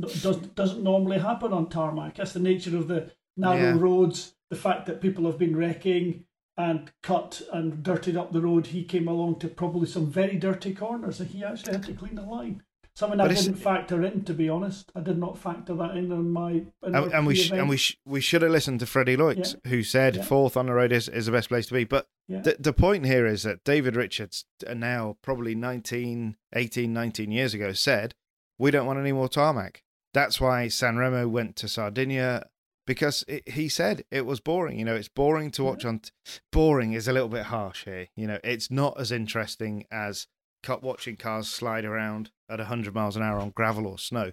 Does 0.00 0.36
doesn't 0.54 0.82
normally 0.82 1.18
happen 1.18 1.52
on 1.52 1.68
tarmac. 1.68 2.16
That's 2.16 2.32
the 2.32 2.40
nature 2.40 2.76
of 2.76 2.88
the 2.88 3.10
narrow 3.36 3.56
Yeah. 3.74 3.78
roads. 3.78 4.34
The 4.50 4.56
fact 4.56 4.86
that 4.86 5.00
people 5.00 5.24
have 5.26 5.38
been 5.38 5.56
wrecking 5.56 6.24
and 6.56 6.90
cut 7.02 7.40
and 7.52 7.82
dirtied 7.82 8.16
up 8.16 8.32
the 8.32 8.40
road. 8.42 8.68
He 8.68 8.84
came 8.84 9.08
along 9.08 9.38
to 9.40 9.48
probably 9.48 9.86
some 9.86 10.10
very 10.10 10.36
dirty 10.36 10.74
corners, 10.74 11.20
and 11.20 11.30
he 11.30 11.42
actually 11.44 11.72
had 11.72 11.82
to 11.84 11.94
clean 11.94 12.14
the 12.14 12.22
line. 12.22 12.62
Something 12.94 13.20
I 13.20 13.24
But 13.24 13.30
it's- 13.32 13.46
didn't 13.46 13.58
factor 13.60 14.02
in, 14.02 14.22
to 14.24 14.34
be 14.34 14.50
honest. 14.50 14.92
I 14.94 15.00
did 15.00 15.16
not 15.16 15.38
factor 15.38 15.74
that 15.76 15.96
in 15.96 16.12
on 16.12 16.30
my. 16.30 16.50
in 16.52 16.72
and, 16.82 16.94
and 17.12 17.26
we 17.26 17.34
sh- 17.34 17.50
and 17.50 17.66
we 17.70 17.78
sh- 17.78 17.98
we 18.04 18.20
should 18.20 18.42
have 18.42 18.50
listened 18.50 18.80
to 18.80 18.86
Freddie 18.86 19.16
Loix, 19.16 19.54
who 19.66 19.82
said 19.82 20.16
Yeah. 20.16 20.22
fourth 20.24 20.58
on 20.58 20.66
the 20.66 20.74
road 20.74 20.92
is, 20.92 21.08
is 21.08 21.24
the 21.24 21.32
best 21.32 21.48
place 21.48 21.66
to 21.68 21.74
be. 21.74 21.84
But 21.84 22.06
Yeah. 22.28 22.40
the 22.42 22.56
the 22.60 22.74
point 22.74 23.06
here 23.06 23.26
is 23.26 23.44
that 23.44 23.64
David 23.64 23.96
Richards, 23.96 24.44
uh, 24.66 24.74
now 24.74 25.16
probably 25.22 25.54
19, 25.54 26.36
18, 26.54 26.92
19 26.92 27.30
years 27.30 27.54
ago, 27.54 27.72
said 27.72 28.14
we 28.58 28.70
don't 28.70 28.86
want 28.86 28.98
any 28.98 29.12
more 29.12 29.28
tarmac. 29.28 29.82
That's 30.14 30.40
why 30.40 30.66
Sanremo 30.66 31.28
went 31.28 31.56
to 31.56 31.68
Sardinia 31.68 32.46
because 32.86 33.24
it, 33.28 33.48
he 33.48 33.68
said 33.68 34.04
it 34.10 34.26
was 34.26 34.40
boring. 34.40 34.78
You 34.78 34.84
know, 34.84 34.94
it's 34.94 35.08
boring 35.08 35.50
to 35.52 35.64
watch 35.64 35.84
on. 35.84 36.00
T- 36.00 36.10
boring 36.50 36.92
is 36.92 37.08
a 37.08 37.12
little 37.12 37.28
bit 37.28 37.44
harsh 37.44 37.84
here. 37.84 38.08
You 38.16 38.26
know, 38.26 38.38
it's 38.42 38.70
not 38.70 38.98
as 39.00 39.12
interesting 39.12 39.86
as 39.90 40.26
watching 40.68 41.16
cars 41.16 41.48
slide 41.48 41.84
around 41.84 42.30
at 42.48 42.58
100 42.58 42.94
miles 42.94 43.16
an 43.16 43.22
hour 43.22 43.38
on 43.38 43.50
gravel 43.50 43.86
or 43.86 43.98
snow. 43.98 44.32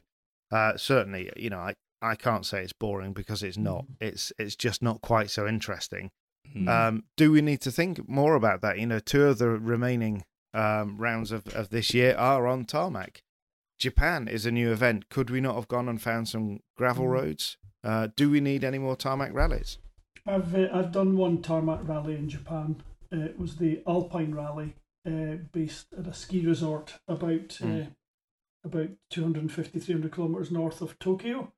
Uh, 0.51 0.77
certainly, 0.77 1.32
you 1.36 1.49
know, 1.49 1.60
I, 1.60 1.75
I 2.01 2.15
can't 2.15 2.45
say 2.45 2.63
it's 2.63 2.73
boring 2.73 3.13
because 3.13 3.43
it's 3.43 3.58
not. 3.58 3.86
Mm. 3.86 3.95
It's 4.01 4.34
it's 4.39 4.55
just 4.55 4.82
not 4.82 5.01
quite 5.01 5.29
so 5.29 5.47
interesting. 5.47 6.12
Hmm. 6.51 6.67
Um, 6.67 7.03
do 7.15 7.32
we 7.32 7.41
need 7.41 7.62
to 7.62 7.71
think 7.71 8.08
more 8.10 8.36
about 8.36 8.62
that? 8.62 8.79
You 8.79 8.88
know, 8.88 8.99
two 8.99 9.25
of 9.25 9.38
the 9.38 9.49
remaining 9.49 10.23
um, 10.53 10.97
rounds 10.97 11.32
of, 11.32 11.47
of 11.49 11.69
this 11.69 11.93
year 11.93 12.15
are 12.15 12.47
on 12.47 12.65
tarmac. 12.65 13.21
Japan 13.83 14.27
is 14.27 14.45
a 14.45 14.51
new 14.51 14.71
event. 14.71 15.09
Could 15.09 15.29
we 15.29 15.41
not 15.41 15.55
have 15.55 15.67
gone 15.67 15.87
and 15.89 16.01
found 16.01 16.27
some 16.27 16.59
gravel 16.77 17.05
Mm. 17.05 17.11
roads? 17.11 17.57
Uh, 17.83 18.09
do 18.15 18.29
we 18.29 18.41
need 18.41 18.63
any 18.63 18.77
more 18.77 18.95
tarmac 18.97 19.33
rallies? 19.33 19.79
I've 20.25 20.53
uh, 20.53 20.67
I've 20.73 20.91
done 20.91 21.15
one 21.17 21.41
tarmac 21.41 21.87
rally 21.87 22.15
in 22.15 22.29
Japan. 22.29 22.83
Uh, 23.11 23.21
it 23.21 23.39
was 23.39 23.55
the 23.55 23.81
Alpine 23.87 24.35
Rally, 24.35 24.75
uh, 25.07 25.37
based 25.53 25.93
at 25.97 26.05
a 26.07 26.13
ski 26.13 26.45
resort 26.45 26.99
about 27.07 27.49
Mm. 27.61 27.87
uh, 27.87 27.89
about 28.65 28.89
250 29.09 29.79
300 29.79 30.11
kilometers 30.11 30.51
north 30.51 30.81
of 30.81 30.99
Tokyo. 30.99 31.53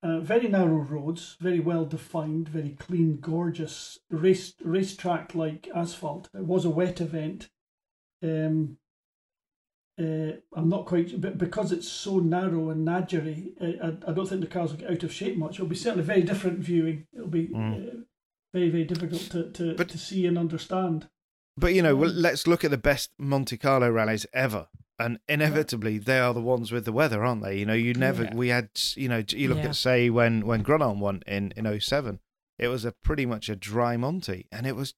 Uh, 0.00 0.20
very 0.20 0.46
narrow 0.46 0.76
roads, 0.78 1.36
very 1.40 1.58
well 1.58 1.84
defined, 1.84 2.48
very 2.48 2.70
clean, 2.78 3.18
gorgeous 3.18 3.98
race 4.10 4.54
racetrack 4.62 5.34
like 5.34 5.68
asphalt. 5.74 6.30
It 6.32 6.44
was 6.44 6.64
a 6.64 6.70
wet 6.70 7.00
event. 7.00 7.50
Um, 8.22 8.78
uh, 9.98 10.32
I'm 10.54 10.68
not 10.68 10.86
quite, 10.86 11.20
but 11.20 11.38
because 11.38 11.72
it's 11.72 11.88
so 11.88 12.18
narrow 12.18 12.70
and 12.70 12.86
nadgery, 12.86 13.48
uh, 13.60 13.86
I, 14.06 14.10
I 14.10 14.12
don't 14.14 14.28
think 14.28 14.40
the 14.42 14.46
cars 14.46 14.70
will 14.70 14.78
get 14.78 14.90
out 14.90 15.02
of 15.02 15.12
shape 15.12 15.36
much. 15.36 15.54
It'll 15.56 15.66
be 15.66 15.74
certainly 15.76 16.04
very 16.04 16.22
different 16.22 16.60
viewing. 16.60 17.06
It'll 17.14 17.26
be 17.28 17.48
Mm. 17.48 17.88
uh, 17.88 17.96
very, 18.54 18.70
very 18.70 18.84
difficult 18.84 19.22
to, 19.32 19.50
to, 19.52 19.74
But- 19.74 19.88
to 19.90 19.98
see 19.98 20.24
and 20.26 20.38
understand. 20.38 21.08
But 21.56 21.74
you 21.74 21.82
know, 21.82 21.96
well, 21.96 22.10
Mm. 22.10 22.22
let's 22.22 22.46
look 22.46 22.64
at 22.64 22.70
the 22.70 22.78
best 22.78 23.10
Monte 23.18 23.56
Carlo 23.56 23.90
rallies 23.90 24.26
ever, 24.32 24.68
and 24.98 25.18
inevitably 25.28 25.98
they 25.98 26.20
are 26.20 26.32
the 26.32 26.40
ones 26.40 26.70
with 26.70 26.84
the 26.84 26.92
weather, 26.92 27.24
aren't 27.24 27.42
they? 27.42 27.58
You 27.58 27.66
know, 27.66 27.74
you 27.74 27.94
never 27.94 28.24
Yeah. 28.24 28.34
we 28.36 28.48
had 28.48 28.70
you 28.94 29.08
know 29.08 29.24
you 29.28 29.48
look 29.48 29.58
Yeah. 29.58 29.70
at 29.70 29.74
say 29.76 30.08
when 30.08 30.46
when 30.46 30.62
Grunon 30.62 31.00
won 31.00 31.22
in 31.26 31.52
in 31.56 31.66
07, 31.66 32.20
it 32.58 32.68
was 32.68 32.84
a 32.84 32.92
pretty 32.92 33.26
much 33.26 33.48
a 33.48 33.56
dry 33.56 33.96
Monte, 33.96 34.46
and 34.52 34.66
it 34.68 34.76
was 34.76 34.94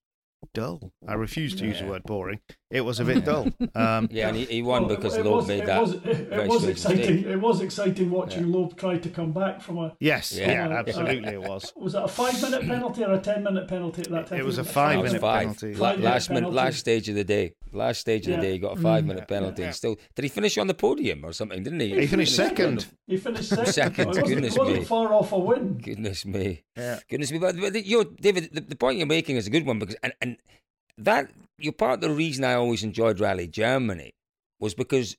dull. 0.53 0.93
I 1.09 1.15
refuse 1.15 1.55
to 1.57 1.65
use 1.67 1.81
the 1.81 1.87
word 1.87 2.03
boring. 2.05 2.41
It 2.71 2.83
was 2.83 3.01
a 3.01 3.05
bit 3.05 3.25
dull. 3.25 3.49
Um, 3.75 4.09
yeah, 4.13 4.29
and 4.29 4.37
he, 4.37 4.45
he 4.45 4.63
won 4.63 4.87
Well, 4.87 4.95
because 4.97 5.17
it 5.17 5.25
Loeb 5.25 5.37
was, 5.39 5.49
made 5.49 5.63
it 5.65 5.67
that. 5.67 5.81
Was, 5.81 5.95
it, 5.95 6.05
it 6.07 6.49
was 6.49 6.65
exciting. 6.67 6.99
mistake. 7.17 7.27
It 7.27 7.37
was 7.41 7.61
exciting 7.63 8.11
watching 8.11 8.53
Loeb 8.53 8.77
try 8.77 8.97
to 8.99 9.09
come 9.09 9.33
back 9.33 9.61
from 9.61 9.79
a. 9.79 9.97
yes, 9.99 10.33
Yeah. 10.33 10.53
yeah, 10.53 10.69
Uh, 10.69 10.79
absolutely, 10.79 11.33
it 11.35 11.43
was. 11.43 11.73
Was 11.77 11.95
it 11.97 12.03
a 12.03 12.07
five 12.09 12.41
minute 12.41 12.63
penalty 12.63 13.03
or 13.05 13.13
a 13.15 13.19
ten 13.21 13.43
minute 13.43 13.67
penalty 13.67 14.03
at 14.03 14.11
that 14.11 14.27
time? 14.29 14.39
It 14.39 14.45
was 14.45 14.59
a 14.59 14.65
five-minute 14.65 15.21
five. 15.21 15.41
penalty. 15.41 15.75
La- 15.75 15.89
Five-minute 15.91 16.11
last 16.13 16.29
minute, 16.31 16.41
penalty. 16.43 16.57
last 16.57 16.79
stage 16.79 17.09
of 17.09 17.15
the 17.17 17.25
day. 17.25 17.55
Last 17.73 18.01
stage 18.01 18.27
of 18.29 18.37
the 18.37 18.41
day, 18.43 18.53
he 18.53 18.59
got 18.59 18.79
a 18.79 18.81
five 18.81 19.03
Mm. 19.05 19.09
minute 19.09 19.29
penalty. 19.29 19.63
Yeah. 19.63 19.67
And 19.69 19.75
still, 19.77 19.97
did 20.15 20.23
he 20.25 20.29
finish 20.29 20.57
on 20.59 20.67
the 20.69 20.75
podium 20.75 21.25
or 21.25 21.33
something? 21.33 21.63
Didn't 21.63 21.81
he? 21.81 21.99
He 22.01 22.07
finished 22.07 22.35
second. 22.37 22.87
He 23.07 23.17
finished 23.17 23.49
second. 23.49 23.67
Second, 23.73 24.01
It 24.01 24.07
wasn't, 24.09 24.27
goodness 24.29 24.57
wasn't 24.59 24.79
me. 24.79 24.85
far 24.85 25.13
off 25.13 25.33
a 25.33 25.39
win. 25.39 25.79
Goodness 25.79 26.25
me. 26.25 26.63
Yeah. 26.77 26.99
Goodness 27.09 27.31
me. 27.33 27.39
But, 27.39 27.57
but 27.61 27.85
you 27.85 27.99
know, 27.99 28.05
David, 28.05 28.51
the, 28.53 28.61
the 28.61 28.77
point 28.77 28.99
you're 28.99 29.07
making 29.09 29.37
is 29.37 29.47
a 29.47 29.51
good 29.51 29.67
one 29.67 29.79
because, 29.81 29.97
and, 30.03 30.13
and 30.21 30.37
that, 31.05 31.31
you're 31.59 31.73
part 31.73 31.95
of 31.95 32.01
the 32.01 32.11
reason 32.11 32.45
I 32.45 32.55
always 32.55 32.83
enjoyed 32.83 33.21
Rally 33.21 33.47
Germany 33.49 34.13
was 34.59 34.75
because 34.75 35.17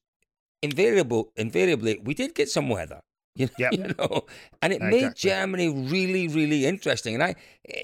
invariable, 0.62 1.32
invariably, 1.36 2.00
we 2.04 2.14
did 2.14 2.36
get 2.36 2.50
some 2.50 2.70
weather. 2.70 3.02
You 3.38 3.46
know, 3.48 3.54
Yep. 3.60 3.74
you 3.74 3.96
know, 3.98 4.26
and 4.62 4.74
it 4.74 4.82
made 4.82 5.16
Germany 5.16 5.70
really, 5.70 6.28
really 6.28 6.66
interesting. 6.66 7.14
And 7.16 7.24
I, 7.24 7.36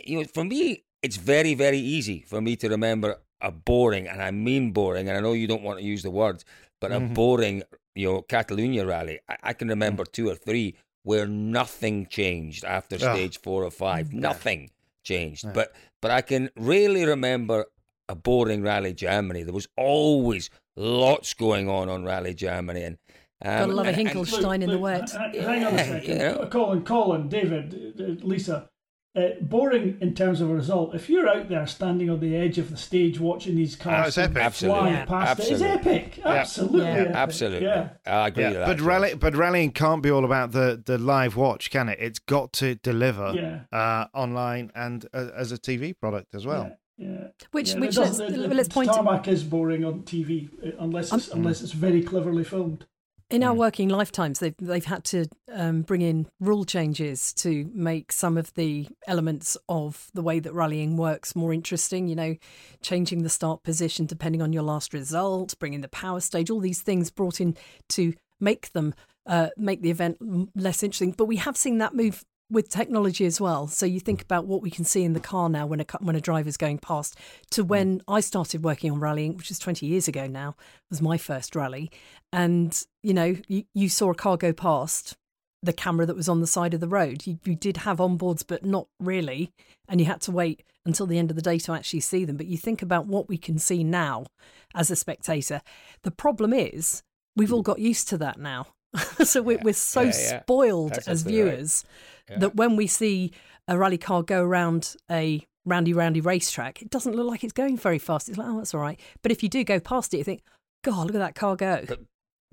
you 0.06 0.20
know, 0.20 0.26
for 0.26 0.44
me, 0.44 0.84
it's 1.02 1.16
very, 1.16 1.54
very 1.54 1.78
easy 1.80 2.22
for 2.28 2.42
me 2.42 2.58
to 2.58 2.68
remember 2.68 3.16
a 3.40 3.50
boring, 3.52 4.08
and 4.10 4.22
I 4.22 4.32
mean 4.32 4.72
boring, 4.72 5.08
and 5.08 5.18
I 5.18 5.22
know 5.22 5.32
you 5.32 5.48
don't 5.48 5.64
want 5.64 5.80
to 5.80 5.86
use 5.86 6.04
the 6.04 6.12
word, 6.12 6.44
but 6.82 6.92
a 6.92 7.00
Mhm. 7.00 7.14
boring, 7.14 7.64
you 7.96 8.08
know, 8.12 8.22
Catalunya 8.24 8.86
rally. 8.86 9.20
I, 9.30 9.38
I 9.50 9.54
can 9.54 9.70
remember 9.70 10.04
two 10.04 10.28
or 10.30 10.36
three 10.36 10.76
where 11.04 11.28
nothing 11.28 12.08
changed 12.08 12.66
after 12.66 13.00
stage 13.00 13.40
four 13.40 13.64
or 13.64 13.72
five. 13.72 14.12
Nothing 14.12 14.72
changed. 15.04 15.46
Yeah. 15.46 15.52
But 15.54 15.74
but 16.02 16.12
I 16.12 16.22
can 16.22 16.50
really 16.58 17.06
remember 17.06 17.68
a 18.10 18.15
boring 18.15 18.62
rally 18.63 18.93
Germany. 18.93 19.43
There 19.43 19.54
was 19.54 19.67
always 19.78 20.50
lots 20.76 21.34
going 21.34 21.70
on 21.70 21.89
on 21.89 22.06
rally 22.06 22.34
Germany, 22.34 22.84
and 22.84 22.98
um, 23.43 23.52
Got 23.60 23.70
a 23.70 23.74
lot 23.74 23.88
of 23.88 23.98
and- 23.98 24.08
and- 24.08 24.17
Hinkelstein 24.17 24.62
in 24.63 24.70
the 24.70 24.78
wet. 24.80 25.04
h- 25.13 25.41
Hang 25.43 25.63
on 25.63 25.74
a 25.74 25.78
second. 25.78 26.10
you 26.10 26.17
know. 26.17 26.48
Colin, 26.50 26.84
Colin, 26.84 27.30
David, 27.30 27.93
uh, 28.00 28.26
Lisa. 28.26 28.70
Uh, 29.15 29.30
boring 29.41 29.98
in 30.00 30.13
terms 30.13 30.41
of 30.41 30.50
a 30.52 30.54
result. 30.54 30.93
If 30.93 31.10
you're 31.10 31.28
out 31.28 31.50
there 31.50 31.65
standing 31.65 32.08
on 32.08 32.20
the 32.20 32.36
edge 32.36 32.60
of 32.60 32.70
the 32.70 32.78
stage 32.78 33.20
watching 33.20 33.56
these 33.56 33.76
Oh, 33.80 33.84
cars 33.84 34.10
it's 34.10 34.17
epic. 34.20 34.38
Absolutely. 34.38 34.80
flying 34.80 34.93
Yeah. 34.96 35.06
past, 35.06 35.39
it, 35.39 35.41
it's 35.43 35.52
Absolutely. 35.63 35.91
epic. 35.96 36.20
Absolutely, 36.24 36.82
Yeah. 36.82 36.93
epic. 36.98 37.15
Absolutely, 37.15 37.65
Yeah. 37.67 37.89
I 38.06 38.28
agree 38.28 38.43
Yeah, 38.43 38.50
with 38.50 38.58
that. 38.60 38.65
but 38.67 38.78
George. 38.78 38.88
rally, 38.88 39.13
but 39.15 39.36
rallying 39.36 39.72
can't 39.72 40.04
be 40.04 40.12
all 40.12 40.24
about 40.24 40.52
the, 40.52 40.80
the 40.86 41.00
live 41.00 41.36
watch, 41.36 41.72
can 41.72 41.89
it? 41.89 41.98
It's 42.00 42.20
got 42.20 42.54
to 42.54 42.76
deliver 42.76 43.34
Yeah. 43.36 43.62
uh, 43.76 44.06
online 44.13 44.72
and 44.76 45.04
uh, 45.12 45.30
as 45.36 45.52
a 45.52 45.58
TV 45.58 45.93
product 46.00 46.36
as 46.36 46.46
well. 46.46 46.78
Yeah. 46.98 47.28
Which, 47.52 47.74
Yeah, 47.74 47.80
which 47.80 47.98
let's, 47.98 48.18
doesn't- 48.18 48.34
it- 48.34 48.54
let's 48.56 48.68
it- 48.70 48.74
point 48.74 48.90
to, 48.90 48.96
Tarmac 48.96 49.28
is 49.28 49.44
boring 49.44 49.86
on 49.86 50.02
TV 50.02 50.50
uh, 50.66 50.72
unless 50.80 51.14
it's, 51.14 51.28
unless 51.30 51.62
it's 51.62 51.72
very 51.72 52.02
cleverly 52.02 52.44
filmed. 52.44 52.86
in 53.30 53.44
our 53.44 53.54
working 53.54 53.90
lifetimes, 53.90 54.40
they've 54.40 54.56
they've 54.58 54.86
had 54.86 55.04
to 55.04 55.26
um, 55.52 55.82
bring 55.84 56.02
in 56.02 56.28
rule 56.40 56.66
changes 56.66 57.34
to 57.34 57.70
make 57.74 58.12
some 58.12 58.38
of 58.38 58.54
the 58.56 58.88
elements 59.06 59.56
of 59.70 60.08
the 60.14 60.22
way 60.24 60.40
that 60.40 60.54
rallying 60.54 60.98
works 60.98 61.36
more 61.36 61.54
interesting. 61.54 62.08
You 62.08 62.16
know, 62.16 62.36
changing 62.82 63.22
the 63.24 63.30
start 63.30 63.64
position 63.64 64.06
depending 64.08 64.42
on 64.42 64.52
your 64.54 64.64
last 64.64 64.94
result, 64.94 65.54
bringing 65.60 65.82
the 65.82 65.90
power 65.90 66.20
stage, 66.20 66.50
all 66.50 66.60
these 66.62 66.82
things 66.82 67.12
brought 67.12 67.40
in 67.42 67.56
to 67.90 68.14
make 68.40 68.72
them 68.72 68.96
uh, 69.28 69.50
make 69.58 69.82
the 69.82 69.92
event 69.92 70.18
less 70.56 70.82
interesting. 70.82 71.12
But 71.12 71.26
we 71.26 71.36
have 71.36 71.58
seen 71.58 71.78
that 71.80 71.94
move 71.94 72.24
with 72.50 72.70
technology 72.70 73.26
as 73.26 73.42
well. 73.42 73.68
So 73.68 73.86
you 73.86 74.00
think 74.00 74.22
about 74.22 74.46
what 74.46 74.62
we 74.62 74.72
can 74.72 74.86
see 74.86 75.04
in 75.04 75.14
the 75.14 75.20
car 75.20 75.50
now 75.50 75.66
when 75.66 75.82
a 75.82 75.86
when 76.00 76.16
a 76.16 76.22
driver's 76.22 76.58
going 76.58 76.80
past 76.80 77.18
to 77.52 77.64
mm. 77.64 77.68
when 77.68 78.02
I 78.08 78.22
started 78.22 78.64
working 78.64 78.92
on 78.92 79.00
rallying, 79.00 79.36
which 79.36 79.50
was 79.50 79.60
20 79.60 79.86
years 79.86 80.08
ago 80.08 80.28
now, 80.28 80.56
was 80.90 81.02
my 81.02 81.18
first 81.18 81.56
rally. 81.56 81.92
And, 82.32 82.80
you 83.04 83.14
know, 83.14 83.36
you, 83.48 83.66
you 83.74 83.90
saw 83.90 84.12
a 84.12 84.16
car 84.16 84.38
go 84.38 84.54
past 84.54 85.18
the 85.64 85.74
camera 85.74 86.06
that 86.06 86.16
was 86.16 86.30
on 86.30 86.40
the 86.40 86.48
side 86.48 86.74
of 86.74 86.80
the 86.80 86.88
road. 86.88 87.26
You, 87.26 87.40
you 87.44 87.56
did 87.56 87.78
have 87.78 87.98
onboards, 87.98 88.44
but 88.48 88.64
not 88.64 88.88
really. 89.00 89.52
And 89.88 90.00
you 90.00 90.06
had 90.06 90.22
to 90.22 90.32
wait 90.32 90.64
until 90.86 91.08
the 91.08 91.18
end 91.18 91.30
of 91.32 91.36
the 91.36 91.42
day 91.42 91.58
to 91.60 91.74
actually 91.74 92.00
see 92.02 92.26
them. 92.26 92.38
But 92.38 92.46
you 92.46 92.58
think 92.58 92.82
about 92.82 93.08
what 93.08 93.28
we 93.28 93.38
can 93.38 93.58
see 93.58 93.84
now 93.84 94.28
as 94.76 94.92
a 94.92 94.96
spectator. 94.96 95.62
The 96.04 96.12
problem 96.12 96.54
is 96.54 97.04
we've 97.36 97.52
all 97.52 97.62
mm. 97.62 97.66
got 97.66 97.80
used 97.80 98.08
to 98.10 98.18
that 98.20 98.40
now. 98.40 98.68
so 99.23 99.41
we're, 99.41 99.58
Yeah. 99.58 99.63
we're 99.63 99.73
so 99.73 100.02
Yeah, 100.02 100.41
spoiled 100.41 100.91
That's 100.93 101.08
as 101.08 101.23
right. 101.23 101.32
viewers 101.32 101.86
Yeah. 102.30 102.39
that 102.39 102.56
when 102.56 102.76
we 102.76 102.88
see 102.88 103.32
a 103.67 103.78
rally 103.78 103.97
car 103.97 104.23
go 104.23 104.43
around 104.43 104.95
a 105.12 105.45
roundy 105.65 105.93
roundy 105.93 106.21
racetrack, 106.21 106.82
it 106.82 106.89
doesn't 106.89 107.15
look 107.15 107.28
like 107.28 107.43
it's 107.43 107.54
going 107.54 107.78
very 107.78 108.00
fast. 108.00 108.30
It's 108.30 108.38
like, 108.38 108.47
oh, 108.47 108.58
that's 108.58 108.73
all 108.73 108.82
right. 108.82 109.00
But 109.21 109.32
if 109.32 109.43
you 109.43 109.50
do 109.50 109.63
go 109.63 109.80
past 109.80 110.13
it, 110.13 110.17
you 110.19 110.23
think, 110.23 110.41
God, 110.84 111.08
look 111.08 111.15
at 111.15 111.19
that 111.19 111.36
car 111.36 111.56
go. 111.56 111.84
But, 111.88 112.00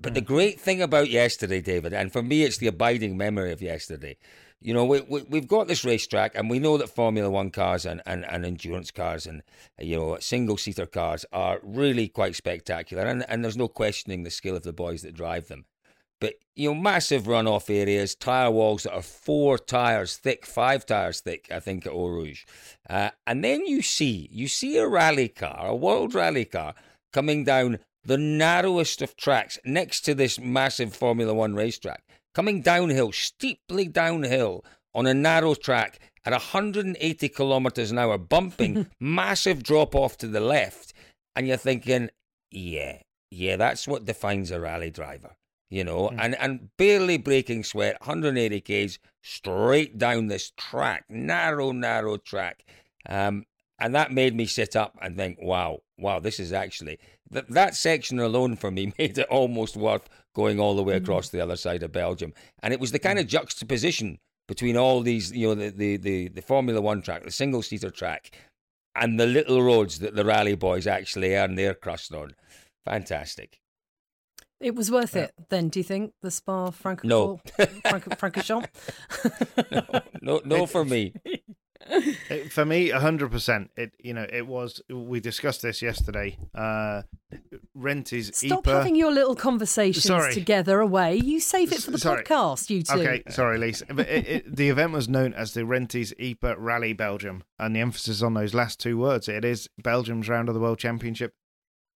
but 0.01 0.13
the 0.13 0.21
great 0.21 0.59
thing 0.59 0.81
about 0.81 1.09
yesterday, 1.09 1.61
David, 1.61 1.93
and 1.93 2.11
for 2.11 2.21
me, 2.21 2.43
it's 2.43 2.57
the 2.57 2.67
abiding 2.67 3.15
memory 3.15 3.53
of 3.53 3.61
yesterday. 3.61 4.17
You 4.61 4.73
know, 4.73 4.83
we, 4.83 5.01
we, 5.01 5.21
we've 5.23 5.47
got 5.47 5.67
this 5.67 5.85
racetrack, 5.85 6.33
and 6.35 6.49
we 6.49 6.59
know 6.59 6.77
that 6.77 6.89
Formula 6.89 7.29
One 7.29 7.51
cars 7.51 7.85
and, 7.85 8.01
and, 8.05 8.25
and 8.25 8.45
endurance 8.45 8.91
cars 8.91 9.25
and, 9.25 9.41
you 9.79 9.95
know, 9.95 10.17
single 10.19 10.57
seater 10.57 10.85
cars 10.85 11.23
are 11.31 11.59
really 11.63 12.07
quite 12.09 12.35
spectacular. 12.35 13.03
And, 13.03 13.23
and 13.29 13.43
there's 13.43 13.57
no 13.57 13.67
questioning 13.67 14.23
the 14.23 14.31
skill 14.31 14.55
of 14.55 14.63
the 14.63 14.73
boys 14.73 15.01
that 15.03 15.13
drive 15.13 15.47
them. 15.47 15.65
But, 16.21 16.35
you 16.55 16.69
know, 16.69 16.79
massive 16.79 17.23
runoff 17.23 17.69
areas, 17.69 18.15
tyre 18.15 18.51
walls 18.51 18.83
that 18.83 18.93
are 18.93 19.01
four 19.01 19.57
tyres 19.57 20.15
thick, 20.15 20.45
five 20.45 20.85
tyres 20.85 21.19
thick, 21.19 21.49
I 21.51 21.59
think, 21.59 21.85
at 21.85 21.91
Eau 21.91 22.07
Rouge. 22.07 22.45
Uh, 22.89 23.09
and 23.27 23.43
then 23.43 23.65
you 23.65 23.81
see, 23.81 24.29
you 24.31 24.47
see 24.47 24.77
a 24.77 24.87
rally 24.87 25.27
car, 25.27 25.67
a 25.67 25.75
world 25.75 26.13
rally 26.13 26.45
car, 26.45 26.73
coming 27.11 27.43
down 27.43 27.79
the 28.03 28.17
narrowest 28.17 29.01
of 29.01 29.17
tracks 29.17 29.59
next 29.65 30.01
to 30.01 30.13
this 30.13 30.39
massive 30.39 30.95
Formula 30.95 31.33
One 31.33 31.55
racetrack, 31.55 32.03
coming 32.33 32.61
downhill, 32.61 33.11
steeply 33.11 33.87
downhill 33.87 34.63
on 34.93 35.07
a 35.07 35.13
narrow 35.13 35.55
track 35.55 35.99
at 36.23 36.31
180 36.31 37.29
kilometers 37.29 37.91
an 37.91 37.99
hour, 37.99 38.17
bumping, 38.17 38.87
massive 38.99 39.63
drop 39.63 39.95
off 39.95 40.17
to 40.17 40.27
the 40.27 40.39
left. 40.39 40.93
And 41.35 41.47
you're 41.47 41.57
thinking, 41.57 42.09
yeah, 42.51 42.99
yeah, 43.29 43.57
that's 43.57 43.87
what 43.87 44.05
defines 44.05 44.51
a 44.51 44.59
rally 44.59 44.89
driver. 44.89 45.35
You 45.69 45.83
know, 45.83 46.09
and, 46.09 46.35
and 46.35 46.69
barely 46.77 47.17
breaking 47.17 47.63
sweat, 47.63 47.99
180 47.99 48.61
k's 48.61 48.99
straight 49.23 49.97
down 49.97 50.27
this 50.27 50.51
track, 50.55 51.05
narrow, 51.09 51.71
narrow 51.71 52.17
track. 52.17 52.63
Um, 53.09 53.45
and 53.79 53.93
that 53.95 54.11
made 54.11 54.35
me 54.35 54.45
sit 54.45 54.75
up 54.75 54.97
and 55.01 55.17
think, 55.17 55.39
wow, 55.41 55.79
wow, 55.97 56.19
this 56.19 56.39
is 56.39 56.53
actually 56.53 56.99
that 57.31 57.49
that 57.49 57.75
section 57.75 58.19
alone 58.19 58.55
for 58.55 58.71
me 58.71 58.93
made 58.99 59.17
it 59.17 59.27
almost 59.29 59.75
worth 59.75 60.07
going 60.33 60.59
all 60.59 60.75
the 60.75 60.83
way 60.83 60.95
across 60.95 61.29
the 61.29 61.41
other 61.41 61.55
side 61.55 61.83
of 61.83 61.91
Belgium. 61.91 62.33
And 62.61 62.73
it 62.73 62.79
was 62.79 62.91
the 62.91 62.99
kind 62.99 63.19
of 63.19 63.27
juxtaposition 63.27 64.19
between 64.47 64.77
all 64.77 65.01
these, 65.01 65.31
you 65.31 65.47
know, 65.47 65.55
the 65.55 65.69
the 65.69 65.97
the, 65.97 66.27
the 66.29 66.41
Formula 66.41 66.81
One 66.81 67.01
track, 67.01 67.23
the 67.23 67.31
single 67.31 67.61
seater 67.61 67.89
track, 67.89 68.37
and 68.95 69.19
the 69.19 69.25
little 69.25 69.61
roads 69.61 69.99
that 69.99 70.15
the 70.15 70.25
rally 70.25 70.55
boys 70.55 70.87
actually 70.87 71.35
earn 71.35 71.55
their 71.55 71.73
crust 71.73 72.13
on. 72.13 72.35
fantastic. 72.85 73.59
It 74.59 74.73
was 74.75 74.89
worth 74.89 75.15
it 75.15 75.33
then, 75.49 75.69
do 75.69 75.79
you 75.79 75.83
think? 75.83 76.13
The 76.21 76.31
Spa 76.31 76.69
Francorchamps? 76.83 77.03
No. 77.03 77.39
Francorchamps? 77.59 78.67
no, 79.71 80.01
no, 80.21 80.41
no 80.45 80.65
for 80.65 80.85
me. 80.85 81.13
It, 81.87 82.51
for 82.51 82.65
me, 82.65 82.89
hundred 82.89 83.31
percent. 83.31 83.69
It 83.77 83.93
you 83.99 84.13
know 84.15 84.25
it 84.31 84.47
was. 84.47 84.81
We 84.89 85.19
discussed 85.19 85.61
this 85.61 85.83
yesterday. 85.83 86.35
Uh, 86.55 87.03
Renties 87.77 88.33
Stop 88.33 88.59
Ypres. 88.65 88.73
having 88.73 88.95
your 88.95 89.11
little 89.11 89.35
conversations 89.35 90.03
Sorry. 90.03 90.33
together 90.33 90.79
away. 90.79 91.17
You 91.17 91.39
save 91.39 91.71
it 91.71 91.83
for 91.83 91.91
the 91.91 91.99
Sorry. 91.99 92.23
podcast, 92.23 92.71
you 92.71 92.81
two. 92.81 92.93
Okay, 92.95 93.21
sorry, 93.29 93.59
Lisa. 93.59 93.85
But 93.93 94.09
it, 94.09 94.27
it, 94.27 94.55
the 94.55 94.69
event 94.69 94.93
was 94.93 95.07
known 95.07 95.33
as 95.35 95.53
the 95.53 95.61
Renties 95.61 96.11
Ypres 96.19 96.55
Rally 96.57 96.93
Belgium, 96.93 97.43
and 97.59 97.75
the 97.75 97.81
emphasis 97.81 98.23
on 98.23 98.33
those 98.33 98.55
last 98.55 98.79
two 98.79 98.97
words. 98.97 99.27
It 99.27 99.45
is 99.45 99.69
Belgium's 99.77 100.27
round 100.27 100.49
of 100.49 100.55
the 100.55 100.61
World 100.61 100.79
Championship. 100.79 101.35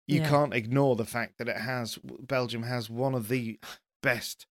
You 0.10 0.22
Yeah. 0.22 0.30
can't 0.30 0.53
ignore 0.55 0.95
the 0.95 1.05
fact 1.05 1.38
that 1.38 1.47
it 1.47 1.57
has 1.57 1.99
Belgium 2.03 2.64
has 2.64 2.89
one 2.89 3.14
of 3.14 3.28
the 3.28 3.60
best 4.01 4.47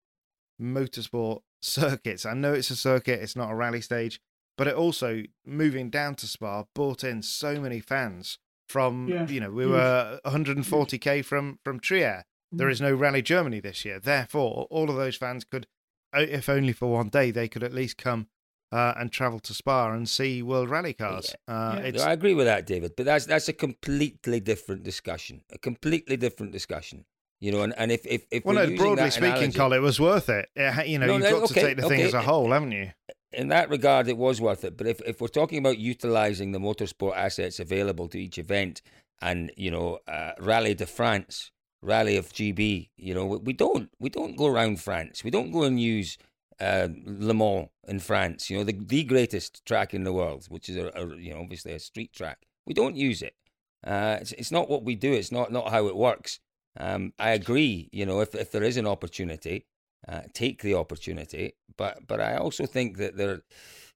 motorsport 0.61 1.43
circuits. 1.63 2.25
I 2.25 2.35
know 2.35 2.53
it's 2.55 2.71
a 2.71 2.77
circuit; 2.77 3.21
it's 3.21 3.37
not 3.37 3.51
a 3.51 3.55
rally 3.55 3.81
stage, 3.81 4.21
but 4.57 4.67
it 4.67 4.75
also 4.75 5.23
moving 5.45 5.91
down 5.91 6.15
to 6.17 6.27
Spa 6.27 6.65
brought 6.75 7.03
in 7.05 7.23
so 7.23 7.61
many 7.61 7.81
fans 7.81 8.39
from. 8.69 9.09
Yeah, 9.09 9.27
You 9.27 9.41
know, 9.41 9.51
we 9.51 9.67
were 9.67 10.21
140k 10.25 11.25
from 11.25 11.59
from 11.65 11.81
Trier. 11.81 12.25
Mm. 12.55 12.59
There 12.59 12.69
is 12.69 12.81
no 12.81 12.95
Rally 12.95 13.23
Germany 13.23 13.61
this 13.61 13.85
year. 13.85 13.99
Therefore, 14.01 14.67
all 14.71 14.89
of 14.91 14.97
those 14.97 15.17
fans 15.17 15.45
could, 15.45 15.67
if 16.15 16.49
only 16.49 16.73
for 16.73 16.87
one 16.93 17.09
day, 17.09 17.31
they 17.31 17.49
could 17.49 17.63
at 17.63 17.75
least 17.75 17.99
come 17.99 18.29
uh, 18.73 18.95
and 18.97 19.11
travel 19.12 19.39
to 19.41 19.55
Spa 19.55 19.91
and 19.93 20.09
see 20.09 20.43
World 20.43 20.69
Rally 20.71 20.93
cars. 20.93 21.35
Uh, 21.47 21.81
Yeah. 21.95 22.03
I 22.03 22.12
agree 22.12 22.35
with 22.35 22.47
that, 22.47 22.66
David. 22.66 22.93
But 22.97 23.07
that's 23.07 23.27
that's 23.27 23.49
a 23.49 23.53
completely 23.53 24.41
different 24.41 24.83
discussion. 24.83 25.43
A 25.53 25.59
completely 25.59 26.16
different 26.16 26.53
discussion. 26.53 27.05
You 27.41 27.53
know, 27.53 27.62
and, 27.62 27.73
and 27.79 27.93
if 27.93 28.05
if, 28.07 28.25
if 28.31 28.45
well, 28.45 28.57
no, 28.57 28.77
broadly 28.77 29.11
speaking, 29.11 29.31
analogy- 29.33 29.59
Col, 29.59 29.73
it 29.73 29.79
was 29.79 30.01
worth 30.01 30.29
it. 30.29 30.49
It 30.57 30.89
you 30.89 30.99
know, 30.99 31.07
No, 31.07 31.12
you've 31.14 31.23
no, 31.23 31.31
got 31.41 31.51
okay, 31.51 31.61
to 31.61 31.66
take 31.69 31.77
the 31.77 31.89
thing 31.89 32.03
as 32.03 32.14
a 32.14 32.23
whole, 32.23 32.51
haven't 32.51 32.73
you? 32.73 32.91
in 33.33 33.49
that 33.49 33.69
regard, 33.69 34.09
it 34.09 34.16
was 34.16 34.41
worth 34.41 34.64
it. 34.64 34.75
But 34.79 34.87
if, 34.87 35.03
if 35.03 35.21
we're 35.21 35.29
talking 35.29 35.59
about 35.59 35.77
utilising 35.79 36.53
the 36.53 36.59
motorsport 36.59 37.14
assets 37.14 37.61
available 37.61 38.09
to 38.09 38.19
each 38.19 38.39
event, 38.39 38.81
and 39.21 39.53
you 39.57 39.71
know, 39.71 39.99
uh, 40.09 40.33
Rally 40.41 40.75
de 40.75 40.87
France, 40.87 41.51
Rally 41.83 42.16
of 42.16 42.31
GB, 42.31 42.89
you 42.97 43.14
know, 43.14 43.27
we, 43.27 43.37
we 43.37 43.53
don't 43.53 43.91
we 44.01 44.09
don't 44.11 44.35
go 44.37 44.47
around 44.47 44.81
France. 44.81 45.23
We 45.23 45.31
don't 45.31 45.53
go 45.53 45.62
and 45.64 45.81
use 45.81 46.16
uh, 46.61 46.89
Le 47.05 47.35
Mans 47.35 47.69
in 47.87 48.01
France. 48.01 48.51
You 48.51 48.59
know, 48.59 48.65
the 48.65 48.73
the 48.73 49.05
greatest 49.05 49.65
track 49.65 49.95
in 49.95 50.05
the 50.05 50.13
world, 50.13 50.47
which 50.49 50.69
is 50.69 50.77
a, 50.77 50.91
a 50.95 51.17
you 51.17 51.33
know 51.35 51.41
obviously 51.41 51.73
a 51.73 51.79
street 51.79 52.13
track. 52.13 52.39
We 52.67 52.75
don't 52.75 52.97
use 52.97 53.23
it. 53.23 53.35
Uh, 53.87 54.19
it's 54.21 54.33
it's 54.33 54.51
not 54.53 54.69
what 54.69 54.85
we 54.85 54.95
do. 54.95 55.13
It's 55.13 55.33
not 55.33 55.53
not 55.53 55.71
how 55.71 55.87
it 55.87 55.97
works. 55.97 56.41
Um, 56.79 57.13
I 57.19 57.31
agree. 57.31 57.89
You 57.93 58.07
know, 58.07 58.21
if 58.21 58.35
if 58.35 58.51
there 58.51 58.63
is 58.65 58.77
an 58.77 58.87
opportunity, 58.87 59.67
uh, 60.09 60.23
take 60.33 60.63
the 60.63 60.75
opportunity. 60.75 61.55
But 61.77 62.07
but 62.07 62.21
I 62.21 62.37
also 62.37 62.67
think 62.67 62.97
that 62.99 63.17
there, 63.17 63.43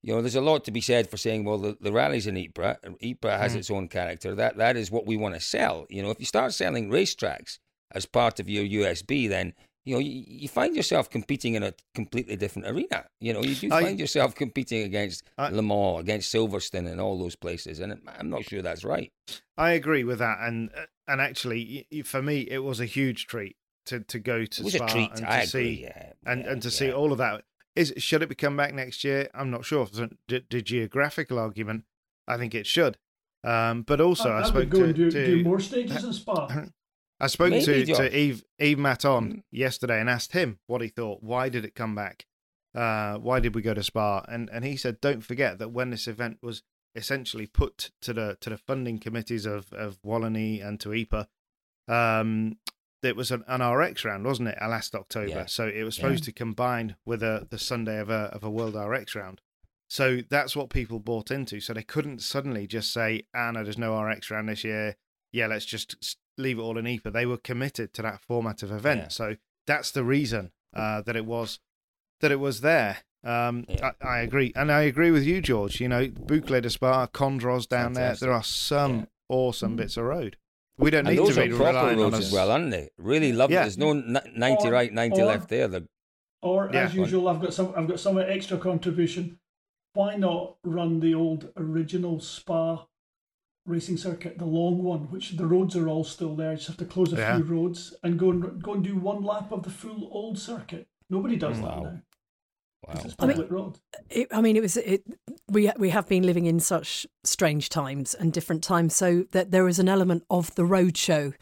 you 0.02 0.14
know, 0.14 0.20
there's 0.22 0.36
a 0.36 0.40
lot 0.40 0.64
to 0.64 0.70
be 0.70 0.80
said 0.80 1.10
for 1.10 1.16
saying, 1.16 1.44
well, 1.44 1.58
the, 1.58 1.76
the 1.80 1.92
rallies 1.92 2.26
in 2.26 2.36
Ypres, 2.36 2.76
Ypres 3.00 3.40
has 3.40 3.54
Mm. 3.54 3.58
its 3.58 3.70
own 3.70 3.88
character. 3.88 4.34
That 4.34 4.56
that 4.56 4.76
is 4.76 4.90
what 4.90 5.06
we 5.06 5.16
want 5.16 5.34
to 5.34 5.40
sell. 5.40 5.86
You 5.90 6.02
know, 6.02 6.10
if 6.10 6.20
you 6.20 6.26
start 6.26 6.52
selling 6.54 6.90
racetracks 6.90 7.58
as 7.92 8.06
part 8.06 8.40
of 8.40 8.48
your 8.48 8.64
USP, 8.64 9.28
then 9.28 9.52
you 9.84 9.94
know 9.94 10.00
you, 10.00 10.24
you 10.26 10.48
find 10.48 10.74
yourself 10.76 11.10
competing 11.10 11.54
in 11.54 11.62
a 11.62 11.72
completely 11.94 12.36
different 12.36 12.68
arena. 12.68 13.06
You 13.20 13.32
know, 13.32 13.42
you 13.42 13.54
do 13.54 13.68
I- 13.72 13.82
find 13.82 13.98
yourself 14.00 14.34
competing 14.34 14.82
against 14.82 15.24
I- 15.38 15.50
Le 15.50 15.62
Mans, 15.62 16.00
against 16.00 16.32
Silverstone, 16.32 16.90
and 16.90 17.00
all 17.00 17.18
those 17.18 17.36
places. 17.36 17.80
And 17.80 18.00
I'm 18.18 18.30
not 18.30 18.44
sure 18.44 18.62
that's 18.62 18.84
right. 18.84 19.12
I 19.56 19.72
agree 19.72 20.04
with 20.04 20.18
that, 20.20 20.38
and 20.40 20.70
and 21.08 21.20
actually, 21.20 21.86
y- 21.92 21.96
y- 21.98 22.02
for 22.02 22.22
me, 22.22 22.40
it 22.42 22.58
was 22.64 22.80
a 22.80 22.86
huge 22.86 23.26
treat 23.26 23.56
to, 23.86 24.00
to 24.00 24.18
go 24.18 24.44
to 24.44 24.60
It 24.60 24.64
was 24.64 24.74
Spa 24.74 24.84
a 24.84 24.88
treat. 24.88 25.10
and 25.10 25.18
to 25.18 25.30
I 25.30 25.36
agree. 25.38 25.46
see 25.46 25.82
yeah, 25.82 26.12
and 26.24 26.42
yeah, 26.44 26.50
and 26.52 26.62
to 26.62 26.70
see 26.70 26.92
all 26.92 27.12
of 27.12 27.18
that. 27.18 27.44
Is 27.74 27.94
should 27.96 28.22
it 28.22 28.28
be 28.28 28.34
come 28.34 28.56
back 28.56 28.74
next 28.74 29.02
year? 29.02 29.28
I'm 29.34 29.50
not 29.50 29.64
sure. 29.64 29.86
The, 29.86 30.10
the, 30.28 30.44
the 30.50 30.60
geographical 30.62 31.38
argument, 31.38 31.84
I 32.28 32.36
think 32.36 32.54
it 32.54 32.66
should. 32.66 32.98
Um, 33.44 33.82
but 33.82 34.00
also, 34.00 34.30
I, 34.30 34.40
I, 34.40 34.42
spoke 34.44 34.68
go 34.68 34.78
to, 34.80 34.84
and 34.84 34.94
do, 34.94 35.10
to 35.10 35.26
do 35.26 35.42
more 35.42 35.58
stages 35.58 36.04
in 36.04 36.12
Spa. 36.12 36.46
I 37.22 37.28
spoke 37.28 37.50
Maybe, 37.50 37.64
to, 37.64 37.84
Josh. 37.86 37.96
to 37.98 38.18
Yves 38.18 38.44
Yves 38.58 38.78
Matton 38.80 39.10
Mm. 39.32 39.42
yesterday 39.50 40.00
and 40.00 40.10
asked 40.10 40.32
him 40.32 40.58
what 40.66 40.82
he 40.82 40.88
thought. 40.88 41.22
Why 41.22 41.48
did 41.48 41.64
it 41.64 41.74
come 41.74 41.94
back? 41.94 42.26
Uh, 42.74 43.16
why 43.18 43.38
did 43.40 43.54
we 43.54 43.62
go 43.62 43.74
to 43.74 43.82
Spa? 43.82 44.24
And 44.28 44.50
and 44.50 44.64
he 44.64 44.76
said, 44.76 45.00
don't 45.00 45.20
forget 45.22 45.58
that 45.58 45.70
when 45.70 45.90
this 45.90 46.06
event 46.08 46.38
was 46.42 46.62
essentially 46.94 47.46
put 47.46 47.90
to 48.02 48.12
the 48.12 48.36
to 48.40 48.50
the 48.50 48.58
funding 48.58 48.98
committees 48.98 49.46
of 49.46 49.72
of 49.72 49.98
Wallonie 50.02 50.60
and 50.66 50.78
to 50.80 50.92
Ypres, 50.92 51.26
um, 51.88 52.58
it 53.02 53.16
was 53.16 53.30
an, 53.30 53.44
an 53.48 53.62
RX 53.62 54.04
round, 54.04 54.24
wasn't 54.24 54.48
it? 54.48 54.58
Last 54.60 54.94
October. 54.94 55.28
Yeah. 55.28 55.46
So 55.46 55.66
it 55.68 55.82
was 55.84 55.96
Yeah. 55.98 56.02
supposed 56.04 56.24
to 56.24 56.32
combine 56.32 56.96
with 57.04 57.22
a 57.22 57.46
the 57.50 57.58
Sunday 57.58 57.98
of 57.98 58.10
a 58.10 58.30
of 58.34 58.44
a 58.44 58.50
World 58.50 58.74
RX 58.76 59.14
round. 59.14 59.40
So 59.88 60.20
that's 60.28 60.56
what 60.56 60.70
people 60.70 61.00
bought 61.00 61.30
into. 61.30 61.60
So 61.60 61.74
they 61.74 61.82
couldn't 61.82 62.20
suddenly 62.22 62.66
just 62.66 62.92
say, 62.92 63.26
"Ah, 63.34 63.50
no, 63.50 63.62
there's 63.62 63.76
no 63.78 63.94
RX 64.00 64.30
round 64.30 64.48
this 64.48 64.64
year. 64.64 64.96
Yeah, 65.32 65.46
let's 65.48 65.64
just 65.66 66.16
leave 66.38 66.58
it 66.58 66.62
all 66.62 66.78
in 66.78 66.86
Ypres." 66.86 67.12
They 67.12 67.26
were 67.26 67.36
committed 67.38 67.92
to 67.94 68.02
that 68.02 68.20
format 68.20 68.62
of 68.62 68.70
event. 68.72 69.00
Yeah. 69.02 69.08
So 69.08 69.36
that's 69.66 69.90
the 69.90 70.04
reason 70.04 70.52
uh, 70.74 71.02
that 71.02 71.16
it 71.16 71.26
was 71.26 71.60
that 72.20 72.30
it 72.32 72.40
was 72.40 72.60
there. 72.60 72.98
Um, 73.24 73.64
Yeah. 73.68 73.92
I, 74.02 74.06
I 74.06 74.18
agree, 74.20 74.52
and 74.56 74.70
I 74.72 74.82
agree 74.82 75.10
with 75.10 75.24
you, 75.24 75.40
George. 75.40 75.80
You 75.80 75.88
know, 75.88 76.08
Boucle 76.08 76.60
de 76.60 76.70
Spa, 76.70 77.06
Condroz 77.06 77.68
down 77.68 77.94
Fantastic. 77.94 78.20
there. 78.20 78.28
There 78.28 78.36
are 78.36 78.42
some 78.42 78.98
Yeah. 79.00 79.04
awesome 79.28 79.76
bits 79.76 79.96
of 79.96 80.04
road. 80.04 80.36
We 80.78 80.90
don't 80.90 81.06
And 81.06 81.16
need 81.16 81.18
those 81.24 81.34
to 81.36 81.42
are 81.42 81.48
be 81.48 81.50
proper 81.54 81.68
relying 81.78 81.98
on 82.00 82.12
roads 82.12 82.26
as 82.26 82.32
well, 82.32 82.50
aren't 82.50 82.70
they? 82.70 82.90
Really 82.98 83.32
lovely. 83.32 83.54
Yeah. 83.54 83.62
There's 83.62 83.78
no 83.78 83.92
90 83.92 84.68
Or- 84.68 84.72
right, 84.72 84.92
90 84.92 85.20
or- 85.20 85.26
left 85.26 85.48
there. 85.48 85.68
They're 85.68 85.82
Or 86.40 86.68
Yeah. 86.72 86.86
as 86.86 86.94
usual, 86.96 87.28
I've 87.28 87.40
got 87.40 87.54
some. 87.54 87.72
I've 87.76 87.86
got 87.86 88.00
some 88.00 88.18
extra 88.18 88.58
contribution. 88.58 89.38
Why 89.92 90.16
not 90.16 90.56
run 90.64 90.98
the 91.00 91.14
old 91.14 91.52
original 91.56 92.18
Spa 92.18 92.86
racing 93.66 93.96
circuit, 93.96 94.38
the 94.38 94.44
long 94.44 94.82
one, 94.82 95.10
which 95.10 95.32
the 95.32 95.46
roads 95.46 95.76
are 95.76 95.88
all 95.88 96.04
still 96.04 96.34
there. 96.34 96.50
You 96.52 96.56
just 96.56 96.68
have 96.68 96.76
to 96.78 96.84
close 96.84 97.12
a 97.12 97.16
Yeah. 97.16 97.36
few 97.36 97.44
roads 97.44 97.94
and 98.02 98.18
go 98.18 98.30
and 98.30 98.62
go 98.62 98.74
and 98.74 98.82
do 98.84 98.96
one 98.96 99.22
lap 99.22 99.52
of 99.52 99.62
the 99.62 99.70
full 99.70 100.08
old 100.10 100.38
circuit. 100.38 100.88
Nobody 101.08 101.36
does 101.36 101.58
that 101.58 101.64
Wow. 101.64 101.82
now. 101.82 102.02
'cause 102.86 103.04
wow. 103.04 103.12
I 103.20 103.26
mean- 103.26 103.74
It, 104.10 104.28
I 104.32 104.40
mean, 104.40 104.56
it 104.56 104.62
was 104.62 104.76
it. 104.76 105.04
We 105.48 105.70
we 105.78 105.90
have 105.90 106.08
been 106.08 106.24
living 106.24 106.46
in 106.46 106.58
such 106.58 107.06
strange 107.24 107.68
times 107.68 108.14
and 108.14 108.32
different 108.32 108.64
times, 108.64 108.96
so 108.96 109.24
that 109.30 109.52
there 109.52 109.68
is 109.68 109.78
an 109.78 109.88
element 109.88 110.24
of 110.28 110.52
the 110.56 110.62
roadshow 110.64 111.34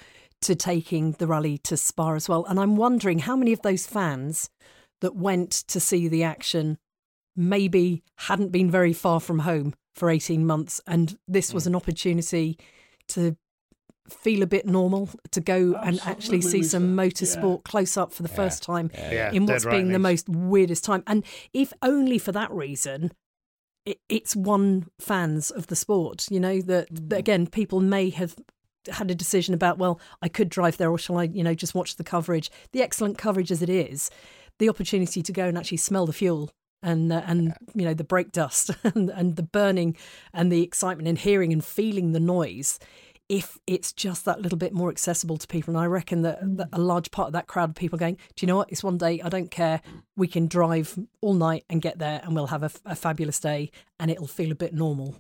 to 0.43 0.55
taking 0.55 1.13
the 1.13 1.27
rally 1.27 1.57
to 1.59 1.77
Spa 1.77 2.13
as 2.15 2.29
well. 2.29 2.45
And 2.47 2.59
I'm 2.61 2.77
wondering 2.77 3.21
how 3.21 3.37
many 3.37 3.53
of 3.53 3.63
those 3.63 3.87
fans 3.87 4.51
that 5.01 5.17
went 5.17 5.51
to 5.69 5.81
see 5.81 6.09
the 6.09 6.23
action 6.23 6.77
maybe 7.37 8.03
hadn't 8.17 8.51
been 8.53 8.71
very 8.71 8.93
far 8.93 9.21
from 9.21 9.41
home 9.41 9.75
for 10.01 10.11
18 10.11 10.47
months, 10.47 10.81
and 10.87 11.17
this 11.29 11.55
was 11.55 11.67
an 11.67 11.75
mm. 11.75 11.77
opportunity 11.77 12.59
to 13.09 13.37
feel 14.09 14.43
a 14.43 14.47
bit 14.47 14.67
normal, 14.67 15.11
to 15.31 15.41
go 15.41 15.75
and 15.85 16.01
actually 16.05 16.41
see 16.41 16.63
some 16.65 16.97
Lisa. 16.97 17.37
motorsport 17.37 17.63
close 17.63 17.97
up 17.97 18.13
for 18.13 18.25
the 18.25 18.29
Yeah. 18.29 18.35
first 18.35 18.63
time 18.63 18.91
Yeah, 18.95 19.13
Yeah, 19.13 19.33
in 19.33 19.47
dead 19.47 19.53
what's 19.53 19.65
right, 19.67 19.77
been 19.77 19.93
the 19.93 20.01
most 20.01 20.29
weirdest 20.29 20.85
time. 20.85 21.05
And 21.07 21.25
if 21.53 21.73
only 21.83 22.19
for 22.19 22.33
that 22.33 22.51
reason, 22.51 23.13
it, 23.85 24.01
it's 24.09 24.35
won 24.35 24.89
fans 24.99 25.51
of 25.51 25.69
the 25.69 25.77
sport. 25.77 26.27
You 26.31 26.41
know 26.41 26.61
that, 26.63 26.89
that 26.91 27.17
mm. 27.17 27.19
again, 27.19 27.47
people 27.47 27.81
may 27.81 28.11
have 28.11 28.35
had 28.89 29.11
a 29.11 29.15
decision 29.15 29.55
about, 29.55 29.79
well, 29.79 30.01
I 30.23 30.29
could 30.29 30.49
drive 30.49 30.79
there, 30.79 30.91
or 30.91 30.99
shall 30.99 31.19
I, 31.19 31.25
you 31.25 31.45
know, 31.45 31.55
just 31.55 31.75
watch 31.75 31.97
the 31.97 32.05
coverage. 32.05 32.51
The 32.73 32.83
excellent 32.83 33.19
coverage 33.19 33.53
as 33.53 33.63
it 33.63 33.69
is, 33.69 34.11
the 34.59 34.69
opportunity 34.69 35.23
to 35.23 35.33
go 35.33 35.45
and 35.45 35.57
actually 35.59 35.77
smell 35.79 36.07
the 36.07 36.13
fuel. 36.13 36.51
And 36.83 37.13
uh, 37.13 37.23
and 37.27 37.55
you 37.75 37.85
know 37.85 37.95
the 37.95 38.05
brake 38.05 38.33
dust 38.33 38.71
and, 38.85 39.11
and 39.11 39.37
the 39.37 39.43
burning 39.43 39.97
and 40.33 40.51
the 40.51 40.63
excitement 40.63 41.09
and 41.09 41.19
hearing 41.19 41.53
and 41.53 41.65
feeling 41.65 42.13
the 42.13 42.21
noise, 42.21 42.79
if 43.29 43.59
it's 43.67 43.93
just 43.93 44.25
that 44.25 44.41
little 44.41 44.59
bit 44.59 44.73
more 44.73 44.91
accessible 44.91 45.37
to 45.37 45.47
people. 45.47 45.75
And 45.75 45.83
I 45.83 45.87
reckon 45.87 46.23
that, 46.23 46.39
that 46.57 46.69
a 46.73 46.81
large 46.81 47.11
part 47.11 47.29
of 47.29 47.33
that 47.35 47.47
crowd 47.47 47.71
of 47.71 47.77
people 47.77 47.99
going, 47.99 48.17
do 48.35 48.45
you 48.45 48.47
know 48.47 48.57
what? 48.57 48.73
It's 48.73 48.83
one 48.83 48.99
day. 48.99 49.21
I 49.23 49.29
don't 49.29 49.51
care. 49.51 49.83
We 50.17 50.27
can 50.27 50.47
drive 50.47 50.99
all 51.21 51.35
night 51.35 51.65
and 51.69 51.83
get 51.83 51.99
there, 51.99 52.21
and 52.25 52.35
we'll 52.35 52.47
have 52.49 52.63
a 52.63 52.97
fabulous 52.97 53.39
day, 53.39 53.71
and 53.99 54.11
it'll 54.11 54.27
feel 54.27 54.51
a 54.51 54.57
bit 54.57 54.73
normal, 54.75 55.17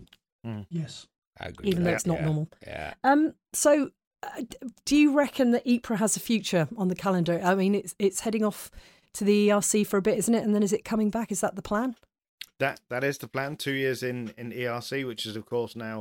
Yes. 0.71 1.07
I 1.39 1.49
agree 1.49 1.69
even 1.71 1.85
though 1.85 1.91
that, 1.91 1.97
it's 1.97 2.07
not 2.07 2.19
yeah. 2.19 2.25
normal. 2.25 2.49
Yeah. 2.67 2.95
Um. 3.05 3.35
So, 3.53 3.91
uh, 4.23 4.43
do 4.85 4.97
you 4.97 5.15
reckon 5.17 5.53
that 5.53 5.67
Ypres 5.67 5.99
has 5.99 6.17
a 6.17 6.21
future 6.21 6.69
on 6.77 6.89
the 6.89 6.95
calendar? 6.95 7.41
I 7.43 7.55
mean, 7.55 7.75
it's 7.75 7.95
it's 7.99 8.21
heading 8.21 8.45
off 8.45 8.71
to 9.15 9.25
the 9.25 9.49
ERC 9.49 9.87
for 9.87 9.97
a 9.97 10.03
bit, 10.03 10.19
isn't 10.19 10.35
it? 10.35 10.45
And 10.45 10.55
then 10.55 10.63
is 10.63 10.73
it 10.73 10.85
coming 10.85 11.11
back? 11.11 11.33
Is 11.33 11.41
that 11.41 11.57
the 11.57 11.63
plan? 11.63 11.97
That 12.59 12.81
that 12.91 13.05
is 13.05 13.19
the 13.19 13.29
plan. 13.29 13.57
Two 13.57 13.73
years 13.73 14.03
in 14.03 14.33
in 14.37 14.53
ERC, 14.53 15.07
which 15.07 15.27
is 15.27 15.37
of 15.37 15.47
course 15.47 15.75
now 15.75 16.01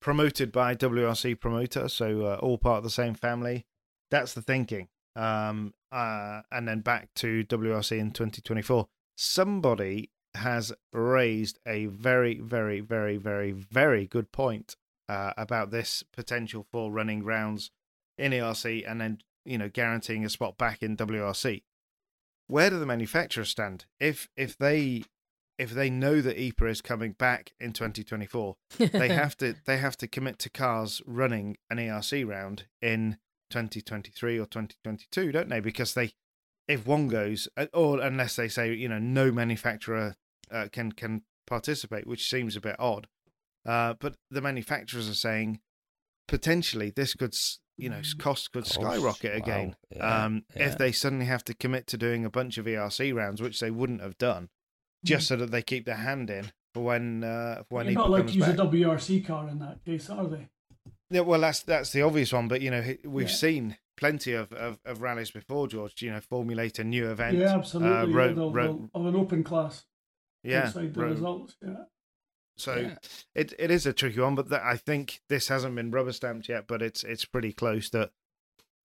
promoted 0.00 0.52
by 0.52 0.74
WRC 0.74 1.40
promoter, 1.40 1.88
so 1.88 2.24
uh, 2.24 2.36
all 2.36 2.58
part 2.58 2.78
of 2.78 2.84
the 2.84 2.90
same 2.90 3.14
family. 3.14 3.66
That's 4.10 4.32
the 4.32 4.42
thinking. 4.42 4.88
Um, 5.16 5.74
uh, 5.90 6.42
and 6.52 6.68
then 6.68 6.80
back 6.80 7.08
to 7.16 7.44
WRC 7.44 7.98
in 7.98 8.12
2024. 8.12 8.86
Somebody 9.16 10.10
has 10.34 10.72
raised 10.92 11.58
a 11.66 11.86
very, 11.86 12.38
very, 12.38 12.80
very, 12.80 13.16
very, 13.16 13.50
very 13.50 14.06
good 14.06 14.30
point 14.30 14.76
uh, 15.08 15.32
about 15.36 15.70
this 15.70 16.04
potential 16.12 16.66
for 16.70 16.92
running 16.92 17.24
rounds 17.24 17.70
in 18.16 18.32
ERC 18.32 18.84
and 18.88 19.00
then 19.00 19.18
you 19.44 19.56
know 19.56 19.68
guaranteeing 19.68 20.24
a 20.24 20.28
spot 20.28 20.58
back 20.58 20.82
in 20.82 20.96
WRC. 20.96 21.62
Where 22.48 22.70
do 22.70 22.78
the 22.78 22.86
manufacturers 22.86 23.50
stand? 23.50 23.84
If 24.00 24.28
if 24.36 24.58
they 24.58 25.04
if 25.58 25.70
they 25.70 25.90
know 25.90 26.20
that 26.20 26.38
Ieper 26.38 26.70
is 26.70 26.80
coming 26.80 27.12
back 27.12 27.52
in 27.60 27.72
2024, 27.72 28.56
they 28.78 29.08
have 29.14 29.36
to 29.36 29.54
they 29.66 29.76
have 29.76 29.96
to 29.98 30.08
commit 30.08 30.38
to 30.40 30.50
cars 30.50 31.02
running 31.06 31.56
an 31.70 31.78
ERC 31.78 32.26
round 32.26 32.64
in 32.80 33.18
2023 33.50 34.38
or 34.38 34.46
2022, 34.46 35.32
don't 35.32 35.48
they? 35.48 35.60
Because 35.60 35.94
they 35.94 36.12
if 36.66 36.86
one 36.86 37.08
goes, 37.08 37.48
uh, 37.56 37.66
or 37.72 38.00
unless 38.00 38.36
they 38.36 38.48
say 38.48 38.72
you 38.72 38.88
know 38.88 38.98
no 38.98 39.30
manufacturer 39.30 40.16
uh, 40.50 40.68
can 40.72 40.92
can 40.92 41.22
participate, 41.46 42.06
which 42.06 42.28
seems 42.28 42.56
a 42.56 42.60
bit 42.60 42.76
odd. 42.78 43.08
Uh, 43.66 43.94
but 43.98 44.16
the 44.30 44.40
manufacturers 44.40 45.08
are 45.08 45.14
saying 45.14 45.60
potentially 46.26 46.90
this 46.90 47.14
could 47.14 47.34
you 47.78 47.88
know 47.88 48.00
cost 48.18 48.52
could 48.52 48.64
Cost, 48.64 48.74
skyrocket 48.74 49.32
wow, 49.32 49.38
again 49.38 49.76
yeah, 49.90 50.24
um, 50.24 50.44
yeah. 50.54 50.66
if 50.68 50.76
they 50.78 50.92
suddenly 50.92 51.26
have 51.26 51.44
to 51.44 51.54
commit 51.54 51.86
to 51.86 51.96
doing 51.96 52.24
a 52.24 52.30
bunch 52.30 52.58
of 52.58 52.66
ERC 52.66 53.14
rounds, 53.14 53.40
which 53.40 53.60
they 53.60 53.70
wouldn't 53.70 54.02
have 54.02 54.18
done, 54.18 54.48
just 55.04 55.28
so 55.28 55.36
that 55.36 55.50
they 55.50 55.62
keep 55.62 55.86
their 55.86 55.94
hand 55.96 56.28
in 56.28 56.52
for 56.74 56.82
when 56.84 57.24
uh, 57.24 57.62
when 57.70 57.86
You're 57.86 57.92
Ieper 57.92 57.96
not 57.96 58.06
allowed 58.08 58.18
comes 58.18 58.32
to 58.32 58.36
use 58.38 58.46
back. 58.48 58.58
a 58.58 58.62
WRC 58.66 59.26
car 59.26 59.48
in 59.48 59.58
that 59.60 59.84
case, 59.84 60.10
are 60.10 60.26
they? 60.26 60.48
Yeah, 61.10 61.20
well, 61.22 61.40
that's 61.40 61.60
that's 61.62 61.90
the 61.92 62.02
obvious 62.02 62.32
one, 62.32 62.48
but 62.48 62.60
you 62.60 62.70
know 62.70 62.82
we've 63.04 63.28
Yeah. 63.30 63.34
seen 63.34 63.76
plenty 63.96 64.32
of, 64.34 64.52
of, 64.52 64.78
of 64.84 65.00
rallies 65.00 65.30
before, 65.30 65.66
George. 65.68 66.02
You 66.02 66.10
know, 66.10 66.20
formulate 66.20 66.78
a 66.78 66.84
new 66.84 67.10
event. 67.10 67.36
yeah, 67.38 67.54
absolutely. 67.54 67.96
Uh, 67.96 68.06
yeah, 68.06 68.16
road, 68.16 68.36
they'll- 68.36 68.52
road, 68.52 68.90
of 68.94 69.06
an 69.06 69.16
open 69.16 69.42
class 69.44 69.84
yeah, 70.42 70.64
outside 70.66 70.92
the 70.94 71.00
road- 71.00 71.10
results. 71.12 71.56
Yeah. 71.64 71.74
So 72.58 72.76
Yeah. 72.76 72.96
it 73.34 73.54
it 73.58 73.70
is 73.70 73.86
a 73.86 73.92
tricky 73.92 74.20
one, 74.20 74.34
but 74.34 74.52
I 74.52 74.76
think 74.76 75.20
this 75.28 75.48
hasn't 75.48 75.74
been 75.76 75.90
rubber 75.90 76.12
stamped 76.12 76.48
yet, 76.48 76.66
but 76.66 76.82
it's 76.82 77.04
it's 77.04 77.24
pretty 77.24 77.52
close 77.52 77.88
that 77.90 78.10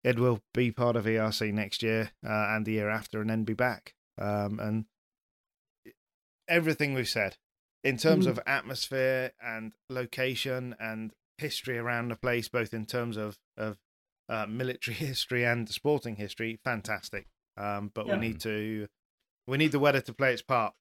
it 0.04 0.20
will 0.20 0.42
be 0.54 0.72
part 0.72 0.96
of 0.96 1.06
ERC 1.06 1.52
next 1.54 1.82
year 1.82 2.12
uh, 2.26 2.48
and 2.50 2.66
the 2.66 2.74
year 2.74 2.90
after, 2.90 3.22
and 3.22 3.30
then 3.30 3.44
be 3.44 3.54
back. 3.54 3.96
Um, 4.18 4.60
and 4.60 4.86
everything 6.48 6.94
we've 6.94 7.10
said 7.10 7.38
in 7.84 7.98
terms 7.98 8.26
Mhm. 8.26 8.32
of 8.32 8.40
atmosphere 8.46 9.32
and 9.42 9.74
location 9.90 10.76
and 10.80 11.14
history 11.38 11.78
around 11.78 12.10
the 12.10 12.16
place, 12.16 12.48
both 12.50 12.74
in 12.74 12.86
terms 12.86 13.18
of 13.18 13.40
of 13.58 13.80
uh, 14.30 14.46
military 14.46 14.96
history 15.10 15.44
and 15.44 15.68
sporting 15.70 16.16
history, 16.18 16.60
fantastic. 16.64 17.28
Um, 17.58 17.92
but 17.94 18.08
Yeah. 18.08 18.14
we 18.14 18.28
need 18.28 18.40
to 18.42 18.88
we 19.48 19.58
need 19.58 19.72
the 19.72 19.80
weather 19.80 20.02
to 20.02 20.14
play 20.14 20.34
its 20.34 20.42
part. 20.42 20.74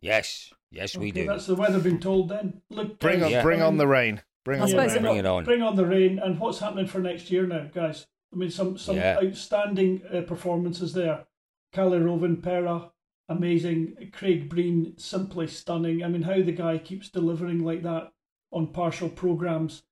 Yes, 0.00 0.52
yes, 0.70 0.96
we 0.96 1.08
Okay, 1.10 1.22
do. 1.22 1.26
That's 1.26 1.46
the 1.46 1.54
weather 1.54 1.80
being 1.80 2.00
told 2.00 2.28
then. 2.28 2.62
Look, 2.70 2.98
Bring 3.00 3.20
guys, 3.20 3.26
on 3.26 3.30
Yeah. 3.32 3.42
bring 3.42 3.62
on 3.62 3.76
the 3.76 3.86
rain. 3.86 4.22
Bring 4.44 4.60
I 4.60 4.64
on 4.64 4.70
the 4.70 4.76
rain. 4.78 5.02
Bring 5.02 5.16
it 5.18 5.26
on. 5.26 5.44
Bring 5.44 5.62
on 5.62 5.76
the 5.76 5.84
rain, 5.86 6.18
and 6.18 6.38
what's 6.40 6.58
happening 6.60 6.86
for 6.86 6.98
next 7.00 7.30
year 7.30 7.46
now, 7.46 7.68
guys? 7.72 8.06
I 8.32 8.36
mean, 8.36 8.50
some 8.50 8.78
some 8.78 8.96
Yeah. 8.96 9.18
outstanding 9.22 10.02
uh, 10.12 10.22
performances 10.22 10.92
there. 10.94 11.26
Kalle 11.72 11.98
Rovanperä, 12.00 12.90
amazing. 13.28 14.10
Craig 14.12 14.48
Breen, 14.48 14.94
simply 14.96 15.46
stunning. 15.46 16.02
I 16.02 16.08
mean, 16.08 16.22
how 16.22 16.42
the 16.42 16.52
guy 16.52 16.78
keeps 16.78 17.08
delivering 17.10 17.64
like 17.64 17.82
that 17.82 18.12
on 18.52 18.68
partial 18.68 19.08
programs 19.08 19.82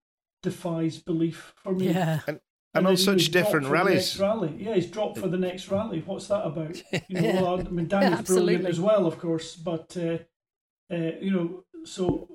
defies 0.43 0.99
belief 0.99 1.53
for 1.57 1.73
me. 1.75 1.89
Yeah. 1.89 2.21
and 2.27 2.41
then 2.75 2.87
on 2.87 2.97
such 2.97 3.31
different 3.31 3.67
rallies. 3.67 4.19
rally. 4.21 4.55
Yeah, 4.59 4.75
he's 4.75 4.91
dropped 4.91 5.19
for 5.19 5.29
the 5.29 5.37
next 5.39 5.69
rally. 5.71 6.03
What's 6.05 6.29
that 6.29 6.45
about? 6.47 6.81
You 7.09 7.21
know, 7.21 7.29
Yeah. 7.29 7.43
well, 7.43 7.61
I 7.61 7.63
mean, 7.65 7.89
Dani's 7.89 8.19
absolutely. 8.21 8.57
brilliant 8.57 8.67
as 8.75 8.81
well, 8.81 9.07
of 9.07 9.19
course, 9.19 9.57
but 9.57 9.97
uh, 9.97 10.19
uh, 10.93 11.13
you 11.21 11.31
know, 11.31 11.65
so 11.85 12.29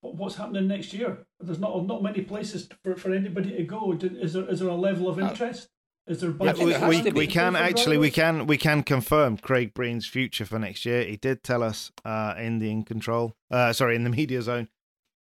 what's 0.00 0.36
happening 0.36 0.68
next 0.68 0.92
year? 0.92 1.26
There's 1.40 1.58
not 1.58 1.86
not 1.86 2.02
many 2.02 2.22
places 2.22 2.68
for, 2.82 2.96
for 2.96 3.12
anybody 3.12 3.56
to 3.56 3.62
go. 3.64 3.92
Is 4.00 4.32
there 4.32 4.48
is 4.48 4.60
there 4.60 4.68
a 4.68 4.74
level 4.74 5.08
of 5.08 5.18
Uh, 5.18 5.28
interest? 5.28 5.68
Is 6.06 6.20
there 6.20 6.30
budget? 6.30 6.56
think 6.56 6.80
we, 6.88 7.02
we, 7.02 7.12
we 7.12 7.26
can 7.26 7.54
actually 7.54 7.98
we 7.98 8.10
can 8.10 8.46
we 8.46 8.56
can 8.56 8.82
confirm 8.82 9.36
Craig 9.36 9.74
Breen's 9.74 10.06
future 10.06 10.44
for 10.44 10.58
next 10.58 10.84
year. 10.84 11.04
He 11.04 11.16
did 11.16 11.42
tell 11.42 11.62
us 11.62 11.92
uh, 12.04 12.34
in 12.38 12.58
the 12.58 12.70
in 12.70 12.82
control, 12.84 13.34
uh, 13.50 13.72
sorry, 13.72 13.96
in 13.96 14.04
the 14.04 14.10
media 14.10 14.42
zone. 14.42 14.68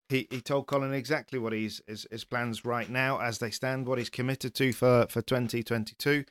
He 0.09 0.27
he 0.29 0.39
told 0.39 0.67
Colin 0.67 0.93
exactly 0.93 1.39
what 1.39 1.51
he's 1.51 1.81
his, 1.87 2.07
his 2.09 2.23
plans 2.23 2.63
right 2.63 2.89
now 2.89 3.19
as 3.19 3.39
they 3.39 3.51
stand. 3.51 3.87
What 3.87 3.97
he's 3.97 4.09
committed 4.09 4.53
to 4.55 4.71
for 4.71 5.07
for 5.09 5.21
2022 5.21 6.23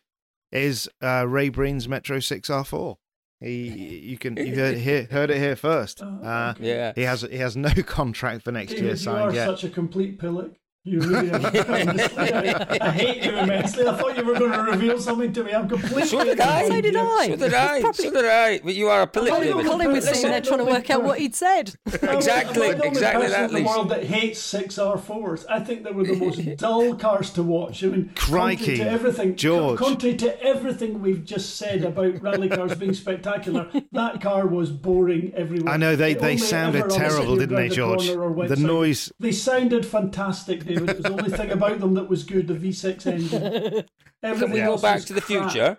is 0.53 0.89
uh, 1.03 1.27
Ray 1.29 1.51
Breen's 1.51 1.89
Metro 1.89 2.19
6R4. 2.19 2.97
He 3.41 3.69
you 4.11 4.19
can 4.19 4.37
you 4.47 4.55
heard, 4.55 4.79
hear, 4.79 5.05
heard 5.11 5.31
it 5.31 5.39
here 5.39 5.57
first. 5.57 6.03
Oh, 6.03 6.07
Uh. 6.23 6.55
Yeah. 6.59 6.93
he 6.95 7.03
has 7.03 7.23
he 7.23 7.37
has 7.39 7.57
no 7.57 7.69
contract 7.87 8.43
for 8.45 8.53
next 8.53 8.73
year 8.73 8.95
David, 8.95 9.05
you 9.05 9.11
are 9.11 9.33
yet. 9.35 9.47
such 9.47 9.65
a 9.65 9.69
complete 9.71 10.19
pillock. 10.19 10.53
You 10.87 11.01
really 11.01 11.33
are. 11.33 11.41
I, 11.41 12.77
I 12.81 12.91
hate 12.93 13.25
you 13.25 13.37
immensely. 13.37 13.87
I 13.89 13.97
thought 13.97 14.17
you 14.17 14.25
were 14.25 14.39
going 14.39 14.53
to 14.53 14.63
reveal 14.63 15.01
something 15.01 15.33
to 15.33 15.43
me. 15.43 15.53
I'm 15.53 15.69
completely. 15.69 16.05
So 16.05 16.23
did 16.25 16.39
I. 16.41 16.69
So 16.69 16.81
did 16.81 16.95
I. 16.97 17.27
So 17.29 17.37
did 17.37 17.55
I. 17.55 17.81
Probably- 17.81 18.05
So 18.05 18.11
did 18.13 18.25
I. 18.25 18.59
But 18.61 18.75
you 18.77 18.87
are 18.89 19.03
a 19.03 19.07
pillock, 19.09 19.31
Colin- 19.31 19.49
David. 19.49 19.67
Colin 19.67 19.93
was 19.93 20.05
sitting 20.05 20.23
Listen, 20.23 20.31
there 20.31 20.41
trying 20.41 20.59
to 20.61 20.65
work 20.65 20.89
out 20.91 21.03
what 21.03 21.19
he'd 21.19 21.35
said. 21.35 21.75
Exactly, 21.87 22.71
I'm 22.71 22.79
the 22.79 22.87
exactly 22.87 23.23
person 23.27 23.41
that, 23.43 23.51
in 23.51 23.65
the 23.65 23.69
world 23.69 23.89
that 23.89 24.05
hates 24.05 24.41
six 24.41 24.77
R4s. 24.77 25.45
I 25.51 25.59
think 25.59 25.83
they 25.83 25.91
were 25.91 26.05
the 26.05 26.15
most 26.15 26.57
dull 26.59 26.95
cars 26.95 27.31
to 27.31 27.43
watch. 27.43 27.83
I 27.83 27.89
mean, 27.89 28.13
Crikey, 28.15 28.79
contrary 28.79 28.79
to 28.79 28.91
everything, 28.91 29.35
George. 29.37 29.79
contrary 29.81 30.17
to 30.19 30.41
everything 30.43 31.01
we've 31.03 31.25
just 31.25 31.57
said 31.57 31.83
about 31.83 32.23
rally 32.23 32.49
cars 32.49 32.77
being 32.77 32.95
spectacular, 32.95 33.69
that 33.91 34.21
car 34.21 34.47
was 34.47 34.71
boring 34.71 35.33
everywhere. 35.35 35.73
I 35.75 35.77
know 35.79 35.97
they, 35.97 36.13
It 36.13 36.21
they 36.21 36.37
sounded 36.37 36.89
terrible, 36.91 37.35
didn't 37.37 37.57
they, 37.57 37.69
George? 37.71 38.07
corner 38.07 38.23
or 38.23 38.31
went 38.31 38.51
The 38.51 38.57
noise. 38.57 39.13
They 39.19 39.33
sounded 39.33 39.85
fantastic, 39.85 40.61
David. 40.65 40.76
It 40.77 40.97
was 40.97 40.99
the 40.99 41.13
only 41.13 41.31
thing 41.31 41.51
about 41.51 41.81
them 41.81 41.95
that 41.95 42.09
was 42.09 42.25
good. 42.25 42.47
The 42.47 42.55
V6 42.55 43.07
engine. 43.07 43.85
Everything 44.23 44.49
Can 44.49 44.51
we 44.51 44.61
go 44.61 44.73
else 44.73 44.83
back 44.83 45.03
to 45.03 45.13
the 45.13 45.21
crap. 45.21 45.51
future, 45.51 45.79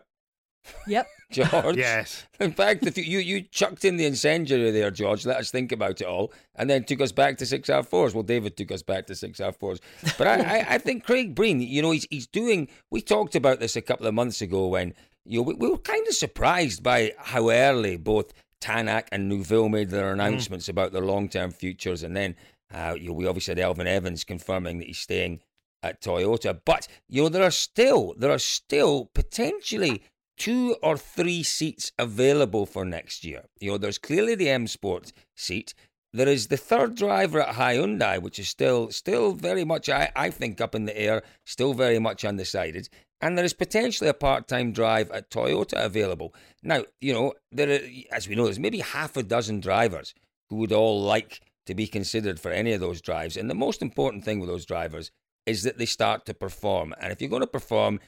Yep. 0.88 1.08
George? 1.32 1.76
Yes. 1.76 2.26
In 2.40 2.54
fact, 2.54 2.84
the 2.84 2.92
future. 2.92 3.10
You, 3.10 3.20
you 3.20 3.42
chucked 3.42 3.84
in 3.84 3.98
the 3.98 4.06
incendiary 4.06 4.72
there, 4.72 4.92
George. 4.92 5.26
Let 5.26 5.38
us 5.38 5.52
think 5.52 5.74
about 5.74 6.00
it 6.00 6.08
all. 6.08 6.32
And 6.56 6.70
then 6.70 6.86
took 6.86 7.02
us 7.02 7.12
back 7.12 7.38
to 7.40 7.46
6R4s. 7.46 8.14
Well, 8.14 8.24
David 8.24 8.56
took 8.56 8.72
us 8.72 8.82
back 8.82 9.08
to 9.08 9.14
6R4s. 9.14 9.80
But 10.18 10.28
I, 10.28 10.60
I, 10.60 10.66
I 10.70 10.78
think 10.78 11.04
Craig 11.04 11.36
Breen, 11.36 11.60
you 11.60 11.82
know, 11.82 11.92
he's, 11.92 12.08
he's 12.10 12.28
doing. 12.28 12.70
We 12.92 13.02
talked 13.02 13.36
about 13.36 13.60
this 13.60 13.76
a 13.76 13.82
couple 13.82 14.08
of 14.08 14.14
months 14.14 14.42
ago 14.42 14.68
when, 14.68 14.94
you 15.26 15.40
know, 15.40 15.44
we, 15.44 15.54
we 15.56 15.70
were 15.70 15.78
kind 15.80 16.08
of 16.08 16.14
surprised 16.14 16.82
by 16.82 17.14
how 17.18 17.50
early 17.50 17.98
both 17.98 18.32
Tanak 18.62 19.08
and 19.12 19.28
Neuville 19.28 19.70
made 19.70 19.90
their 19.90 20.10
mm. 20.10 20.14
announcements 20.14 20.70
about 20.70 20.94
their 20.94 21.06
long 21.06 21.28
term 21.28 21.52
futures. 21.52 22.04
And 22.04 22.16
then, 22.16 22.36
uh, 22.74 22.96
you 23.00 23.08
know, 23.08 23.14
we 23.14 23.28
obviously 23.28 23.56
had 23.56 23.64
Elfyn 23.64 23.86
Evans 23.86 24.24
confirming 24.24 24.80
that 24.80 24.88
he's 24.88 25.00
staying 25.00 25.42
at 25.84 26.02
Toyota. 26.02 26.60
But 26.66 26.88
you 27.08 27.24
know, 27.24 27.30
there 27.30 27.44
are 27.44 27.52
still 27.52 28.14
there 28.18 28.32
are 28.32 28.40
still 28.40 29.10
potentially 29.14 30.04
two 30.38 30.76
or 30.84 30.98
three 30.98 31.44
seats 31.44 31.92
available 31.98 32.66
for 32.66 32.86
next 32.86 33.24
year. 33.24 33.46
You 33.60 33.72
know, 33.72 33.78
there's 33.78 33.98
clearly 33.98 34.36
the 34.36 34.50
M 34.50 34.68
Sport 34.68 35.12
seat. 35.36 35.74
There 36.14 36.28
is 36.28 36.48
the 36.48 36.58
third 36.58 36.96
driver 36.96 37.42
at 37.42 37.56
Hyundai, 37.56 38.22
which 38.22 38.40
is 38.40 38.48
still 38.48 38.92
still 38.92 39.34
very 39.34 39.64
much 39.64 39.90
I, 39.90 40.12
I 40.16 40.30
think 40.30 40.62
up 40.62 40.76
in 40.76 40.86
the 40.86 40.98
air, 40.98 41.24
still 41.46 41.74
very 41.74 42.00
much 42.00 42.26
undecided. 42.26 42.90
And 43.20 43.36
there 43.36 43.46
is 43.46 43.54
potentially 43.54 44.10
a 44.10 44.14
part-time 44.14 44.74
drive 44.74 45.10
at 45.10 45.32
Toyota 45.32 45.84
available. 45.84 46.36
Now, 46.62 46.84
you 47.02 47.14
know, 47.14 47.34
there 47.52 47.68
are, 47.68 47.80
as 48.12 48.28
we 48.28 48.36
know, 48.36 48.44
there's 48.44 48.60
maybe 48.60 48.80
half 48.80 49.18
a 49.18 49.24
dozen 49.24 49.60
drivers 49.60 50.14
who 50.50 50.58
would 50.58 50.72
all 50.72 51.02
like 51.02 51.42
to 51.68 51.76
be 51.76 51.88
considered 51.88 52.40
for 52.40 52.52
any 52.52 52.74
of 52.74 52.80
those 52.80 53.02
drives. 53.02 53.38
And 53.38 53.50
the 53.50 53.56
most 53.56 53.82
important 53.82 54.26
thing 54.26 54.40
with 54.40 54.50
those 54.50 54.66
drivers 54.66 55.12
is 55.46 55.64
that 55.64 55.78
they 55.78 55.86
start 55.86 56.26
to 56.26 56.34
perform. 56.34 56.94
And 57.00 57.12
if 57.12 57.22
you're 57.22 57.30
going 57.30 57.42
to 57.42 57.48
perform, 57.48 58.00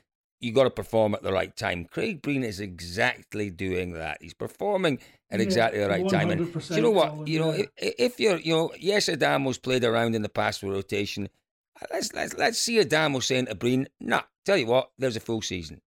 you've 0.42 0.56
got 0.56 0.64
to 0.64 0.70
perform 0.70 1.14
at 1.14 1.24
the 1.24 1.32
right 1.32 1.56
time. 1.56 1.86
Craig 1.86 2.22
Breen 2.22 2.44
is 2.44 2.60
exactly 2.60 3.50
doing 3.50 3.94
that. 3.94 4.18
He's 4.22 4.34
performing 4.34 5.00
at 5.30 5.40
Yeah, 5.40 5.46
exactly 5.46 5.80
the 5.80 5.90
right 5.90 6.10
time. 6.10 6.32
And 6.32 6.54
do 6.54 6.76
you 6.76 6.82
know 6.82 6.92
what? 6.92 7.28
You 7.28 7.40
know, 7.40 7.52
if, 7.52 7.70
if 7.78 8.20
you're, 8.20 8.38
you 8.38 8.54
know, 8.54 8.72
yes, 8.78 9.08
Adamo's 9.08 9.58
played 9.58 9.84
around 9.84 10.16
in 10.16 10.22
the 10.22 10.30
past 10.30 10.64
with 10.64 10.74
rotation. 10.74 11.30
Let's 11.94 12.14
let's 12.14 12.34
let's 12.36 12.60
see 12.60 12.82
Adamo 12.82 13.20
saying 13.22 13.46
to 13.46 13.56
Breen, 13.56 13.88
nah, 14.02 14.24
tell 14.46 14.58
you 14.58 14.66
what, 14.66 14.92
there's 14.98 15.16
a 15.16 15.22
full 15.22 15.42
season. 15.42 15.80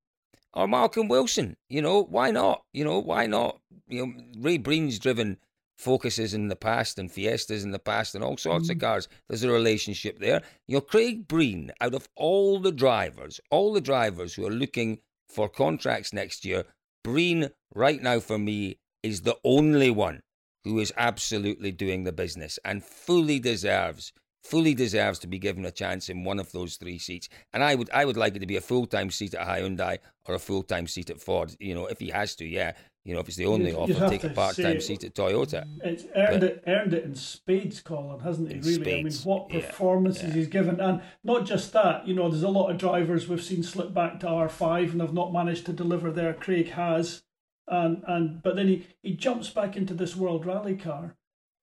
Or 0.54 0.66
Malcolm 0.66 1.08
Wilson, 1.08 1.56
you 1.68 1.82
know, 1.82 2.02
why 2.02 2.30
not? 2.30 2.64
You 2.72 2.84
know, 2.84 2.98
why 2.98 3.26
not? 3.26 3.58
You 3.88 4.06
know, 4.06 4.12
Ray 4.38 4.56
Breen's 4.56 4.98
driven 4.98 5.38
focuses 5.78 6.34
in 6.34 6.48
the 6.48 6.56
past 6.56 6.98
and 6.98 7.10
Fiestas 7.10 7.64
in 7.64 7.70
the 7.70 7.78
past 7.78 8.14
and 8.14 8.22
all 8.22 8.36
sorts 8.36 8.68
of 8.68 8.76
mm-hmm. 8.76 8.86
cars. 8.86 9.08
There's 9.28 9.44
a 9.44 9.50
relationship 9.50 10.18
there. 10.18 10.42
You 10.68 10.76
know, 10.76 10.80
Craig 10.80 11.26
Breen, 11.26 11.72
out 11.80 11.94
of 11.94 12.08
all 12.16 12.60
the 12.60 12.72
drivers, 12.72 13.40
all 13.50 13.72
the 13.72 13.80
drivers 13.80 14.34
who 14.34 14.46
are 14.46 14.50
looking 14.50 14.98
for 15.28 15.48
contracts 15.48 16.12
next 16.12 16.44
year, 16.44 16.64
Breen, 17.02 17.50
right 17.74 18.00
now 18.00 18.20
for 18.20 18.38
me, 18.38 18.78
is 19.02 19.22
the 19.22 19.36
only 19.44 19.90
one 19.90 20.20
who 20.64 20.78
is 20.78 20.92
absolutely 20.96 21.72
doing 21.72 22.04
the 22.04 22.12
business 22.12 22.58
and 22.64 22.84
fully 22.84 23.40
deserves 23.40 24.12
fully 24.42 24.74
deserves 24.74 25.18
to 25.20 25.26
be 25.26 25.38
given 25.38 25.64
a 25.64 25.70
chance 25.70 26.08
in 26.08 26.24
one 26.24 26.40
of 26.40 26.50
those 26.52 26.76
three 26.76 26.98
seats. 26.98 27.28
And 27.52 27.62
I 27.62 27.74
would 27.74 27.90
I 27.90 28.04
would 28.04 28.16
like 28.16 28.34
it 28.36 28.40
to 28.40 28.46
be 28.46 28.56
a 28.56 28.60
full 28.60 28.86
time 28.86 29.10
seat 29.10 29.34
at 29.34 29.46
Hyundai 29.46 29.98
or 30.26 30.34
a 30.34 30.40
full 30.40 30.62
time 30.62 30.86
seat 30.86 31.10
at 31.10 31.20
Ford. 31.20 31.54
You 31.60 31.74
know, 31.74 31.86
if 31.86 31.98
he 31.98 32.08
has 32.10 32.34
to, 32.36 32.44
yeah. 32.44 32.72
You 33.04 33.14
know, 33.14 33.20
if 33.20 33.26
it's 33.26 33.36
the 33.36 33.46
only 33.46 33.70
You'd- 33.70 33.76
offer, 33.76 33.92
you'd 33.92 34.08
take 34.10 34.24
a 34.24 34.28
part-time 34.28 34.80
seat 34.80 35.02
at 35.02 35.14
Toyota. 35.14 35.66
It's 35.82 36.04
earned 36.14 36.40
But- 36.40 36.42
it, 36.44 36.62
earned 36.68 36.94
it 36.94 37.04
in 37.04 37.14
spades, 37.16 37.80
Colin, 37.80 38.20
hasn't 38.20 38.52
it? 38.52 38.64
Really, 38.64 39.00
I 39.00 39.02
mean, 39.02 39.10
spades, 39.10 39.26
what 39.26 39.52
yeah, 39.52 39.66
performances 39.66 40.28
yeah. 40.28 40.34
he's 40.34 40.46
given, 40.46 40.78
and 40.80 41.02
not 41.24 41.44
just 41.44 41.72
that. 41.72 42.06
You 42.06 42.14
know, 42.14 42.28
there's 42.28 42.44
a 42.44 42.48
lot 42.48 42.70
of 42.70 42.78
drivers 42.78 43.28
we've 43.28 43.42
seen 43.42 43.64
slip 43.64 43.92
back 43.92 44.20
to 44.20 44.28
R 44.28 44.48
five 44.48 44.92
and 44.92 45.00
have 45.00 45.12
not 45.14 45.32
managed 45.32 45.66
to 45.66 45.72
deliver 45.72 46.12
there. 46.12 46.32
Craig 46.32 46.68
has, 46.70 47.24
and 47.66 48.04
and 48.06 48.40
but 48.40 48.54
then 48.54 48.68
he 48.68 48.86
he 49.02 49.14
jumps 49.16 49.50
back 49.50 49.76
into 49.76 49.94
this 49.94 50.14
World 50.14 50.46
Rally 50.46 50.76
car, 50.76 51.16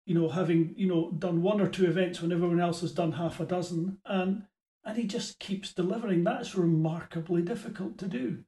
you 0.05 0.15
know, 0.15 0.27
having 0.27 0.73
you 0.75 0.87
know 0.87 1.09
done 1.11 1.41
one 1.41 1.61
or 1.61 1.69
two 1.69 1.85
events 1.85 2.21
when 2.21 2.33
everyone 2.33 2.59
else 2.59 2.81
has 2.81 2.91
done 2.91 3.13
half 3.13 3.39
a 3.39 3.45
dozen, 3.45 3.99
and 4.05 4.43
and 4.83 4.97
he 4.97 5.05
just 5.07 5.39
keeps 5.39 5.73
delivering. 5.73 6.25
That's 6.25 6.53
remarkably 6.55 7.43
difficult 7.43 7.97
to 7.99 8.07
do. 8.09 8.43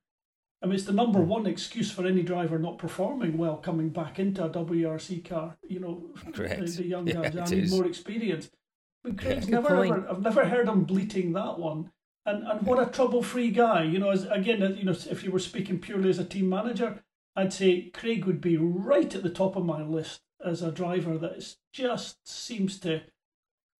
I 0.61 0.67
mean, 0.67 0.75
it's 0.75 0.85
the 0.85 0.93
number 0.93 1.19
hmm. 1.19 1.27
one 1.27 1.45
excuse 1.47 1.91
for 1.91 2.05
any 2.05 2.21
driver 2.21 2.59
not 2.59 2.77
performing 2.77 3.37
well 3.37 3.57
coming 3.57 3.89
back 3.89 4.19
into 4.19 4.43
a 4.43 4.49
WRC 4.49 5.27
car. 5.27 5.57
You 5.67 5.79
know, 5.79 6.03
Correct. 6.33 6.61
the, 6.61 6.71
the 6.71 6.85
young 6.85 7.07
Yeah, 7.07 7.29
guys. 7.29 7.51
I 7.51 7.55
need 7.55 7.63
is. 7.65 7.71
more 7.71 7.85
experience. 7.85 8.49
But 9.03 9.17
Craig's 9.17 9.45
Good 9.45 9.53
never, 9.53 9.83
ever, 9.83 10.09
I've 10.09 10.21
never 10.21 10.45
heard 10.45 10.67
him 10.67 10.83
bleating 10.83 11.33
that 11.33 11.57
one. 11.57 11.91
And 12.25 12.47
and 12.47 12.61
what 12.61 12.79
a 12.79 12.91
trouble-free 12.91 13.49
guy. 13.49 13.83
You 13.83 13.97
know, 13.97 14.11
as 14.11 14.25
again, 14.25 14.61
you 14.77 14.83
know, 14.83 14.91
if 14.91 15.23
you 15.23 15.31
were 15.31 15.39
speaking 15.39 15.79
purely 15.79 16.09
as 16.09 16.19
a 16.19 16.23
team 16.23 16.49
manager, 16.49 17.03
I'd 17.35 17.51
say 17.53 17.89
Craig 17.89 18.25
would 18.25 18.41
be 18.41 18.57
right 18.57 19.13
at 19.15 19.23
the 19.23 19.29
top 19.29 19.55
of 19.55 19.65
my 19.65 19.81
list 19.81 20.21
as 20.45 20.61
a 20.61 20.71
driver 20.71 21.17
that 21.17 21.37
is 21.37 21.57
just 21.73 22.27
seems 22.27 22.79
to 22.81 23.01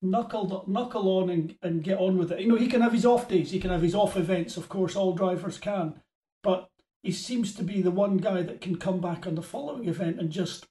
knuckle 0.02 0.64
knuckle 0.68 1.08
on 1.20 1.30
and, 1.30 1.56
and 1.62 1.84
get 1.84 2.00
on 2.00 2.18
with 2.18 2.32
it. 2.32 2.40
You 2.40 2.48
know, 2.48 2.56
he 2.56 2.68
can 2.68 2.82
have 2.82 2.94
his 2.94 3.06
off 3.06 3.28
days, 3.28 3.52
he 3.52 3.60
can 3.60 3.70
have 3.70 3.84
his 3.84 3.94
off 3.94 4.18
events. 4.18 4.58
Of 4.58 4.70
course, 4.70 4.96
all 4.96 5.14
drivers 5.14 5.60
can, 5.60 6.02
but 6.42 6.71
he 7.04 7.12
seems 7.12 7.56
to 7.56 7.64
be 7.64 7.82
the 7.82 7.92
one 7.92 8.18
guy 8.18 8.44
that 8.44 8.62
can 8.62 8.78
come 8.78 9.02
back 9.02 9.26
on 9.26 9.36
the 9.36 9.42
following 9.42 9.88
event 9.88 10.20
and 10.20 10.30
just 10.30 10.68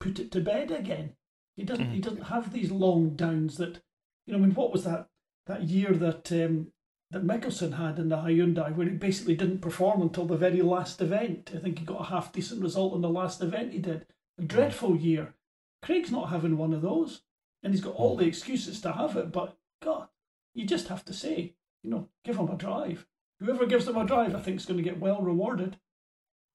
put 0.00 0.18
it 0.18 0.30
to 0.32 0.40
bed 0.40 0.70
again. 0.70 1.14
He 1.56 1.64
doesn't. 1.64 1.90
He 1.90 1.98
mm. 1.98 2.04
doesn't 2.04 2.24
have 2.24 2.52
these 2.52 2.70
long 2.70 3.10
downs 3.16 3.56
that, 3.56 3.80
you 4.26 4.32
know. 4.32 4.38
I 4.38 4.42
mean, 4.42 4.54
what 4.54 4.72
was 4.72 4.84
that 4.84 5.08
that 5.46 5.64
year 5.64 5.92
that 5.92 6.30
um, 6.32 6.72
that 7.10 7.26
Mikkelsen 7.26 7.76
had 7.78 7.98
in 7.98 8.08
the 8.08 8.16
Hyundai, 8.16 8.74
where 8.74 8.88
he 8.88 8.94
basically 8.94 9.34
didn't 9.34 9.60
perform 9.60 10.02
until 10.02 10.26
the 10.26 10.36
very 10.36 10.62
last 10.62 11.00
event. 11.00 11.50
I 11.54 11.58
think 11.58 11.78
he 11.78 11.84
got 11.84 12.02
a 12.02 12.04
half 12.04 12.32
decent 12.32 12.62
result 12.62 12.94
in 12.94 13.00
the 13.00 13.08
last 13.08 13.42
event 13.42 13.72
he 13.72 13.78
did. 13.78 14.06
A 14.38 14.42
mm. 14.42 14.48
dreadful 14.48 14.96
year. 14.96 15.34
Craig's 15.82 16.10
not 16.10 16.30
having 16.30 16.56
one 16.56 16.72
of 16.72 16.82
those, 16.82 17.22
and 17.62 17.72
he's 17.72 17.82
got 17.82 17.94
all 17.94 18.16
mm. 18.16 18.20
the 18.20 18.26
excuses 18.26 18.80
to 18.82 18.92
have 18.92 19.16
it. 19.16 19.32
But 19.32 19.56
God, 19.82 20.08
you 20.54 20.66
just 20.66 20.88
have 20.88 21.04
to 21.06 21.12
say, 21.12 21.54
you 21.82 21.90
know, 21.90 22.08
give 22.24 22.36
him 22.36 22.48
a 22.48 22.56
drive. 22.56 23.06
Whoever 23.40 23.66
gives 23.66 23.84
them 23.86 23.96
a 23.96 24.04
drive, 24.04 24.34
I 24.34 24.40
think, 24.40 24.56
is 24.58 24.66
going 24.66 24.78
to 24.78 24.82
get 24.82 24.98
well 25.00 25.20
rewarded. 25.22 25.78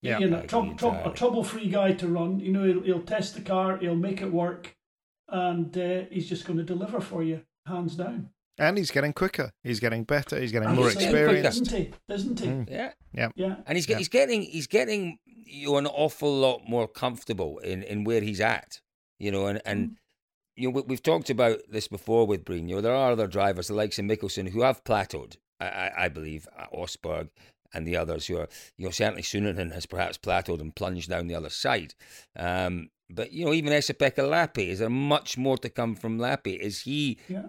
Yeah. 0.01 0.19
you 0.19 0.29
know, 0.29 0.37
I 0.37 0.39
agree 0.41 0.47
trou- 0.49 0.75
trou- 0.75 1.11
a 1.11 1.13
trouble-free 1.13 1.69
guy 1.69 1.93
to 1.93 2.07
run. 2.09 2.39
You 2.41 2.51
know, 2.51 2.63
he'll, 2.65 2.81
he'll 2.81 3.01
test 3.03 3.35
the 3.35 3.41
car, 3.41 3.77
he'll 3.77 3.95
make 3.95 4.21
it 4.21 4.31
work, 4.33 4.75
and 5.29 5.75
uh, 5.77 6.01
he's 6.11 6.27
just 6.27 6.45
going 6.45 6.57
to 6.57 6.63
deliver 6.65 6.99
for 6.99 7.23
you, 7.23 7.41
hands 7.65 7.95
down. 7.95 8.29
And 8.59 8.77
he's 8.77 8.91
getting 8.91 9.13
quicker. 9.13 9.51
He's 9.63 9.79
getting 9.79 10.03
better. 10.03 10.39
He's 10.39 10.51
getting 10.51 10.69
more 10.75 10.87
Absolutely, 10.87 11.19
experienced. 11.21 11.61
isn't 11.61 11.77
he? 11.77 12.13
Isn't 12.13 12.39
he? 12.39 12.47
Mm. 12.47 12.69
Yeah. 12.69 12.91
Yeah. 13.13 13.29
Yeah. 13.35 13.55
And 13.65 13.75
he's 13.77 13.85
get, 13.85 13.93
Yeah. 13.93 13.97
he's 13.99 14.09
getting 14.09 14.41
he's 14.43 14.67
getting 14.67 15.17
you 15.25 15.71
know 15.71 15.77
an 15.77 15.87
awful 15.87 16.31
lot 16.31 16.61
more 16.67 16.87
comfortable 16.87 17.57
in, 17.59 17.81
in 17.81 18.03
where 18.03 18.21
he's 18.21 18.39
at. 18.41 18.79
You 19.19 19.31
know, 19.31 19.47
and, 19.47 19.59
and 19.65 19.97
you 20.55 20.67
know 20.67 20.75
we, 20.75 20.81
we've 20.85 21.01
talked 21.01 21.31
about 21.31 21.61
this 21.67 21.87
before 21.87 22.27
with 22.27 22.45
Breen. 22.45 22.69
You 22.69 22.75
know, 22.75 22.81
there 22.81 22.93
are 22.93 23.13
other 23.13 23.25
drivers, 23.25 23.69
the 23.69 23.73
likes 23.73 23.97
of 23.97 24.05
Mikkelsen, 24.05 24.49
who 24.49 24.61
have 24.61 24.83
plateaued. 24.83 25.37
I, 25.67 26.05
I, 26.05 26.09
believe 26.09 26.47
uh, 26.57 26.65
Østberg 26.75 27.29
and 27.73 27.87
the 27.87 27.97
others 27.97 28.27
who 28.27 28.37
are 28.37 28.47
you 28.77 28.85
know 28.85 28.91
certainly 28.91 29.23
Suninen 29.23 29.73
has 29.73 29.85
perhaps 29.85 30.17
plateaued 30.17 30.61
and 30.61 30.75
plunged 30.75 31.09
down 31.09 31.27
the 31.27 31.35
other 31.35 31.49
side. 31.49 31.93
Um, 32.35 32.89
but 33.09 33.31
you 33.31 33.45
know, 33.45 33.53
even 33.53 33.73
Esapekka 33.73 34.23
Lappi, 34.23 34.69
is 34.69 34.79
there 34.79 34.89
much 34.89 35.37
more 35.37 35.57
to 35.57 35.69
come 35.69 35.95
from 35.95 36.17
Lappi? 36.19 36.57
Is 36.57 36.81
he 36.81 37.17
Yeah. 37.27 37.47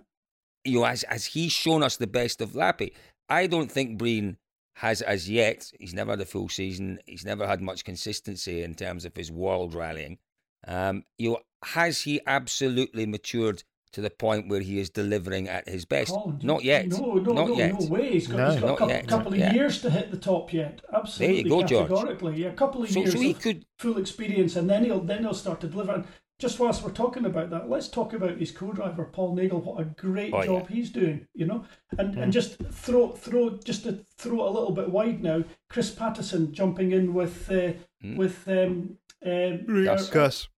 you 0.64 0.80
know, 0.80 0.84
has, 0.84 1.04
has 1.08 1.26
he 1.26 1.48
shown 1.48 1.82
us 1.82 1.96
the 1.96 2.06
best 2.06 2.40
of 2.40 2.50
Lappi? 2.50 2.92
I 3.28 3.46
don't 3.46 3.70
think 3.70 3.98
Breen 3.98 4.36
has 4.76 5.00
as 5.02 5.30
yet. 5.30 5.70
He's 5.78 5.94
never 5.94 6.12
had 6.12 6.20
a 6.20 6.26
full 6.26 6.48
season. 6.48 6.98
He's 7.06 7.24
never 7.24 7.46
had 7.46 7.60
much 7.62 7.84
consistency 7.84 8.62
in 8.62 8.74
terms 8.74 9.04
of 9.04 9.16
his 9.16 9.30
world 9.30 9.74
rallying. 9.74 10.18
Um, 10.66 11.04
you 11.18 11.30
know, 11.30 11.40
has 11.62 12.02
he 12.02 12.20
absolutely 12.26 13.06
matured 13.06 13.62
to 13.95 14.01
the 14.01 14.11
point 14.11 14.49
where 14.49 14.61
he 14.61 14.78
is 14.78 14.90
delivering 14.90 15.49
at 15.49 15.68
his 15.68 15.84
best? 15.84 16.11
Colin, 16.12 16.38
Not 16.42 16.62
yet. 16.64 16.88
No, 16.88 17.14
no, 17.14 17.32
Not 17.32 17.49
no, 17.49 17.57
yet. 17.57 17.80
no 17.80 17.86
way. 17.86 18.12
He's 18.12 18.26
got, 18.26 18.36
No, 18.36 18.51
he's 18.51 18.61
got 18.61 18.66
not 18.66 18.74
a 18.74 18.76
couple, 18.78 18.88
yet. 18.95 19.09
couple 19.09 19.32
of 19.32 19.38
Yeah. 19.38 19.55
years 19.55 19.80
to 19.82 19.90
hit 19.90 20.11
the 20.11 20.16
top 20.18 20.53
yet. 20.53 20.80
Absolutely, 20.92 21.36
There 21.36 21.45
you 21.45 21.49
go, 21.49 21.62
George. 21.66 21.88
categorically. 21.88 22.42
Yeah, 22.42 22.49
a 22.49 22.53
couple 22.55 22.82
of 22.82 22.90
So, 22.90 23.01
years 23.01 23.12
so 23.12 23.18
he 23.20 23.30
of 23.32 23.40
could. 23.40 23.64
full 23.78 23.99
experience, 23.99 24.55
and 24.57 24.68
then 24.70 24.84
he'll 24.84 25.01
then 25.01 25.22
he'll 25.22 25.34
start 25.34 25.61
to 25.62 25.66
deliver. 25.68 25.92
And 25.95 26.05
just 26.40 26.59
whilst 26.59 26.82
we're 26.82 26.90
talking 26.90 27.24
about 27.24 27.51
that, 27.51 27.70
let's 27.70 27.88
talk 27.88 28.12
about 28.12 28.38
his 28.38 28.51
co-driver 28.51 29.05
Paul 29.05 29.36
Nagle. 29.36 29.61
What 29.61 29.80
a 29.80 29.84
great 29.84 30.34
Oh, 30.34 30.38
yeah. 30.40 30.47
job 30.47 30.68
he's 30.68 30.90
doing, 30.90 31.26
you 31.34 31.47
know. 31.47 31.64
And 31.97 32.18
and 32.18 32.32
just 32.32 32.57
throw 32.72 33.11
throw 33.12 33.51
just 33.59 33.84
to 33.84 34.05
throw 34.18 34.45
it 34.45 34.49
a 34.51 34.51
little 34.51 34.72
bit 34.72 34.90
wide 34.90 35.22
now. 35.22 35.45
Chris 35.70 35.90
Patterson 35.92 36.53
jumping 36.53 36.90
in 36.92 37.14
with 37.14 37.51
uh, 37.51 37.72
Hmm. 38.03 38.16
with 38.16 38.47
um, 38.49 38.99
um, 39.24 39.84
Gus. 39.84 40.11
uh, 40.11 40.12
Gus. 40.12 40.49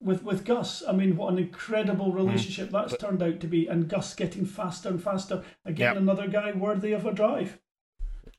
With 0.00 0.22
with 0.22 0.44
Gus. 0.44 0.82
I 0.86 0.92
mean, 0.92 1.16
what 1.16 1.32
an 1.32 1.38
incredible 1.38 2.10
Hmm. 2.10 2.16
relationship 2.16 2.70
that's 2.70 2.96
turned 2.98 3.22
out 3.22 3.40
to 3.40 3.46
be, 3.46 3.66
and 3.66 3.88
Gus 3.88 4.14
getting 4.14 4.44
faster 4.44 4.88
and 4.90 5.02
faster. 5.02 5.42
Again, 5.64 5.96
another 5.96 6.28
guy 6.28 6.52
worthy 6.52 6.92
of 6.92 7.06
a 7.06 7.12
drive. 7.12 7.58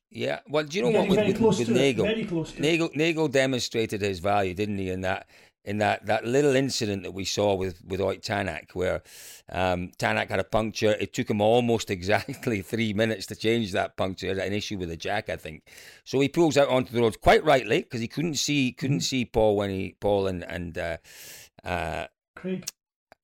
Yeah. 0.10 0.40
Well, 0.48 0.64
do 0.64 0.78
you 0.78 0.84
know 0.84 0.92
Getting 0.92 1.10
what? 1.10 1.18
With, 1.18 1.28
with, 1.28 1.38
close 1.38 1.60
with 1.60 1.68
to 1.68 1.74
Nagle, 1.74 2.06
it. 2.06 2.10
Very 2.10 2.26
close 2.26 2.54
to. 2.54 2.62
Nagle, 2.62 2.90
Nagle 2.96 3.28
demonstrated 3.28 4.02
his 4.02 4.20
value, 4.20 4.54
didn't 4.54 4.78
he? 4.78 4.90
In 4.90 5.02
that, 5.02 5.28
in 5.66 5.80
that, 5.80 6.06
that 6.06 6.26
little 6.26 6.56
incident 6.56 7.04
that 7.04 7.12
we 7.12 7.26
saw 7.26 7.56
with 7.56 7.84
with 7.86 8.00
Ott 8.00 8.22
Tanak, 8.22 8.72
where 8.74 9.02
um, 9.52 9.92
Tanak 10.00 10.30
had 10.30 10.40
a 10.40 10.46
puncture. 10.46 10.92
It 11.00 11.14
took 11.14 11.30
him 11.30 11.42
almost 11.42 11.90
exactly 11.98 12.62
three 12.62 12.94
minutes 12.94 13.26
to 13.28 13.36
change 13.36 13.74
that 13.74 13.98
puncture. 13.98 14.32
An 14.32 14.54
issue 14.54 14.78
with 14.78 14.90
the 14.90 14.96
jack, 14.98 15.28
I 15.28 15.36
think. 15.36 15.64
So 16.06 16.20
he 16.22 16.30
pulls 16.30 16.56
out 16.56 16.70
onto 16.70 16.94
the 16.94 17.02
road 17.02 17.20
quite 17.20 17.44
rightly 17.44 17.82
because 17.82 18.00
he 18.00 18.08
couldn't 18.08 18.36
see 18.36 18.72
couldn't 18.72 19.02
see 19.02 19.26
Paul 19.26 19.56
when 19.58 19.72
he 19.72 19.98
Paul 20.00 20.28
and 20.28 20.44
and. 20.44 20.78
Uh, 20.78 20.98
uh, 21.68 22.08
Craig. 22.36 22.66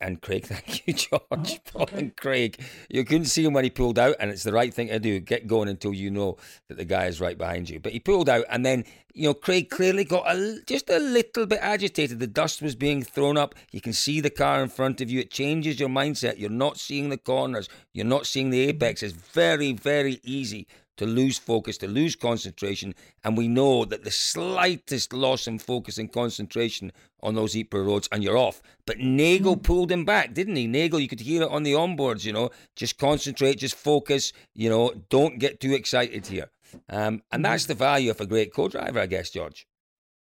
and 0.01 0.21
Craig, 0.21 0.45
thank 0.47 0.85
you, 0.85 0.93
George. 0.93 1.21
Oh, 1.31 1.57
Paul 1.71 1.81
okay. 1.83 1.97
and 1.97 2.15
Craig. 2.17 2.59
You 2.89 3.05
couldn't 3.05 3.25
see 3.25 3.45
him 3.45 3.53
when 3.53 3.63
he 3.63 3.69
pulled 3.69 3.97
out, 3.97 4.17
and 4.19 4.29
it's 4.29 4.43
the 4.43 4.51
right 4.51 4.73
thing 4.73 4.89
to 4.89 4.99
do. 4.99 5.19
Get 5.19 5.47
going 5.47 5.69
until 5.69 5.93
you 5.93 6.11
know 6.11 6.37
that 6.67 6.77
the 6.77 6.85
guy 6.85 7.05
is 7.05 7.21
right 7.21 7.37
behind 7.37 7.69
you. 7.69 7.79
But 7.79 7.93
he 7.93 7.99
pulled 7.99 8.27
out, 8.27 8.45
and 8.49 8.65
then, 8.65 8.83
you 9.13 9.29
know, 9.29 9.33
Craig 9.33 9.69
clearly 9.69 10.03
got 10.03 10.25
a, 10.27 10.59
just 10.67 10.89
a 10.89 10.99
little 10.99 11.45
bit 11.45 11.59
agitated. 11.61 12.19
The 12.19 12.27
dust 12.27 12.61
was 12.61 12.75
being 12.75 13.01
thrown 13.01 13.37
up. 13.37 13.55
You 13.71 13.79
can 13.79 13.93
see 13.93 14.19
the 14.19 14.29
car 14.29 14.61
in 14.61 14.69
front 14.69 14.99
of 14.99 15.09
you. 15.09 15.21
It 15.21 15.31
changes 15.31 15.79
your 15.79 15.89
mindset. 15.89 16.37
You're 16.37 16.49
not 16.49 16.77
seeing 16.77 17.09
the 17.09 17.17
corners, 17.17 17.69
you're 17.93 18.05
not 18.05 18.27
seeing 18.27 18.49
the 18.49 18.67
apex. 18.67 19.03
It's 19.03 19.13
very, 19.13 19.71
very 19.71 20.19
easy 20.23 20.67
to 21.03 21.09
lose 21.09 21.37
focus, 21.37 21.77
to 21.79 21.87
lose 21.87 22.15
concentration. 22.15 22.95
And 23.23 23.37
we 23.37 23.47
know 23.47 23.85
that 23.85 24.03
the 24.03 24.11
slightest 24.11 25.13
loss 25.13 25.47
in 25.47 25.59
focus 25.59 25.97
and 25.97 26.11
concentration 26.11 26.91
on 27.21 27.35
those 27.35 27.55
Ypres 27.55 27.85
roads, 27.85 28.09
and 28.11 28.23
you're 28.23 28.37
off. 28.37 28.61
But 28.85 28.99
Nagle 28.99 29.57
pulled 29.57 29.91
him 29.91 30.05
back, 30.05 30.33
didn't 30.33 30.55
he? 30.55 30.67
Nagle, 30.67 30.99
you 30.99 31.07
could 31.07 31.19
hear 31.19 31.43
it 31.43 31.49
on 31.49 31.63
the 31.63 31.73
onboards, 31.73 32.25
you 32.25 32.33
know, 32.33 32.49
just 32.75 32.97
concentrate, 32.97 33.57
just 33.57 33.75
focus, 33.75 34.33
you 34.53 34.69
know, 34.69 34.93
don't 35.09 35.39
get 35.39 35.59
too 35.59 35.73
excited 35.73 36.27
here. 36.27 36.49
Um, 36.89 37.21
and 37.31 37.43
that's 37.43 37.65
the 37.65 37.75
value 37.75 38.11
of 38.11 38.21
a 38.21 38.25
great 38.25 38.53
co 38.53 38.67
driver, 38.67 38.99
I 38.99 39.05
guess, 39.05 39.29
George. 39.29 39.67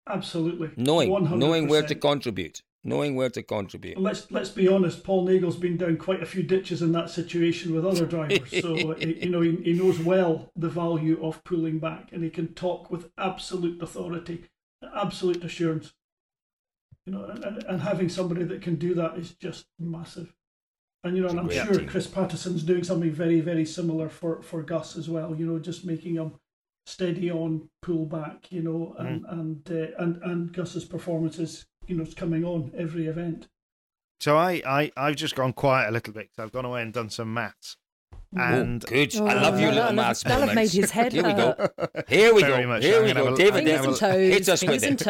Absolutely. 0.07 0.69
Knowing, 0.75 1.09
100%. 1.09 1.37
knowing 1.37 1.67
where 1.67 1.83
to 1.83 1.95
contribute, 1.95 2.61
knowing 2.83 3.15
where 3.15 3.29
to 3.29 3.41
contribute. 3.41 3.99
Let's 3.99 4.29
let's 4.31 4.49
be 4.49 4.67
honest. 4.67 5.03
Paul 5.03 5.25
Nagle's 5.25 5.55
been 5.55 5.77
down 5.77 5.97
quite 5.97 6.21
a 6.21 6.25
few 6.25 6.43
ditches 6.43 6.81
in 6.81 6.91
that 6.91 7.09
situation 7.09 7.73
with 7.73 7.85
other 7.85 8.05
drivers, 8.05 8.49
so 8.61 8.97
you 8.97 9.29
know 9.29 9.41
he, 9.41 9.55
he 9.57 9.73
knows 9.73 9.99
well 9.99 10.51
the 10.55 10.69
value 10.69 11.23
of 11.23 11.43
pulling 11.43 11.79
back, 11.79 12.09
and 12.11 12.23
he 12.23 12.29
can 12.29 12.53
talk 12.53 12.91
with 12.91 13.09
absolute 13.17 13.81
authority, 13.81 14.45
absolute 14.95 15.43
assurance. 15.43 15.93
You 17.05 17.13
know, 17.13 17.25
and, 17.25 17.63
and, 17.63 17.81
having 17.81 18.07
somebody 18.07 18.45
that 18.45 18.61
can 18.61 18.75
do 18.75 18.93
that 18.93 19.17
is 19.17 19.31
just 19.31 19.65
massive. 19.77 20.33
And 21.03 21.17
you 21.17 21.23
know, 21.23 21.27
and 21.27 21.39
I'm 21.39 21.49
sure 21.49 21.79
team. 21.79 21.87
Chris 21.87 22.07
Patterson's 22.07 22.63
doing 22.63 22.83
something 22.83 23.11
very 23.11 23.41
very 23.41 23.65
similar 23.65 24.07
for 24.07 24.41
for 24.41 24.61
Gus 24.61 24.97
as 24.97 25.09
well. 25.09 25.35
You 25.35 25.45
know, 25.45 25.59
just 25.59 25.83
making 25.83 26.15
him 26.15 26.33
steady 26.85 27.29
on, 27.29 27.69
pull 27.81 28.05
back. 28.05 28.49
You 28.51 28.61
know, 28.61 28.95
and 28.99 29.25
and 29.27 29.69
uh, 29.69 30.01
and 30.01 30.21
and 30.23 30.53
Gus's 30.53 30.85
performances, 30.85 31.65
you 31.87 31.95
know, 31.95 32.03
is 32.03 32.13
coming 32.13 32.43
on 32.45 32.71
every 32.77 33.07
event. 33.07 33.47
So 34.19 34.37
I, 34.37 34.61
I, 34.65 34.91
I've 34.95 35.15
just 35.15 35.35
gone 35.35 35.53
quiet 35.53 35.89
a 35.89 35.91
little 35.91 36.13
bit 36.13 36.29
because 36.31 36.43
I've 36.43 36.51
gone 36.51 36.65
away 36.65 36.81
and 36.81 36.93
done 36.93 37.09
some 37.09 37.33
maths. 37.33 37.77
And 38.35 38.83
oh, 38.83 38.89
good. 38.89 39.15
I 39.17 39.33
love 39.35 39.59
your 39.59 39.69
Oh, 39.69 39.73
little 39.73 39.73
that'll- 39.75 39.93
maths 39.95 40.23
that'll 40.23 40.47
have 40.47 40.55
made 40.55 40.71
his 40.71 40.89
head 40.89 41.13
Here 41.13 41.23
we 41.23 41.33
go. 41.33 41.53
hurt. 41.57 42.05
Here 42.09 42.33
we 42.33 42.41
Very 42.41 42.63
go. 42.63 42.67
much. 42.69 42.83
Here 42.83 42.99
I'm 42.99 43.05
we 43.05 43.13
go. 43.13 43.25
have 43.25 43.33
a- 43.33 43.37
David, 43.37 43.53
I'm 43.59 43.65
Fingers 43.65 43.75
gonna 43.75 43.87
and 43.87 44.01
have 44.01 44.11
toes. 44.11 44.33
hit 44.33 44.49
us 44.49 44.59
Fingers 44.61 44.81
with 44.81 44.83
and 44.89 45.01
it. 45.01 45.03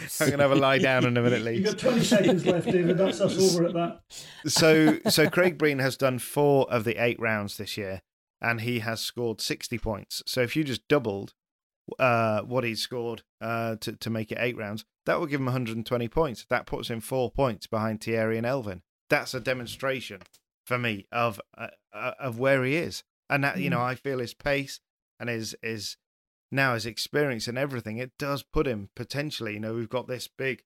toes. 0.00 0.20
I'm 0.20 0.26
going 0.28 0.38
to 0.38 0.42
have 0.44 0.52
a 0.52 0.56
lie 0.56 0.78
down 0.78 1.04
in 1.04 1.16
a 1.16 1.20
minute, 1.22 1.54
You've 1.54 1.64
got 1.64 1.78
20 1.78 2.04
seconds 2.04 2.46
left, 2.46 2.66
David. 2.70 2.96
That's 2.96 3.20
us 3.20 3.54
over 3.54 3.66
at 3.66 3.74
that. 3.74 4.00
So, 4.46 4.98
so 5.10 5.28
Craig 5.28 5.58
Breen 5.58 5.78
has 5.78 5.96
done 5.98 6.18
four 6.18 6.70
of 6.72 6.84
the 6.84 6.96
eight 7.02 7.20
rounds 7.20 7.58
this 7.58 7.76
year, 7.76 8.00
and 8.40 8.62
he 8.62 8.78
has 8.78 9.00
scored 9.00 9.42
60 9.42 9.76
points. 9.78 10.22
So 10.26 10.40
if 10.40 10.56
you 10.56 10.64
just 10.64 10.86
doubled 10.88 11.34
uh, 11.98 12.40
what 12.42 12.64
he 12.64 12.74
scored 12.74 13.24
uh, 13.42 13.76
to, 13.80 13.92
to 13.96 14.08
make 14.08 14.32
it 14.32 14.38
eight 14.40 14.56
rounds, 14.56 14.86
that 15.10 15.18
will 15.18 15.26
give 15.26 15.40
him 15.40 15.46
120 15.46 16.06
points. 16.06 16.46
That 16.50 16.66
puts 16.66 16.88
him 16.88 17.00
four 17.00 17.32
points 17.32 17.66
behind 17.66 18.00
Thierry 18.00 18.38
and 18.38 18.46
Elfyn. 18.46 18.82
That's 19.08 19.34
a 19.34 19.40
demonstration 19.40 20.20
for 20.64 20.78
me 20.78 21.08
of 21.10 21.40
uh, 21.58 21.66
uh, 21.92 22.12
of 22.20 22.38
where 22.38 22.62
he 22.62 22.76
is, 22.76 23.02
and 23.28 23.42
that 23.42 23.58
you 23.58 23.70
know 23.70 23.80
I 23.80 23.96
feel 23.96 24.20
his 24.20 24.34
pace 24.34 24.78
and 25.18 25.28
his 25.28 25.56
his 25.62 25.96
now 26.52 26.74
his 26.74 26.86
experience 26.86 27.48
and 27.48 27.58
everything. 27.58 27.96
It 27.96 28.12
does 28.20 28.44
put 28.44 28.68
him 28.68 28.90
potentially. 28.94 29.54
You 29.54 29.60
know, 29.60 29.74
we've 29.74 29.88
got 29.88 30.06
this 30.06 30.28
big, 30.28 30.62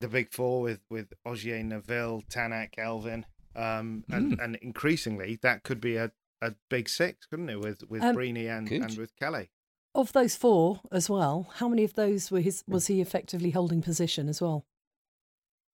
the 0.00 0.06
big 0.06 0.30
four 0.32 0.60
with 0.62 0.82
with 0.88 1.12
Ogier, 1.26 1.64
Neuville, 1.64 2.22
Tanak, 2.30 2.76
Elfyn, 2.78 3.24
um, 3.56 4.04
and 4.08 4.38
and 4.38 4.54
increasingly 4.62 5.40
that 5.42 5.64
could 5.64 5.80
be 5.80 5.96
a, 5.96 6.12
a 6.40 6.54
big 6.70 6.88
six, 6.88 7.26
couldn't 7.26 7.50
it? 7.50 7.58
With 7.58 7.82
with 7.88 8.04
Um, 8.04 8.14
Brini 8.14 8.46
and 8.48 8.68
and 8.70 8.96
with 8.96 9.16
Kalle. 9.16 9.46
Of 9.94 10.12
those 10.12 10.36
four 10.36 10.80
as 10.90 11.10
well, 11.10 11.48
how 11.56 11.68
many 11.68 11.84
of 11.84 11.94
those 11.94 12.30
were 12.30 12.40
his? 12.40 12.64
Was 12.66 12.86
he 12.86 13.00
effectively 13.02 13.50
holding 13.50 13.82
position 13.82 14.28
as 14.28 14.40
well? 14.40 14.64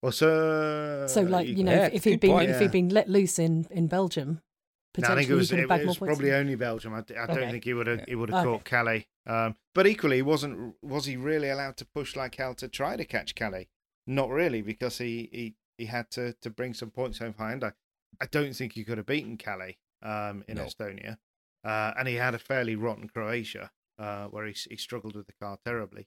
Well, 0.02 0.12
so 0.12 1.06
So, 1.08 1.22
like 1.22 1.46
you 1.46 1.62
know, 1.64 1.72
yeah, 1.72 1.86
if, 1.86 1.94
if 1.94 2.04
he'd 2.04 2.10
good 2.12 2.20
been 2.20 2.30
point. 2.32 2.50
if 2.50 2.56
Yeah. 2.56 2.62
he'd 2.62 2.70
been 2.72 2.88
let 2.88 3.08
loose 3.08 3.38
in 3.38 3.66
in 3.70 3.86
Belgium, 3.86 4.28
No, 4.28 4.38
I 4.38 4.92
potentially 4.92 5.20
think 5.22 5.30
it 5.30 5.34
was, 5.34 5.50
he 5.50 5.54
could 5.54 5.58
it, 5.58 5.62
have 5.62 5.68
bagged 5.68 5.82
it 5.82 5.84
more 5.86 5.90
was 5.90 5.98
points. 5.98 6.16
probably 6.16 6.32
only 6.32 6.54
Belgium. 6.56 6.94
I, 6.94 7.00
d- 7.02 7.14
I 7.16 7.26
don't 7.26 7.50
think 7.50 7.64
he 7.64 7.74
would 7.74 7.86
have 7.86 7.98
Yeah. 8.00 8.04
he 8.08 8.14
would 8.16 8.30
have 8.30 8.46
Okay. 8.46 8.50
caught 8.50 8.64
Kalle. 8.64 9.02
Um, 9.26 9.56
but 9.74 9.86
equally, 9.86 10.16
he 10.16 10.22
wasn't 10.22 10.74
was 10.82 11.04
he 11.04 11.16
really 11.16 11.48
allowed 11.48 11.76
to 11.76 11.84
push 11.86 12.16
like 12.16 12.34
hell 12.34 12.54
to 12.56 12.66
try 12.68 12.96
to 12.96 13.04
catch 13.04 13.34
Kalle? 13.36 13.66
Not 14.06 14.30
really, 14.30 14.62
because 14.62 14.98
he 14.98 15.28
he, 15.32 15.54
he 15.76 15.84
had 15.86 16.10
to, 16.12 16.32
to 16.42 16.50
bring 16.50 16.74
some 16.74 16.90
points 16.90 17.18
home 17.18 17.32
behind. 17.32 17.62
I, 17.62 17.72
I 18.20 18.26
don't 18.26 18.54
think 18.56 18.72
he 18.72 18.82
could 18.84 18.98
have 18.98 19.06
beaten 19.06 19.36
Kalle 19.36 19.74
um, 20.02 20.42
in 20.48 20.56
No. 20.56 20.64
Estonia, 20.64 21.18
uh, 21.64 21.92
and 21.96 22.08
he 22.08 22.14
had 22.16 22.34
a 22.34 22.38
fairly 22.38 22.74
rotten 22.74 23.08
Croatia 23.08 23.70
uh, 23.99 24.26
where 24.26 24.46
he 24.46 24.55
he 24.70 24.76
struggled 24.76 25.16
with 25.16 25.26
the 25.26 25.32
car 25.40 25.59
terribly. 25.64 26.07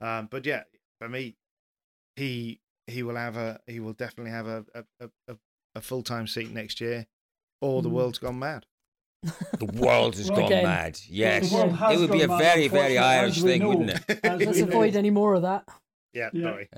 Um, 0.00 0.28
but 0.30 0.44
yeah, 0.46 0.64
for 0.98 1.08
me, 1.08 1.36
he 2.16 2.60
he 2.86 3.02
will 3.02 3.16
have 3.16 3.36
a 3.36 3.60
he 3.66 3.80
will 3.80 3.92
definitely 3.92 4.32
have 4.32 4.46
a 4.46 4.64
a, 4.74 4.84
a, 5.00 5.10
a, 5.28 5.36
a 5.76 5.80
full 5.80 6.02
time 6.02 6.26
seat 6.26 6.50
next 6.50 6.80
year, 6.80 7.06
or 7.60 7.82
the 7.82 7.88
Mm. 7.88 7.92
world's 7.92 8.18
gone 8.18 8.38
mad. 8.38 8.66
The 9.58 9.66
world 9.66 10.16
has 10.16 10.28
gone 10.30 10.44
again, 10.46 10.64
mad. 10.64 10.98
Yes, 11.08 11.48
the 11.48 11.56
world 11.56 11.76
has 11.76 11.96
it 11.96 12.00
would 12.00 12.10
be 12.10 12.22
a 12.22 12.26
very, 12.26 12.66
very 12.68 12.98
Irish 12.98 13.40
thing, 13.40 13.60
know. 13.62 13.68
wouldn't 13.68 13.90
it? 14.08 14.20
Let's 14.24 14.60
avoid 14.60 14.96
any 14.96 15.10
more 15.10 15.34
of 15.34 15.42
that. 15.42 15.68
Yeah, 16.12 16.30
Yeah. 16.32 16.42
sorry. 16.42 16.68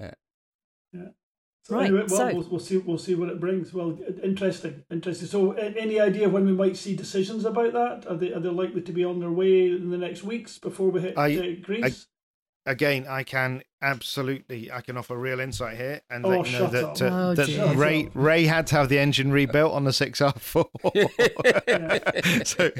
So 1.67 1.77
Right, 1.77 1.87
anyway, 1.87 2.05
well, 2.09 2.19
so- 2.19 2.35
we'll, 2.35 2.49
we'll 2.51 2.61
see. 2.61 2.77
We'll 2.77 2.99
see 2.99 3.15
what 3.15 3.31
it 3.31 3.41
brings. 3.41 3.73
Well, 3.73 3.99
interesting, 4.23 4.85
interesting. 4.91 5.29
So, 5.29 5.53
any 5.53 5.99
idea 5.99 6.29
when 6.29 6.45
we 6.45 6.53
might 6.53 6.77
see 6.77 6.95
decisions 6.95 7.47
about 7.47 7.73
that? 7.73 8.07
Are 8.07 8.17
they 8.17 8.35
are 8.35 8.41
they 8.41 8.51
likely 8.51 8.83
to 8.83 8.93
be 8.93 9.03
on 9.03 9.19
their 9.19 9.31
way 9.31 9.71
in 9.71 9.89
the 9.89 9.97
next 9.97 10.25
weeks 10.25 10.59
before 10.59 10.91
we 10.91 11.01
hit 11.01 11.17
I- 11.17 11.55
Greece? 11.63 12.07
Again, 12.67 13.07
I 13.09 13.23
can 13.23 13.63
absolutely 13.83 14.71
I 14.73 14.81
can 14.81 14.97
offer 14.97 15.17
real 15.17 15.41
insight 15.41 15.77
here 15.77 16.01
and 16.11 16.25
Oh, 16.25 16.31
let 16.31 16.51
you 16.51 16.59
know 16.59 16.67
that 16.69 17.03
uh, 17.03 17.11
Oh, 17.13 17.35
that. 17.35 17.77
Ray 17.77 18.09
Ray 18.15 18.45
had 18.45 18.67
to 18.69 18.77
have 18.77 18.89
the 18.89 18.99
engine 18.99 19.31
rebuilt 19.33 19.73
on 19.73 19.85
the 19.85 19.93
six 19.93 20.21
R 20.21 20.33
four. 20.33 20.71
so 22.45 22.71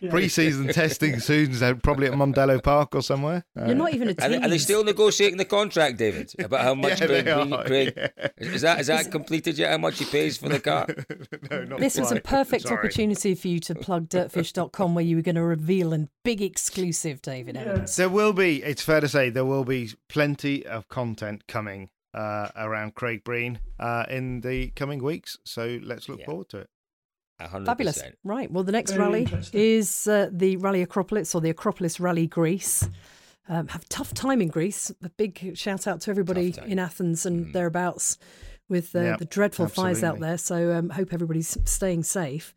Yeah. 0.00 0.10
pre-season 0.10 0.68
testing 0.68 1.20
soon, 1.20 1.54
so 1.54 1.74
probably 1.74 2.06
at 2.06 2.12
Mondello 2.14 2.62
Park 2.62 2.94
or 2.94 3.02
somewhere. 3.02 3.44
Uh, 3.58 3.66
You're 3.66 3.74
not 3.76 3.94
even 3.94 4.08
a 4.08 4.14
they, 4.14 4.28
team. 4.28 4.42
are 4.42 4.48
they 4.48 4.58
still 4.58 4.84
negotiating 4.84 5.38
the 5.38 5.44
contract, 5.44 5.98
David? 5.98 6.32
About 6.38 6.60
how 6.62 6.74
much 6.74 7.00
Yeah, 7.00 7.06
they 7.06 7.22
Craig, 7.22 7.52
are, 7.52 7.64
Craig 7.64 7.92
yeah. 7.96 8.28
is 8.38 8.62
that 8.62 8.80
is 8.80 8.86
that 8.88 9.10
completed 9.10 9.58
yet? 9.58 9.70
How 9.70 9.78
much 9.78 9.98
he 9.98 10.04
pays 10.04 10.36
for 10.36 10.48
the 10.48 10.60
car? 10.70 10.86
no, 11.50 11.64
not 11.64 11.80
This 11.80 11.98
was 11.98 12.12
a 12.12 12.20
perfect 12.20 12.64
Sorry. 12.64 12.76
opportunity 12.78 13.34
for 13.34 13.48
you 13.48 13.60
to 13.60 13.74
plug 13.74 14.08
dirtfish.com 14.08 14.94
where 14.94 15.04
you 15.04 15.16
were 15.16 15.22
going 15.22 15.34
to 15.36 15.42
reveal 15.42 15.92
a 15.94 16.06
big 16.24 16.42
exclusive, 16.42 17.22
David 17.22 17.54
Yeah. 17.56 17.62
Evans. 17.62 17.96
There 17.96 18.08
will 18.08 18.32
be. 18.32 18.62
It's 18.62 18.82
fair 18.82 19.00
to 19.00 19.08
say 19.08 19.30
there 19.30 19.44
will 19.44 19.64
be 19.64 19.90
plenty 20.08 20.23
of 20.66 20.88
content 20.88 21.46
coming 21.46 21.90
uh, 22.12 22.48
around 22.56 22.94
Craig 22.94 23.24
Breen 23.24 23.58
uh, 23.78 24.04
in 24.08 24.40
the 24.40 24.68
coming 24.70 25.02
weeks. 25.02 25.36
So 25.44 25.78
let's 25.82 26.08
look 26.08 26.20
Yeah. 26.20 26.26
forward 26.26 26.48
to 26.50 26.58
it. 26.58 26.70
A 27.40 27.48
hundred 27.48 27.66
Fabulous. 27.66 28.00
Right. 28.22 28.50
Well, 28.50 28.62
the 28.62 28.70
next 28.72 28.92
Very 28.92 29.02
rally 29.02 29.28
is 29.52 30.06
uh, 30.06 30.28
the 30.32 30.56
Rally 30.58 30.82
Acropolis 30.82 31.34
or 31.34 31.40
the 31.40 31.50
Acropolis 31.50 31.98
Rally 31.98 32.26
Greece. 32.28 32.88
Um, 33.48 33.66
have 33.68 33.86
tough 33.88 34.14
time 34.14 34.40
in 34.40 34.48
Greece. 34.48 34.92
A 35.02 35.10
big 35.10 35.58
shout 35.58 35.86
out 35.88 36.00
to 36.02 36.10
everybody 36.10 36.54
in 36.64 36.78
Athens 36.78 37.26
and 37.26 37.46
Mm. 37.46 37.52
thereabouts 37.52 38.18
with 38.68 38.94
uh, 38.94 39.00
Yep, 39.00 39.18
the 39.18 39.24
dreadful 39.26 39.66
fires 39.68 40.02
out 40.04 40.20
there. 40.20 40.38
So 40.38 40.72
um, 40.72 40.90
hope 40.90 41.12
everybody's 41.12 41.58
staying 41.64 42.04
safe. 42.04 42.54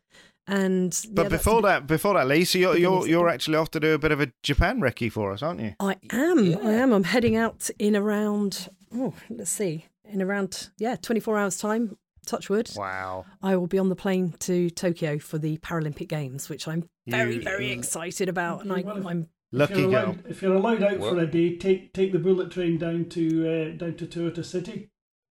And 0.48 0.98
But 1.12 1.24
yeah, 1.24 1.28
before 1.28 1.62
that, 1.62 1.86
before 1.86 2.14
that, 2.14 2.26
Lee, 2.26 2.44
so 2.44 2.58
you're 2.58 2.76
you're, 2.76 3.06
you're 3.06 3.28
actually 3.28 3.56
off 3.58 3.70
to 3.72 3.80
do 3.80 3.92
a 3.92 3.98
bit 3.98 4.12
of 4.12 4.20
a 4.20 4.32
Japan 4.42 4.80
recce 4.80 5.12
for 5.12 5.30
us, 5.32 5.42
aren't 5.42 5.60
you? 5.60 5.74
I 5.78 5.96
am. 6.10 6.56
I 6.66 6.72
am. 6.72 6.92
I'm 6.92 7.04
heading 7.04 7.36
out 7.36 7.68
in 7.78 7.94
around. 7.94 8.68
Oh, 8.94 9.12
let's 9.28 9.50
see. 9.50 9.84
In 10.04 10.22
around 10.22 10.70
yeah, 10.78 10.96
24 10.96 11.36
hours 11.38 11.58
time. 11.58 11.98
Touch 12.26 12.48
wood. 12.50 12.70
Wow. 12.76 13.24
I 13.42 13.56
will 13.56 13.66
be 13.66 13.78
on 13.78 13.88
the 13.90 13.96
plane 13.96 14.34
to 14.40 14.68
Tokyo 14.70 15.18
for 15.18 15.38
the 15.38 15.56
Paralympic 15.58 16.08
Games, 16.08 16.48
which 16.48 16.66
I'm 16.68 16.88
very, 17.06 17.36
You- 17.36 17.42
very 17.42 17.70
excited 17.70 18.28
about, 18.28 18.62
and 18.62 18.72
I, 18.72 18.80
well, 18.82 19.06
I'm 19.06 19.28
Lucky 19.50 19.80
you're 19.80 19.90
girl. 19.90 20.04
allowed, 20.04 20.26
if 20.28 20.42
you're 20.42 20.54
allowed 20.54 20.82
out 20.82 20.98
Well- 20.98 21.14
for 21.14 21.20
a 21.20 21.26
day, 21.26 21.56
take 21.56 21.92
take 21.94 22.12
the 22.12 22.18
bullet 22.18 22.50
train 22.50 22.76
down 22.78 23.06
to 23.10 23.72
uh, 23.74 23.76
down 23.78 23.94
to 23.96 24.06
Toyota 24.06 24.44
City. 24.44 24.90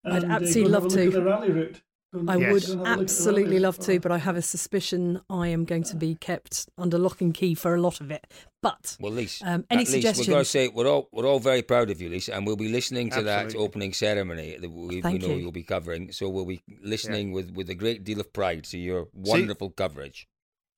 I'd 0.05 0.23
and, 0.23 0.31
uh, 0.31 0.35
absolutely 0.35 0.61
go 0.61 0.65
and 0.65 0.71
love 0.73 0.83
have 0.83 0.91
a 0.91 0.95
look 0.95 1.01
to. 1.03 1.07
At 1.07 1.13
the 1.13 1.29
rally 1.29 1.51
route. 1.51 1.81
Go 2.13 2.19
and- 2.19 2.29
I 2.31 2.37
Yes. 2.37 2.53
would 2.53 2.65
go 2.67 2.71
and 2.73 2.87
have 2.87 2.87
a 2.87 2.89
look 2.89 2.91
at 2.91 2.97
the 2.97 3.03
absolutely 3.03 3.59
love 3.59 3.79
to, 3.79 3.99
but 3.99 4.11
I 4.11 4.17
have 4.19 4.35
a 4.37 4.41
suspicion 4.41 5.19
I 5.29 5.47
am 5.47 5.65
going 5.65 5.83
to 5.85 5.95
be 5.95 6.13
kept 6.15 6.69
under 6.77 6.97
lock 6.99 7.21
and 7.21 7.33
key 7.33 7.55
for 7.55 7.73
a 7.73 7.81
lot 7.81 7.99
of 8.01 8.11
it. 8.11 8.27
But 8.61 8.97
Well, 8.99 9.11
Lisa, 9.11 9.43
Um, 9.45 9.65
any 9.71 9.81
at 9.83 9.89
least 9.91 10.17
we've 10.19 10.27
got 10.29 10.37
to 10.39 10.45
say 10.45 10.67
we're 10.69 10.87
all 10.87 11.09
we're 11.11 11.25
all 11.25 11.39
very 11.39 11.63
proud 11.63 11.89
of 11.89 11.99
you, 12.01 12.09
Lisa, 12.09 12.33
and 12.35 12.45
we'll 12.45 12.55
be 12.55 12.69
listening 12.69 13.09
to 13.09 13.23
that 13.23 13.55
opening 13.55 13.93
ceremony 13.93 14.57
that 14.57 14.69
we, 14.69 15.01
we 15.01 15.17
know 15.17 15.27
you. 15.27 15.33
you. 15.37 15.45
will 15.45 15.51
be 15.51 15.63
covering. 15.63 16.11
So 16.11 16.29
we'll 16.29 16.45
be 16.45 16.61
listening 16.81 17.31
with, 17.31 17.51
with 17.51 17.69
a 17.69 17.75
great 17.75 18.03
deal 18.03 18.19
of 18.19 18.31
pride 18.31 18.63
to 18.65 18.77
your 18.77 19.07
wonderful 19.13 19.71
coverage. 19.71 20.27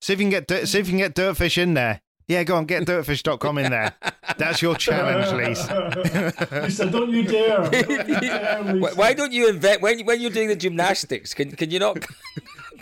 See 0.00 0.14
if 0.14 0.18
you 0.18 0.24
can 0.24 0.30
get 0.30 0.46
Dirt- 0.48 0.66
see 0.68 0.78
if 0.78 0.86
you 0.86 0.92
can 0.92 0.98
get 0.98 1.14
Dirtfish 1.14 1.58
in 1.58 1.74
there. 1.74 2.00
Yeah, 2.28 2.42
go 2.42 2.56
on, 2.56 2.66
get 2.66 2.84
dirtfish.com 2.84 3.58
in 3.58 3.70
there. 3.70 3.94
That's 4.36 4.60
your 4.60 4.74
challenge, 4.74 5.32
Lisa. 5.32 6.60
Lisa, 6.64 6.90
don't 6.90 7.10
you 7.10 7.22
dare! 7.22 7.70
Don't 7.70 8.08
you 8.08 8.20
dare, 8.20 8.62
Why, 8.76 8.90
why 8.94 9.14
don't 9.14 9.32
you 9.32 9.48
invent 9.48 9.80
when 9.80 10.04
when 10.04 10.20
you're 10.20 10.32
doing 10.32 10.48
the 10.48 10.56
gymnastics? 10.56 11.34
Can 11.34 11.52
can 11.52 11.70
you 11.70 11.78
not 11.78 12.04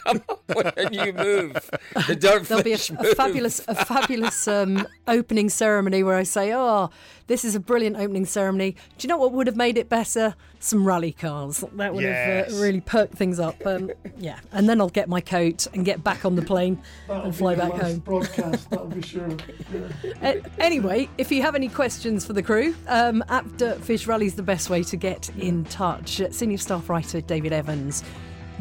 come 0.05 0.23
up 0.29 0.43
with 0.49 0.77
a 0.77 0.91
new 0.91 1.13
move? 1.13 1.71
The 2.07 2.17
dirt 2.17 2.45
there'll 2.49 2.63
be 2.63 2.73
a, 2.73 2.79
fish 2.79 2.91
a 2.91 3.15
fabulous, 3.15 3.61
a 3.67 3.75
fabulous 3.75 4.47
um, 4.49 4.87
opening 5.09 5.49
ceremony 5.49 6.03
where 6.03 6.17
I 6.17 6.23
say, 6.23 6.53
"Oh, 6.55 6.91
this 7.27 7.45
is 7.45 7.55
a 7.55 7.61
brilliant 7.61 7.97
opening 7.97 8.27
ceremony." 8.27 8.73
Do 8.73 9.07
you 9.07 9.09
know 9.09 9.17
what 9.17 9.33
would 9.33 9.47
have 9.47 9.57
made 9.57 9.79
it 9.79 9.89
better? 9.89 10.35
Some 10.61 10.87
rally 10.87 11.13
cars. 11.13 11.63
That 11.75 11.93
would 11.95 12.05
have 12.05 12.51
uh, 12.51 12.57
really 12.57 12.81
perked 12.81 13.15
things 13.15 13.39
up. 13.39 13.67
Um, 13.67 13.91
yeah, 14.17 14.39
and 14.53 14.67
then 14.67 14.81
I'll 14.81 14.89
get 14.89 15.09
my 15.11 15.21
coat 15.21 15.67
and 15.75 15.85
get 15.85 16.03
back 16.03 16.25
on 16.25 16.37
the 16.37 16.43
plane 16.43 16.81
That'll 17.07 17.25
and 17.25 17.37
fly 17.37 17.55
the 17.55 17.63
back 17.63 17.73
last 17.75 17.83
home. 17.83 17.99
Broadcast, 17.99 18.71
that'll 18.71 18.87
be 18.87 19.03
sure. 19.03 19.29
Yeah. 19.73 19.89
Uh, 20.23 20.49
anyway, 20.59 21.09
if 21.19 21.33
you 21.33 21.43
have 21.43 21.55
any 21.55 21.69
questions 21.69 22.25
for 22.25 22.33
the 22.33 22.43
crew, 22.43 22.75
um, 22.87 23.25
at 23.29 23.45
Dirtfish 23.57 24.07
Rally 24.07 24.27
is 24.27 24.35
the 24.35 24.43
best 24.43 24.71
way 24.71 24.83
to 24.85 24.97
get 24.97 25.31
in 25.37 25.65
touch. 25.65 26.21
Uh, 26.21 26.31
Senior 26.31 26.59
staff 26.59 26.89
writer 26.89 27.21
David 27.21 27.53
Evans, 27.53 28.05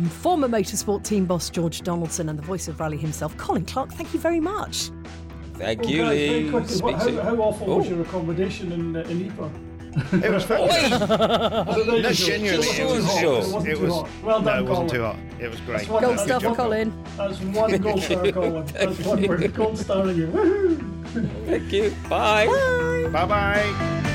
former 0.10 0.48
motorsport 0.48 1.04
team 1.04 1.26
boss 1.26 1.50
George 1.50 1.82
Donaldson, 1.82 2.30
and 2.30 2.38
the 2.38 2.44
voice 2.44 2.68
of 2.68 2.80
Rally 2.80 2.98
himself, 2.98 3.36
Colin 3.38 3.66
Clark. 3.66 3.92
Thank 3.94 4.14
you 4.14 4.20
very 4.20 4.40
much. 4.40 4.90
Thank 5.56 5.82
Oh, 5.86 5.88
you, 5.88 6.06
Lee. 6.06 6.50
what, 6.52 6.96
how, 6.96 7.22
how 7.22 7.36
awful 7.36 7.78
was 7.78 7.86
Oh. 7.86 7.90
your 7.90 8.02
accommodation 8.02 8.72
in, 8.72 8.96
uh, 8.96 9.02
in 9.02 9.28
Ypres? 9.28 9.52
It 10.24 10.32
was 10.32 10.44
fun. 10.50 10.62
Oi! 10.62 10.90
No, 10.90 12.00
No, 12.00 12.12
genuinely, 12.12 12.68
it 12.68 12.86
was, 12.88 13.20
Sure. 13.20 13.34
It 13.36 13.38
wasn't 13.38 13.68
it 13.68 13.76
too 13.76 13.82
was 13.84 13.94
hot. 13.94 14.10
Well 14.24 14.42
no, 14.42 14.58
it 14.58 14.66
wasn't 14.66 14.68
Colin. 14.68 14.90
too 14.90 15.02
hot. 15.04 15.16
It 15.40 15.52
was 15.52 15.60
great. 15.62 15.78
That's 15.78 15.90
one- 15.90 16.02
Gold 16.04 16.18
Good 16.18 16.26
star 16.26 16.40
for. 16.40 16.56
Colin. 16.56 17.04
That's 17.18 17.40
one 17.42 17.78
gold 17.78 18.02
star, 18.02 18.32
Colin. 18.32 18.66
That's 18.74 19.00
one 19.06 19.28
word. 19.28 19.54
Gold 19.54 19.78
star 19.78 20.10
in 20.10 20.18
you. 20.18 20.28
Woohoo! 20.28 21.46
Thank 21.46 21.72
you. 21.72 21.94
Bye. 22.10 22.48
Bye. 22.48 23.10
Bye 23.12 23.26
bye. 23.28 24.10